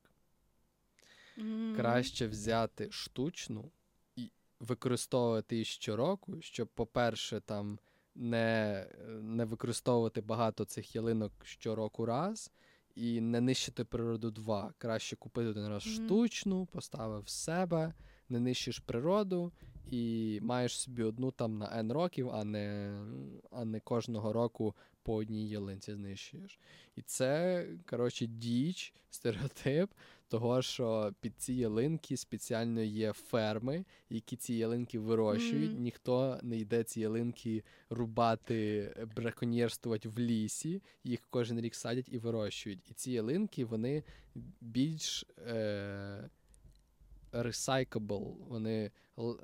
[1.38, 1.76] Mm.
[1.76, 3.70] Краще взяти штучну
[4.16, 4.30] і
[4.60, 7.78] використовувати її щороку, щоб, по-перше, там
[8.14, 8.86] не
[9.22, 12.50] не використовувати багато цих ялинок щороку раз
[12.94, 14.74] і не нищити природу два.
[14.78, 16.06] Краще купити один раз mm-hmm.
[16.06, 17.94] штучну, поставив в себе,
[18.28, 19.52] не нищиш природу
[19.90, 22.98] і маєш собі одну там на N років, а не
[23.50, 26.58] а не кожного року по одній ялинці знищуєш.
[26.96, 29.90] І це, коротше, діч, стереотип
[30.34, 35.70] того, що під ці ялинки спеціально є ферми, які ці ялинки вирощують.
[35.70, 35.80] Mm-hmm.
[35.80, 40.82] Ніхто не йде ці ялинки рубати, браконьєрствувати в лісі.
[41.04, 42.90] Їх кожен рік садять і вирощують.
[42.90, 44.02] І ці ялинки вони
[44.60, 46.30] більш е,
[47.34, 48.90] recyclable, вони,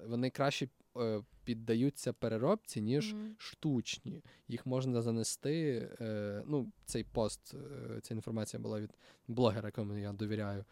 [0.07, 0.69] вони краще.
[0.97, 3.35] Е, піддаються переробці, ніж mm-hmm.
[3.39, 4.25] штучні.
[4.49, 5.89] Їх можна занести.
[6.01, 8.91] Е, ну, Цей пост, е, ця інформація була від
[9.29, 10.65] блогера, якому я довіряю,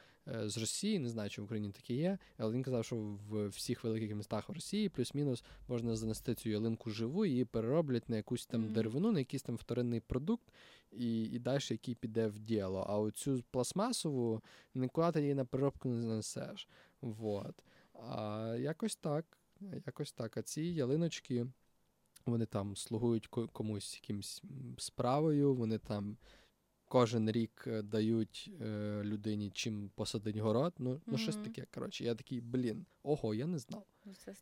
[0.44, 0.98] з Росії.
[0.98, 4.48] Не знаю, чи в Україні таке є, але він казав, що в всіх великих містах
[4.48, 8.72] в Росії плюс-мінус можна занести цю ялинку живу, її перероблять на якусь там mm-hmm.
[8.72, 10.52] деревину, на якийсь там вторинний продукт,
[10.92, 12.86] і і далі який піде в діло.
[12.88, 14.42] А оцю пластмасову
[14.74, 16.68] нікуди ти її на переробку не занесеш.
[17.00, 17.54] Вот.
[17.92, 19.38] А якось так.
[19.86, 20.36] Якось так.
[20.36, 21.46] А ці ялиночки,
[22.26, 24.42] вони там слугують комусь якимсь
[24.78, 26.16] справою, вони там
[26.88, 30.74] кожен рік е, дають е, людині чим посадить город.
[30.78, 31.00] Ну, mm-hmm.
[31.06, 31.66] ну щось таке.
[31.74, 33.86] Коротше, я такий, блін, ого, я не знав.
[34.04, 34.34] Ну, це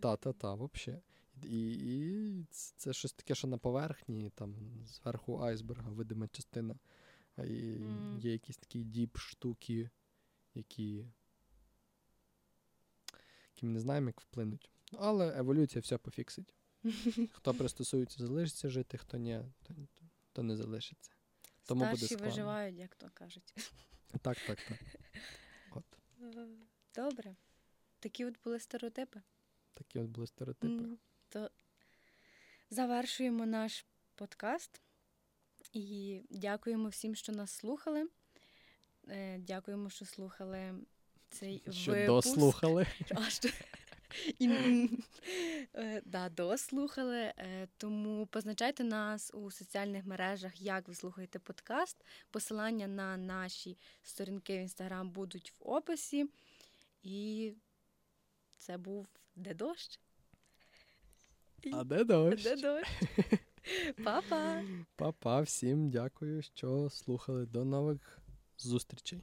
[0.00, 1.02] Та-та-та, взагалі.
[1.42, 4.54] І і це щось таке, що на поверхні, там
[4.86, 6.74] зверху айсберга видима частина.
[7.38, 8.18] І mm.
[8.18, 9.90] є якісь такі діп штуки,
[10.54, 11.06] які
[13.64, 14.70] ми не знаємо, як вплинуть.
[14.92, 16.54] Але еволюція все пофіксить.
[17.32, 19.74] Хто пристосується, залишиться жити, хто ні, то,
[20.32, 21.10] то не залишиться.
[21.64, 22.26] Тому Старші буде складно.
[22.26, 23.54] виживають, як то кажуть.
[24.22, 24.78] Так, так, так.
[25.70, 25.84] От.
[26.94, 27.36] Добре.
[28.00, 29.22] Такі от були стереотипи.
[29.74, 30.96] Такі от були стереотипи.
[31.28, 31.50] То
[32.70, 34.80] завершуємо наш подкаст
[35.72, 38.08] і дякуємо всім, що нас слухали.
[39.08, 40.74] Е, дякуємо, що слухали
[41.34, 42.28] цей що випуск.
[42.28, 42.86] дослухали.
[43.14, 43.48] А що...
[44.38, 44.48] І,
[45.74, 47.18] е, да, дослухали.
[47.18, 52.04] Е, тому позначайте нас у соціальних мережах, як ви слухаєте подкаст.
[52.30, 56.26] Посилання на наші сторінки в інстаграм будуть в описі.
[57.02, 57.52] І
[58.58, 59.06] це був
[59.36, 60.00] де дощ.
[61.72, 62.42] А де дощ?
[62.42, 62.88] Де дощ?
[64.04, 64.62] Па-па!
[64.96, 67.46] Па-па, всім дякую, що слухали.
[67.46, 68.18] До нових
[68.58, 69.20] зустрічей.